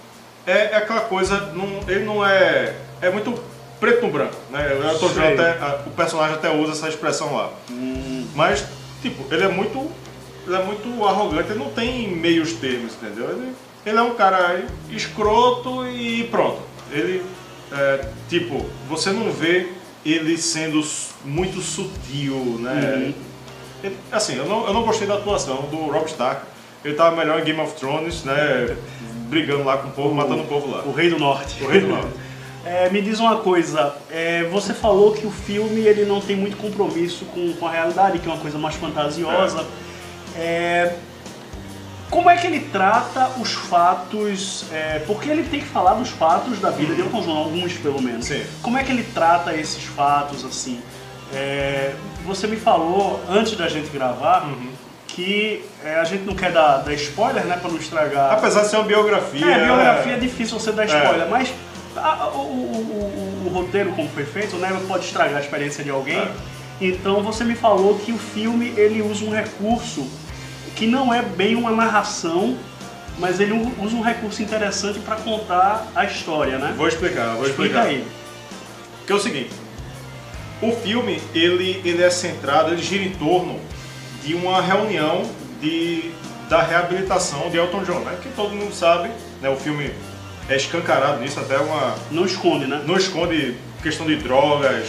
é, 0.46 0.72
é 0.72 0.76
aquela 0.78 1.02
coisa, 1.02 1.54
não, 1.54 1.82
ele 1.88 2.06
não 2.06 2.26
é. 2.26 2.76
É 3.02 3.10
muito 3.10 3.38
preto 3.80 4.06
no 4.06 4.12
branco, 4.12 4.36
né? 4.52 4.74
O 4.80 4.84
Elton 4.88 5.08
John 5.10 5.14
Sei. 5.14 5.34
até, 5.34 5.50
a- 5.64 5.82
o 5.86 5.92
personagem 5.92 6.36
até 6.36 6.50
usa 6.52 6.72
essa 6.74 6.90
expressão 6.90 7.34
lá. 7.36 7.52
Mas, 8.36 8.66
tipo, 9.02 9.24
ele 9.34 9.44
é 9.44 9.48
muito. 9.48 9.90
Ele 10.46 10.56
é 10.56 10.64
muito 10.64 11.06
arrogante, 11.06 11.50
ele 11.52 11.60
não 11.60 11.70
tem 11.72 12.08
meios 12.16 12.54
termos, 12.54 12.94
entendeu? 12.94 13.30
Ele, 13.32 13.52
ele 13.86 13.98
é 13.98 14.02
um 14.02 14.14
cara 14.16 14.64
escroto 14.90 15.86
e 15.88 16.24
pronto. 16.32 16.62
Ele, 16.90 17.22
é, 17.70 18.06
tipo, 18.30 18.66
você 18.88 19.12
não 19.12 19.30
vê 19.30 19.68
ele 20.06 20.38
sendo 20.38 20.82
muito 21.26 21.60
sutil, 21.62 22.36
né? 22.62 23.14
Ele- 23.84 23.98
assim, 24.10 24.38
eu 24.38 24.46
não, 24.46 24.66
eu 24.68 24.74
não 24.74 24.84
gostei 24.84 25.06
da 25.06 25.16
atuação 25.16 25.64
do 25.70 25.76
Rob 25.92 26.06
Stark. 26.06 26.42
Ele 26.86 26.94
tava 26.96 27.16
melhor 27.18 27.42
em 27.42 27.44
Game 27.44 27.60
of 27.60 27.74
Thrones, 27.76 28.24
né? 28.24 28.78
Brigando 29.28 29.66
lá 29.66 29.78
com 29.78 29.90
o 29.90 29.92
povo, 29.92 30.16
matando 30.16 30.44
o 30.44 30.48
povo 30.48 30.72
lá. 30.72 30.84
O 30.86 30.94
Rei 30.94 31.10
do 31.10 31.20
Norte. 31.20 31.62
O 31.62 31.68
Rei 31.68 31.82
do 31.82 31.88
Norte. 31.88 32.08
É, 32.70 32.90
me 32.90 33.02
diz 33.02 33.20
uma 33.20 33.38
coisa, 33.38 33.96
é, 34.12 34.44
você 34.52 34.74
falou 34.74 35.14
que 35.14 35.26
o 35.26 35.32
filme 35.32 35.80
ele 35.82 36.04
não 36.06 36.20
tem 36.20 36.36
muito 36.36 36.58
compromisso 36.58 37.24
com, 37.26 37.54
com 37.54 37.66
a 37.66 37.72
realidade, 37.72 38.20
que 38.20 38.28
é 38.28 38.32
uma 38.32 38.42
coisa 38.42 38.58
mais 38.58 38.76
fantasiosa. 38.76 39.66
É, 40.36 40.94
Como 42.10 42.30
é 42.30 42.36
que 42.38 42.46
ele 42.48 42.60
trata 42.72 43.30
os 43.40 43.54
fatos? 43.54 44.66
é, 44.72 45.02
porque 45.08 45.30
ele 45.30 45.44
tem 45.44 45.62
que 45.62 45.66
falar 45.68 45.94
dos 45.94 46.10
fatos 46.10 46.60
da 46.60 46.70
vida 46.70 46.94
de 46.94 47.02
Elton 47.02 47.22
John, 47.22 47.38
alguns 47.38 47.74
pelo 47.74 48.02
menos. 48.02 48.26
Sim. 48.26 48.44
Como 48.62 48.78
é 48.78 48.84
que 48.84 48.92
ele 48.92 49.04
trata 49.04 49.54
esses 49.56 49.84
fatos 49.84 50.44
assim? 50.44 50.82
É, 51.34 51.94
você 52.26 52.48
me 52.48 52.58
falou 52.58 53.22
antes 53.30 53.56
da 53.58 53.68
gente 53.70 53.90
gravar 53.90 54.44
Uhum. 54.46 54.70
que 55.08 55.66
é, 55.84 55.96
a 55.96 56.04
gente 56.04 56.24
não 56.26 56.36
quer 56.36 56.52
dar, 56.52 56.78
dar 56.78 56.94
spoiler, 56.94 57.44
né, 57.46 57.58
para 57.62 57.72
não 57.72 57.78
estragar. 57.78 58.32
Apesar 58.34 58.62
de 58.62 58.68
ser 58.70 58.76
uma 58.78 58.86
biografia. 58.86 59.46
É, 59.46 59.66
biografia 59.66 60.14
é 60.14 60.18
difícil 60.18 60.60
você 60.60 60.72
dar 60.72 60.84
É. 60.84 60.86
spoiler, 60.86 61.28
mas 61.30 61.50
a- 62.00 62.30
o, 62.30 62.40
o- 62.40 63.44
o- 63.48 63.50
roteiro 63.50 63.92
como 63.94 64.08
foi 64.10 64.26
feito, 64.26 64.56
né, 64.58 64.70
pode 64.88 65.06
estragar 65.06 65.38
a 65.38 65.40
experiência 65.42 65.84
de 65.84 65.90
alguém. 65.90 66.18
É. 66.18 66.32
Então 66.80 67.24
você 67.24 67.44
me 67.44 67.56
falou 67.56 67.98
que 67.98 68.12
o 68.12 68.18
filme 68.18 68.68
ele 68.78 69.02
usa 69.02 69.26
um 69.26 69.32
recurso 69.32 70.08
que 70.76 70.86
não 70.86 71.12
é 71.14 71.22
bem 71.24 71.56
uma 71.56 71.72
narração, 71.72 72.56
mas 73.18 73.40
ele 73.40 73.54
usa 73.82 73.96
um 73.96 74.02
recurso 74.02 74.44
interessante 74.44 75.00
para 75.00 75.16
contar 75.16 75.88
a 75.96 76.06
história, 76.06 76.60
né? 76.60 76.74
Vou 76.78 76.88
explicar, 76.88 77.34
vou 77.36 77.48
Explica 77.48 77.80
explicar. 77.80 77.82
aí. 77.88 78.06
Que 79.08 79.12
é 79.12 79.16
o 79.16 79.20
seguinte, 79.20 79.50
o 80.62 80.72
filme 80.72 81.20
ele, 81.34 81.82
ele 81.84 82.04
é 82.04 82.10
centrado, 82.12 82.72
ele 82.74 82.82
gira 82.84 83.04
em 83.04 83.12
torno 83.12 83.60
de 84.24 84.36
uma 84.36 84.62
reunião 84.62 85.24
de, 85.62 86.12
da 86.50 86.62
reabilitação 86.62 87.50
de 87.50 87.58
Elton 87.58 87.84
John, 87.84 88.00
né? 88.02 88.18
Que 88.22 88.30
todo 88.30 88.52
mundo 88.54 88.74
sabe, 88.74 89.10
né? 89.42 89.50
O 89.50 89.56
filme 89.56 89.92
é 90.50 90.56
escancarado 90.56 91.20
nisso, 91.22 91.40
até 91.40 91.58
uma 91.58 91.96
Não 92.12 92.26
esconde, 92.26 92.66
né? 92.68 92.82
não 92.86 92.96
esconde 92.96 93.56
questão 93.84 94.06
de 94.06 94.16
drogas, 94.16 94.88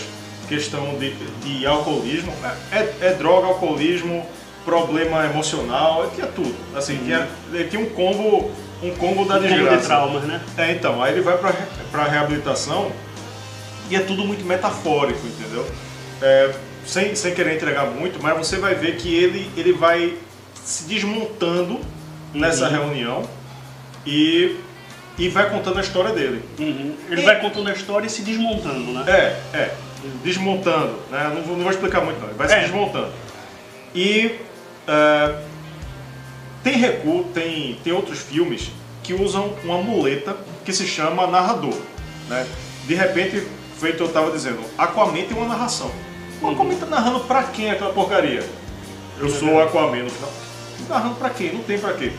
questão 0.49 0.97
de, 0.99 1.11
de 1.45 1.67
alcoolismo. 1.67 2.33
É, 2.73 2.77
é- 2.79 2.97
é 3.09 3.15
droga, 3.15 3.49
alcoolismo, 3.49 4.25
problema 4.65 5.25
emocional, 5.25 6.05
é, 6.05 6.15
tinha 6.15 6.27
tudo. 6.27 6.55
Assim, 6.77 6.97
tinha, 6.99 7.27
ele 7.53 7.65
tinha 7.69 7.83
um 7.83 7.89
combo, 7.91 8.51
um 8.83 8.91
combo 8.97 9.25
da 9.25 9.35
Um 9.37 9.39
combo 9.43 9.49
de 9.49 9.55
desgraça. 9.55 9.87
traumas, 9.87 10.25
né? 10.25 10.41
É, 10.57 10.73
então, 10.73 11.03
aí 11.03 11.13
ele 11.15 11.23
vai 11.23 11.37
pra, 11.39 11.53
pra 11.91 12.05
reabilitação 12.05 12.91
e 13.91 13.97
é 13.97 14.01
tudo 14.01 14.25
muito 14.25 14.45
metafórico, 14.45 15.21
entendeu? 15.27 15.67
É, 16.23 16.55
sem, 16.87 17.15
sem 17.15 17.35
querer 17.35 17.57
entregar 17.57 17.87
muito, 17.87 18.23
mas 18.23 18.37
você 18.37 18.57
vai 18.57 18.75
ver 18.75 18.97
que 18.97 19.15
ele, 19.15 19.51
ele 19.57 19.73
vai 19.73 20.15
se 20.55 20.85
desmontando 20.85 21.81
nessa 22.35 22.69
reunião 22.69 23.23
e, 24.07 24.57
e 25.19 25.29
vai 25.29 25.51
contando 25.51 25.79
a 25.79 25.81
história 25.81 26.13
dele. 26.13 26.43
Uhum. 26.59 26.95
Ele 27.11 27.23
E- 27.23 27.25
vai 27.25 27.41
contando 27.41 27.69
a 27.69 27.73
história 27.73 28.07
e 28.07 28.11
se 28.11 28.23
desmontando, 28.23 28.93
né? 28.93 29.05
É, 29.07 29.57
é. 29.57 29.75
Desmontando, 30.23 30.95
né? 31.11 31.33
Não, 31.35 31.43
vou- 31.43 31.57
não 31.57 31.63
vou 31.65 31.73
explicar 31.73 32.01
muito 32.03 32.21
não, 32.21 32.29
ele 32.29 32.37
vai 32.39 32.47
É. 32.47 32.51
se 32.51 32.61
desmontando. 32.61 33.11
E 33.95 34.37
é, 34.87 35.35
tem 36.63 36.75
recuo, 36.77 37.25
tem, 37.35 37.79
tem 37.83 37.93
outros 37.93 38.21
filmes 38.21 38.71
que 39.03 39.13
usam 39.15 39.53
uma 39.65 39.79
muleta 39.79 40.37
que 40.65 40.73
se 40.73 40.87
chama 40.87 41.27
narrador. 41.27 41.75
Né? 42.29 42.47
De 42.87 42.95
repente, 42.95 43.43
feito 43.79 44.03
eu 44.03 44.07
estava 44.07 44.31
dizendo, 44.31 44.61
Aquaman 44.77 45.23
tem 45.25 45.37
uma 45.37 45.47
narração. 45.47 45.91
O 46.41 46.49
Aquaman 46.51 46.75
tá 46.77 46.87
narrando 46.87 47.21
pra 47.21 47.43
quem 47.45 47.71
aquela 47.71 47.93
porcaria? 47.93 48.45
Eu 49.19 49.29
sou 49.29 49.55
o 49.55 49.61
Aquaman 49.63 50.05
no 50.05 50.11
final. 50.11 50.33
Narrando 50.89 51.17
pra 51.17 51.31
quem? 51.31 51.53
Não 51.53 51.63
tem 51.65 51.79
pra 51.79 51.93
quê. 51.95 52.13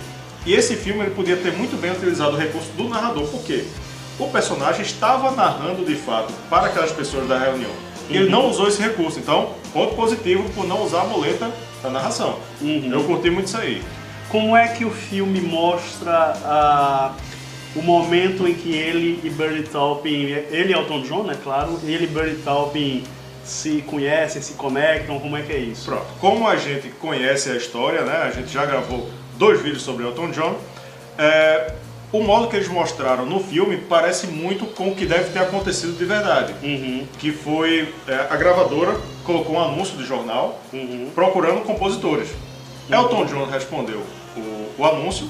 E 0.45 0.53
esse 0.53 0.75
filme 0.75 1.01
ele 1.01 1.11
podia 1.11 1.37
ter 1.37 1.51
muito 1.53 1.79
bem 1.79 1.91
utilizado 1.91 2.35
o 2.35 2.37
recurso 2.37 2.71
do 2.71 2.87
narrador. 2.87 3.27
Por 3.27 3.43
quê? 3.43 3.65
O 4.17 4.27
personagem 4.27 4.81
estava 4.81 5.31
narrando 5.31 5.85
de 5.85 5.95
fato 5.95 6.33
para 6.49 6.67
aquelas 6.67 6.91
pessoas 6.91 7.27
da 7.27 7.37
reunião. 7.37 7.71
E 8.09 8.17
ele 8.17 8.29
não 8.29 8.49
usou 8.49 8.67
esse 8.67 8.81
recurso. 8.81 9.19
Então, 9.19 9.53
ponto 9.71 9.95
positivo 9.95 10.43
por 10.55 10.67
não 10.67 10.83
usar 10.83 11.01
a 11.01 11.05
muleta 11.05 11.51
da 11.83 11.89
narração. 11.89 12.39
Uhum. 12.59 12.89
Eu 12.91 13.03
curti 13.03 13.29
muito 13.29 13.47
isso 13.47 13.57
aí. 13.57 13.83
Como 14.29 14.55
é 14.55 14.67
que 14.67 14.85
o 14.85 14.91
filme 14.91 15.41
mostra 15.41 16.33
ah, 16.43 17.13
o 17.75 17.81
momento 17.81 18.47
em 18.47 18.53
que 18.53 18.73
ele 18.73 19.19
e 19.23 19.29
Bernie 19.29 19.63
Taupin, 19.63 20.25
ele 20.49 20.71
e 20.71 20.73
Elton 20.73 21.01
John, 21.01 21.23
né, 21.23 21.37
claro, 21.43 21.79
ele 21.83 22.05
e 22.05 22.07
Bernie 22.07 22.35
Taupin 22.37 23.03
se 23.43 23.81
conhecem, 23.81 24.41
se 24.41 24.53
conectam, 24.53 25.19
como 25.19 25.35
é 25.35 25.41
que 25.41 25.51
é 25.51 25.57
isso? 25.57 25.85
Pronto. 25.85 26.05
Como 26.19 26.47
a 26.47 26.55
gente 26.55 26.89
conhece 26.99 27.49
a 27.49 27.55
história, 27.55 28.01
né? 28.01 28.23
A 28.23 28.31
gente 28.31 28.49
já 28.49 28.65
gravou 28.65 29.09
dois 29.39 29.59
vídeos 29.61 29.81
sobre 29.81 30.05
Elton 30.05 30.29
John. 30.31 30.55
é, 31.17 31.73
o 32.11 32.21
modo 32.23 32.47
que 32.47 32.55
eles 32.55 32.67
mostraram 32.67 33.25
no 33.25 33.39
filme 33.39 33.77
parece 33.77 34.25
muito 34.27 34.65
com 34.65 34.89
o 34.89 34.95
que 34.95 35.05
deve 35.05 35.31
ter 35.31 35.39
acontecido 35.39 35.95
de 35.97 36.05
verdade. 36.05 36.53
Uhum, 36.63 37.07
Que 37.19 37.31
foi 37.31 37.93
é, 38.07 38.27
a 38.29 38.35
gravadora 38.35 38.99
colocou 39.23 39.55
um 39.55 39.61
anúncio 39.63 39.95
de 39.97 40.05
jornal 40.05 40.59
uhum, 40.73 41.11
procurando 41.15 41.61
compositores. 41.61 42.29
Elton 42.91 43.25
John 43.25 43.45
respondeu 43.45 44.01
o, 44.35 44.69
o 44.77 44.85
anúncio 44.85 45.29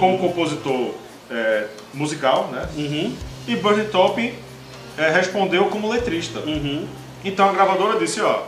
como 0.00 0.18
compositor 0.18 0.94
é, 1.30 1.66
musical, 1.94 2.48
né? 2.52 2.68
uhum, 2.76 3.14
E 3.46 3.54
Bernie 3.56 3.86
Taupin 3.86 4.32
é, 4.98 5.10
respondeu 5.10 5.66
como 5.66 5.88
letrista. 5.88 6.40
uhum. 6.40 6.86
Então 7.24 7.48
a 7.48 7.52
gravadora 7.52 7.98
disse, 8.00 8.20
ó, 8.20 8.42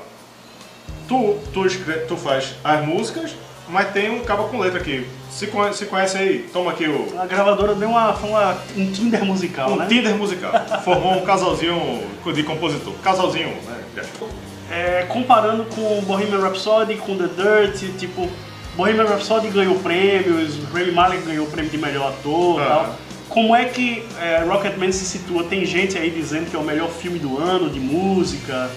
tu, 1.08 1.38
tu, 1.52 1.64
tu 2.08 2.16
faz 2.16 2.54
as 2.64 2.84
músicas, 2.84 3.30
mas 3.70 3.90
tem 3.92 4.10
um 4.10 4.20
cabo 4.24 4.44
com 4.44 4.58
letra 4.58 4.78
aqui. 4.80 5.06
Se 5.30 5.46
conhece, 5.46 5.78
se 5.78 5.86
conhece 5.86 6.16
aí, 6.18 6.48
toma 6.52 6.72
aqui 6.72 6.86
o 6.86 7.14
A 7.18 7.26
gravadora 7.26 7.74
deu 7.74 7.88
uma, 7.90 8.12
uma, 8.16 8.56
um 8.76 8.90
Tinder 8.90 9.24
musical, 9.24 9.70
um 9.72 9.76
né? 9.76 9.86
Tinder 9.88 10.14
musical. 10.16 10.52
Formou 10.84 11.12
um 11.18 11.20
casalzinho 11.22 12.02
de 12.34 12.42
compositor. 12.42 12.94
Casalzinho, 13.02 13.48
né? 13.66 14.04
É, 14.70 15.06
comparando 15.08 15.64
com 15.66 16.02
Bohemian 16.02 16.40
Rhapsody, 16.40 16.96
com 16.96 17.16
The 17.16 17.28
Dirt, 17.28 17.96
tipo, 17.98 18.28
Bohemian 18.76 19.04
Rhapsody 19.06 19.48
ganhou 19.48 19.76
prêmios, 19.76 20.56
Rami 20.72 20.92
Malek 20.92 21.22
ganhou 21.22 21.46
o 21.46 21.50
prêmio 21.50 21.70
de 21.70 21.78
melhor 21.78 22.08
ator 22.10 22.60
e 22.60 22.64
Ah. 22.64 22.66
tal. 22.68 22.94
Como 23.28 23.54
é 23.54 23.66
que 23.66 24.04
é, 24.20 24.42
Rocketman 24.42 24.90
se 24.90 25.04
situa? 25.04 25.44
Tem 25.44 25.64
gente 25.64 25.98
aí 25.98 26.10
dizendo 26.10 26.50
que 26.50 26.56
é 26.56 26.58
o 26.58 26.62
melhor 26.62 26.88
filme 26.88 27.18
do 27.18 27.38
ano, 27.38 27.68
de 27.68 27.78
música. 27.78 28.70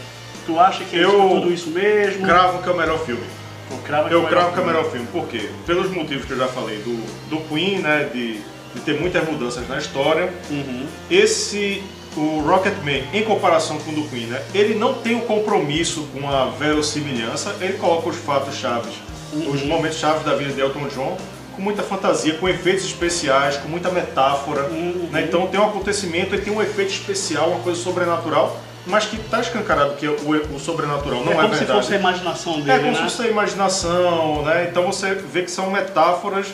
Tu 0.45 0.59
acha 0.59 0.83
que 0.83 0.97
é 0.97 1.03
Eu 1.03 1.11
tudo 1.11 1.53
isso 1.53 1.69
mesmo? 1.69 2.25
Cravo 2.25 2.61
que 2.61 2.67
é 2.67 2.71
o 2.71 2.77
melhor 2.77 2.99
filme. 3.05 3.23
Eu 3.71 3.77
cravo 3.83 4.09
Eu 4.09 4.23
o 4.23 4.27
cravo 4.27 4.53
que 4.53 4.59
é 4.59 4.61
o 4.61 4.65
filme. 4.65 4.71
melhor 4.73 4.91
filme. 4.91 5.07
Por 5.11 5.27
quê? 5.27 5.49
Pelos 5.65 5.89
motivos 5.91 6.25
que 6.25 6.31
eu 6.31 6.37
já 6.37 6.47
falei 6.47 6.77
do, 6.79 7.29
do 7.29 7.37
Queen, 7.47 7.79
né? 7.79 8.09
De, 8.13 8.33
de 8.73 8.81
ter 8.85 8.99
muitas 8.99 9.27
mudanças 9.27 9.67
na 9.67 9.77
história. 9.77 10.31
Uhum. 10.49 10.85
Esse, 11.09 11.83
o 12.15 12.39
Rocketman, 12.45 13.03
em 13.13 13.23
comparação 13.23 13.77
com 13.79 13.91
o 13.91 13.95
do 13.95 14.03
Queen, 14.09 14.27
né? 14.27 14.41
Ele 14.53 14.75
não 14.75 14.93
tem 14.95 15.15
o 15.15 15.21
compromisso 15.21 16.07
com 16.13 16.29
a 16.29 16.45
verossimilhança. 16.51 17.55
Ele 17.61 17.73
coloca 17.73 18.09
os 18.09 18.17
fatos 18.17 18.55
chaves, 18.55 18.93
os 19.33 19.61
momentos 19.63 19.97
chaves 19.97 20.23
da 20.23 20.35
vida 20.35 20.53
de 20.53 20.61
Elton 20.61 20.87
John 20.87 21.17
com 21.55 21.61
muita 21.61 21.83
fantasia, 21.83 22.35
com 22.35 22.47
efeitos 22.47 22.85
especiais, 22.85 23.57
com 23.57 23.67
muita 23.67 23.91
metáfora. 23.91 24.63
né? 25.11 25.23
Então 25.27 25.47
tem 25.47 25.59
um 25.59 25.65
acontecimento 25.67 26.33
e 26.33 26.37
tem 26.39 26.53
um 26.53 26.61
efeito 26.61 26.91
especial, 26.91 27.49
uma 27.49 27.59
coisa 27.59 27.79
sobrenatural, 27.81 28.57
mas 28.87 29.05
que 29.05 29.15
está 29.15 29.39
escancarado 29.39 29.93
que 29.95 30.07
o, 30.07 30.15
o 30.55 30.59
sobrenatural 30.59 31.23
não 31.23 31.31
é 31.31 31.35
é, 31.35 31.41
como 31.41 31.53
se 31.53 31.59
verdade. 31.59 31.79
fosse 31.81 31.93
a 31.93 31.97
imaginação 31.97 32.53
dele, 32.61 32.71
É 32.71 32.79
como 32.79 32.91
né? 32.91 32.95
se 32.97 33.03
fosse 33.03 33.21
a 33.21 33.27
imaginação, 33.27 34.41
né? 34.43 34.67
Então 34.69 34.85
você 34.87 35.13
vê 35.15 35.43
que 35.43 35.51
são 35.51 35.69
metáforas 35.69 36.47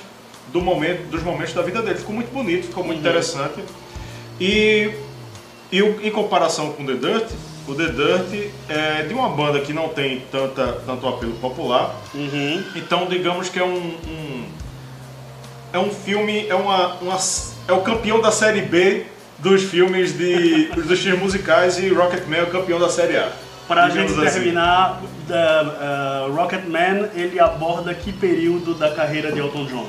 do 0.52 0.62
momento, 0.62 1.08
dos 1.10 1.24
momentos 1.24 1.54
da 1.54 1.62
vida 1.62 1.82
dele. 1.82 1.98
Ficou 2.00 2.14
muito 2.16 2.32
bonito, 2.34 2.68
ficou 2.68 2.84
muito 2.84 3.00
interessante. 3.00 3.64
E, 4.40 4.92
e 5.72 5.80
em 5.82 6.12
comparação 6.12 6.72
com 6.74 6.86
The 6.86 6.94
Dirt, 6.94 7.30
o 7.68 7.74
The 7.76 7.86
Dirt 7.88 8.52
é 8.70 9.04
de 9.04 9.14
uma 9.14 9.30
banda 9.30 9.60
que 9.62 9.74
não 9.74 9.90
tem 9.90 10.22
tanta, 10.32 10.82
tanto 10.86 11.08
apelo 11.08 11.34
popular. 11.34 11.96
Uhum. 12.14 12.64
Então 12.76 13.06
digamos 13.08 13.50
que 13.50 13.60
é 13.60 13.64
um, 13.64 13.78
um- 13.78 14.46
é 15.74 15.80
um 15.80 15.90
filme, 15.92 16.48
é 16.48 16.56
uma, 16.56 16.94
uma- 16.96 17.18
é 17.68 17.72
o 17.74 17.82
campeão 17.82 18.22
da 18.22 18.32
série 18.32 18.62
B 18.62 19.06
dos 19.40 19.64
filmes 19.64 20.18
de 20.18 20.66
dos 20.76 21.00
filmes 21.00 21.22
musicais 21.22 21.78
e 21.78 21.90
Rocketman 21.90 22.40
é 22.40 22.44
o 22.44 22.48
campeão 22.48 22.80
da 22.80 22.90
série 22.90 23.18
A. 23.18 23.32
Pra 23.68 23.90
Digamos 23.90 24.14
gente 24.14 24.26
assim. 24.26 24.36
terminar, 24.40 25.02
da, 25.28 26.26
uh, 26.30 26.34
Rocketman, 26.34 27.10
ele 27.14 27.38
aborda 27.38 27.94
que 27.94 28.14
período 28.14 28.74
da 28.74 28.92
carreira 28.92 29.30
de 29.32 29.40
Elton 29.40 29.66
John? 29.66 29.86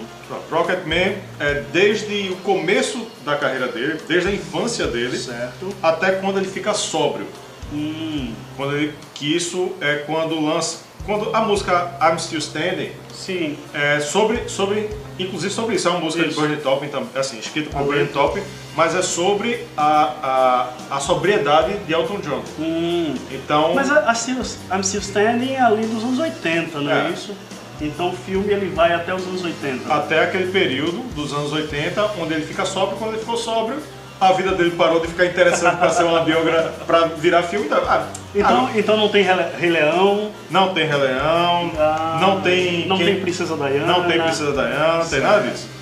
Rocketman 0.51 1.14
é 1.38 1.62
desde 1.72 2.30
o 2.30 2.36
começo 2.38 3.07
da 3.24 3.36
carreira 3.36 3.68
dele, 3.68 3.99
desde 4.09 4.30
a 4.30 4.32
infância 4.32 4.86
dele, 4.88 5.16
Certo. 5.16 5.72
até 5.80 6.11
quando 6.12 6.38
ele 6.38 6.49
fica 6.49 6.74
sóbrio. 6.74 7.26
Hum, 7.72 8.32
Quando 8.57 8.76
ele, 8.76 8.94
que 9.14 9.36
isso 9.36 9.72
é 9.80 9.96
quando 10.07 10.40
lança, 10.40 10.78
quando 11.07 11.34
a 11.36 11.40
música 11.42 11.92
I'm 12.03 12.18
Still 12.18 12.38
Standing 12.38 12.90
sim. 13.12 13.57
é 13.74 14.01
sobre, 14.01 14.49
sobre, 14.49 14.88
inclusive 15.18 15.53
sobre 15.53 15.76
isso, 15.76 15.86
é 15.86 15.90
uma 15.90 16.01
música 16.01 16.24
Isso. 16.26 16.34
de 16.34 16.40
Bernie 16.40 16.62
Taupin, 16.62 16.88
assim, 17.14 17.38
escrita 17.38 17.70
por. 17.70 17.86
Bernie 17.86 18.09
Taupin, 18.09 18.42
mas 18.79 18.95
é 18.95 19.03
sobre 19.03 19.66
a, 19.76 20.68
a, 20.91 20.97
a 20.97 21.01
sobriedade 21.01 21.76
de 21.79 21.93
Elton 21.93 22.20
John. 22.20 22.41
Hum. 22.61 23.12
Então, 23.33 23.74
Mas 23.74 23.91
a, 23.91 24.09
a 24.09 24.14
Still, 24.14 24.37
I'm 24.72 24.85
Still 24.85 25.01
Standing 25.01 25.55
é 25.55 25.61
ali 25.61 25.85
dos 25.85 26.05
anos 26.05 26.20
80, 26.20 26.81
não 26.81 26.93
é, 26.93 27.09
É. 27.09 27.11
isso? 27.11 27.35
Então 27.81 28.11
o 28.11 28.12
filme 28.16 28.53
ele 28.53 28.68
vai 28.72 28.93
até 28.95 29.12
os 29.12 29.26
anos 29.26 29.43
80. 29.45 29.93
até 29.93 30.22
aquele 30.22 30.53
período 30.53 30.99
dos 31.12 31.33
anos 31.33 31.53
80, 31.53 32.09
onde 32.20 32.35
ele 32.35 32.47
fica 32.47 32.64
sóbrio, 32.64 32.97
quando 32.99 33.11
ele 33.14 33.18
ficou 33.20 33.37
sóbrio, 33.37 33.79
a 34.20 34.33
vida 34.33 34.53
dele 34.53 34.70
parou 34.70 35.01
de 35.01 35.09
ficar 35.09 35.26
interessante 35.26 35.76
pra 35.76 35.91
ser 35.91 36.05
uma 36.05 36.20
biografia, 36.20 36.70
pra 36.87 37.07
virar 37.07 37.43
filme. 37.43 37.66
Então, 37.66 37.83
ah, 37.89 38.07
Então, 38.33 38.66
ah, 38.66 38.79
então 38.79 38.97
não 38.97 39.09
tem 39.09 39.24
Rei 39.59 39.70
Leão, 39.70 40.31
não 40.51 40.72
tem 40.72 40.87
Rei 40.87 40.99
Leão, 41.01 41.72
ah, 41.79 42.18
não 42.20 42.41
tem. 42.43 42.87
não 42.87 42.97
quem- 42.97 43.07
tem 43.07 43.20
Princesa 43.22 43.57
Diana. 43.57 43.87
Não 43.87 44.05
tem 44.09 44.20
Princesa 44.22 44.53
Diana, 44.53 44.99
não 44.99 45.09
tem 45.09 45.20
nada 45.20 45.41
disso. 45.49 45.78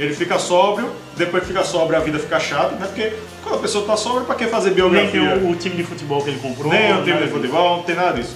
Ele 0.00 0.14
fica 0.14 0.38
sóbrio, 0.38 0.90
depois 1.14 1.42
que 1.42 1.48
fica 1.50 1.62
sóbrio 1.62 1.98
a 1.98 2.00
vida 2.00 2.18
fica 2.18 2.40
chata, 2.40 2.74
né? 2.76 2.86
Porque 2.86 3.12
quando 3.42 3.56
a 3.56 3.58
pessoa 3.58 3.86
tá 3.86 3.96
sóbria, 3.98 4.24
pra 4.24 4.34
que 4.34 4.46
fazer 4.46 4.70
Nem 4.70 4.76
biografia? 4.76 5.10
tem 5.10 5.44
o, 5.44 5.50
o 5.50 5.56
time 5.56 5.76
de 5.76 5.84
futebol 5.84 6.22
que 6.22 6.30
ele 6.30 6.40
comprou. 6.40 6.72
Nem 6.72 6.92
o 6.94 7.02
time 7.02 7.12
nada 7.12 7.26
de 7.26 7.32
futebol, 7.32 7.76
não 7.76 7.82
tem 7.82 7.94
nada 7.94 8.12
disso. 8.14 8.34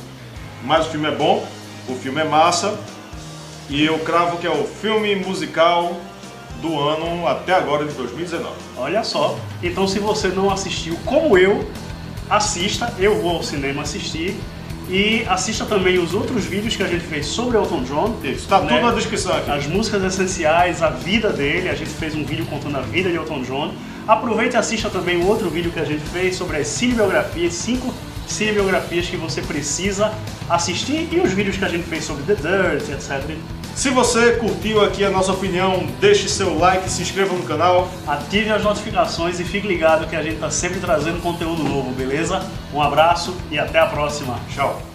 Mas 0.62 0.86
o 0.86 0.90
filme 0.90 1.08
é 1.08 1.10
bom, 1.10 1.46
o 1.88 1.94
filme 1.94 2.20
é 2.20 2.24
massa, 2.24 2.78
e 3.70 3.82
eu 3.82 3.98
cravo 4.00 4.36
que 4.36 4.46
é 4.46 4.50
o 4.50 4.64
filme 4.64 5.16
musical 5.16 5.96
do 6.60 6.78
ano 6.78 7.26
até 7.26 7.54
agora 7.54 7.86
de 7.86 7.94
2019. 7.94 8.54
Olha 8.76 9.02
só. 9.02 9.38
Então, 9.62 9.88
se 9.88 9.98
você 9.98 10.28
não 10.28 10.50
assistiu, 10.50 10.98
como 11.06 11.38
eu, 11.38 11.66
assista. 12.28 12.92
Eu 12.98 13.20
vou 13.20 13.36
ao 13.36 13.42
cinema 13.42 13.82
assistir. 13.82 14.36
E 14.88 15.24
assista 15.28 15.64
também 15.64 15.98
os 15.98 16.12
outros 16.12 16.44
vídeos 16.44 16.76
que 16.76 16.82
a 16.82 16.86
gente 16.86 17.04
fez 17.04 17.26
sobre 17.26 17.56
Elton 17.56 17.82
John. 17.84 18.16
Isso, 18.22 18.46
tá 18.46 18.60
né? 18.60 18.68
tudo 18.68 18.86
na 18.86 18.92
descrição 18.92 19.34
aqui. 19.34 19.50
As 19.50 19.66
músicas 19.66 20.02
essenciais, 20.04 20.82
a 20.82 20.90
vida 20.90 21.30
dele. 21.30 21.68
A 21.68 21.74
gente 21.74 21.90
fez 21.90 22.14
um 22.14 22.24
vídeo 22.24 22.44
contando 22.46 22.76
a 22.76 22.82
vida 22.82 23.10
de 23.10 23.16
Elton 23.16 23.42
John. 23.42 23.74
Aproveite 24.06 24.54
e 24.54 24.58
assista 24.58 24.90
também 24.90 25.16
o 25.16 25.26
outro 25.26 25.48
vídeo 25.48 25.70
que 25.70 25.80
a 25.80 25.84
gente 25.84 26.02
fez 26.02 26.36
sobre 26.36 26.58
as 26.58 26.66
cinebiografias, 26.66 27.54
cinco 27.54 27.94
cinebiografias 28.26 29.06
que 29.06 29.16
você 29.16 29.40
precisa 29.40 30.12
assistir 30.48 31.08
e 31.10 31.20
os 31.20 31.32
vídeos 31.32 31.56
que 31.56 31.64
a 31.64 31.68
gente 31.68 31.84
fez 31.84 32.04
sobre 32.04 32.22
The 32.24 32.34
Dirt, 32.34 32.88
etc. 32.90 33.36
Se 33.74 33.90
você 33.90 34.36
curtiu 34.36 34.82
aqui 34.82 35.04
a 35.04 35.10
nossa 35.10 35.32
opinião, 35.32 35.84
deixe 36.00 36.28
seu 36.28 36.56
like, 36.58 36.88
se 36.88 37.02
inscreva 37.02 37.34
no 37.34 37.42
canal. 37.42 37.90
Ative 38.06 38.50
as 38.50 38.62
notificações 38.62 39.40
e 39.40 39.44
fique 39.44 39.66
ligado 39.66 40.08
que 40.08 40.14
a 40.14 40.22
gente 40.22 40.36
está 40.36 40.50
sempre 40.50 40.78
trazendo 40.78 41.20
conteúdo 41.20 41.64
novo, 41.64 41.90
beleza? 41.90 42.40
Um 42.72 42.80
abraço 42.80 43.36
e 43.50 43.58
até 43.58 43.80
a 43.80 43.86
próxima. 43.86 44.38
Tchau. 44.54 44.93